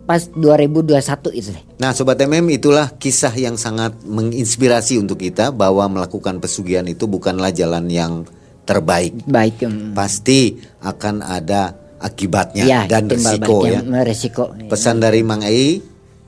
pas 0.04 0.22
2021 0.28 0.98
itu 1.32 1.50
deh. 1.52 1.64
Nah 1.76 1.90
Sobat 1.92 2.18
MM 2.20 2.50
itulah 2.52 2.90
kisah 2.92 3.34
yang 3.34 3.54
sangat 3.56 3.94
menginspirasi 4.02 4.98
untuk 4.98 5.18
kita 5.18 5.50
bahwa 5.50 5.86
melakukan 5.88 6.38
pesugihan 6.38 6.86
itu 6.86 7.06
bukanlah 7.06 7.50
jalan 7.50 7.86
yang 7.86 8.26
terbaik. 8.64 9.14
Baik. 9.24 9.62
um, 9.62 9.94
Pasti 9.94 10.58
akan 10.80 11.22
ada 11.22 11.74
akibatnya 11.98 12.66
ya, 12.66 12.82
dan 12.86 13.06
resiko 13.08 13.66
ya. 13.66 13.82
Resiko. 14.04 14.54
Pesan 14.68 15.00
dari 15.00 15.22
Mang 15.22 15.42
Ei 15.42 15.82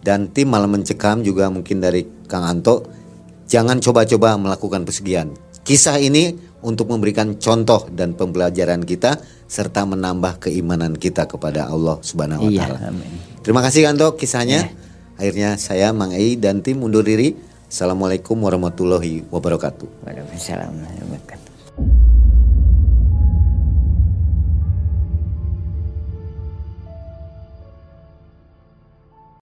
dan 0.07 0.31
tim 0.31 0.47
malam 0.47 0.71
mencekam 0.71 1.19
juga 1.19 1.51
mungkin 1.51 1.83
dari 1.83 2.07
Kang 2.31 2.47
Anto, 2.47 2.87
jangan 3.43 3.83
coba-coba 3.83 4.39
melakukan 4.39 4.87
pesugihan. 4.87 5.27
Kisah 5.67 5.99
ini 5.99 6.31
untuk 6.63 6.87
memberikan 6.87 7.35
contoh 7.35 7.91
dan 7.91 8.15
pembelajaran 8.15 8.87
kita 8.87 9.19
serta 9.51 9.83
menambah 9.83 10.47
keimanan 10.47 10.95
kita 10.95 11.27
kepada 11.27 11.67
Allah 11.67 11.99
Subhanahu 11.99 12.47
wa 12.47 12.51
Iya, 12.51 12.71
taala. 12.71 12.95
amin. 12.95 13.11
Terima 13.43 13.59
kasih 13.59 13.83
Kanto 13.83 14.15
kisahnya. 14.15 14.71
Akhirnya 15.19 15.59
saya 15.59 15.91
Mang 15.91 16.15
Ei 16.15 16.39
dan 16.39 16.63
tim 16.63 16.79
undur 16.79 17.03
diri. 17.03 17.35
Assalamualaikum 17.67 18.39
warahmatullahi 18.39 19.27
wabarakatuh. 19.27 20.07
Waalaikumsalam 20.07 20.71
warahmatullahi 20.71 21.03
wabarakatuh. 21.03 21.46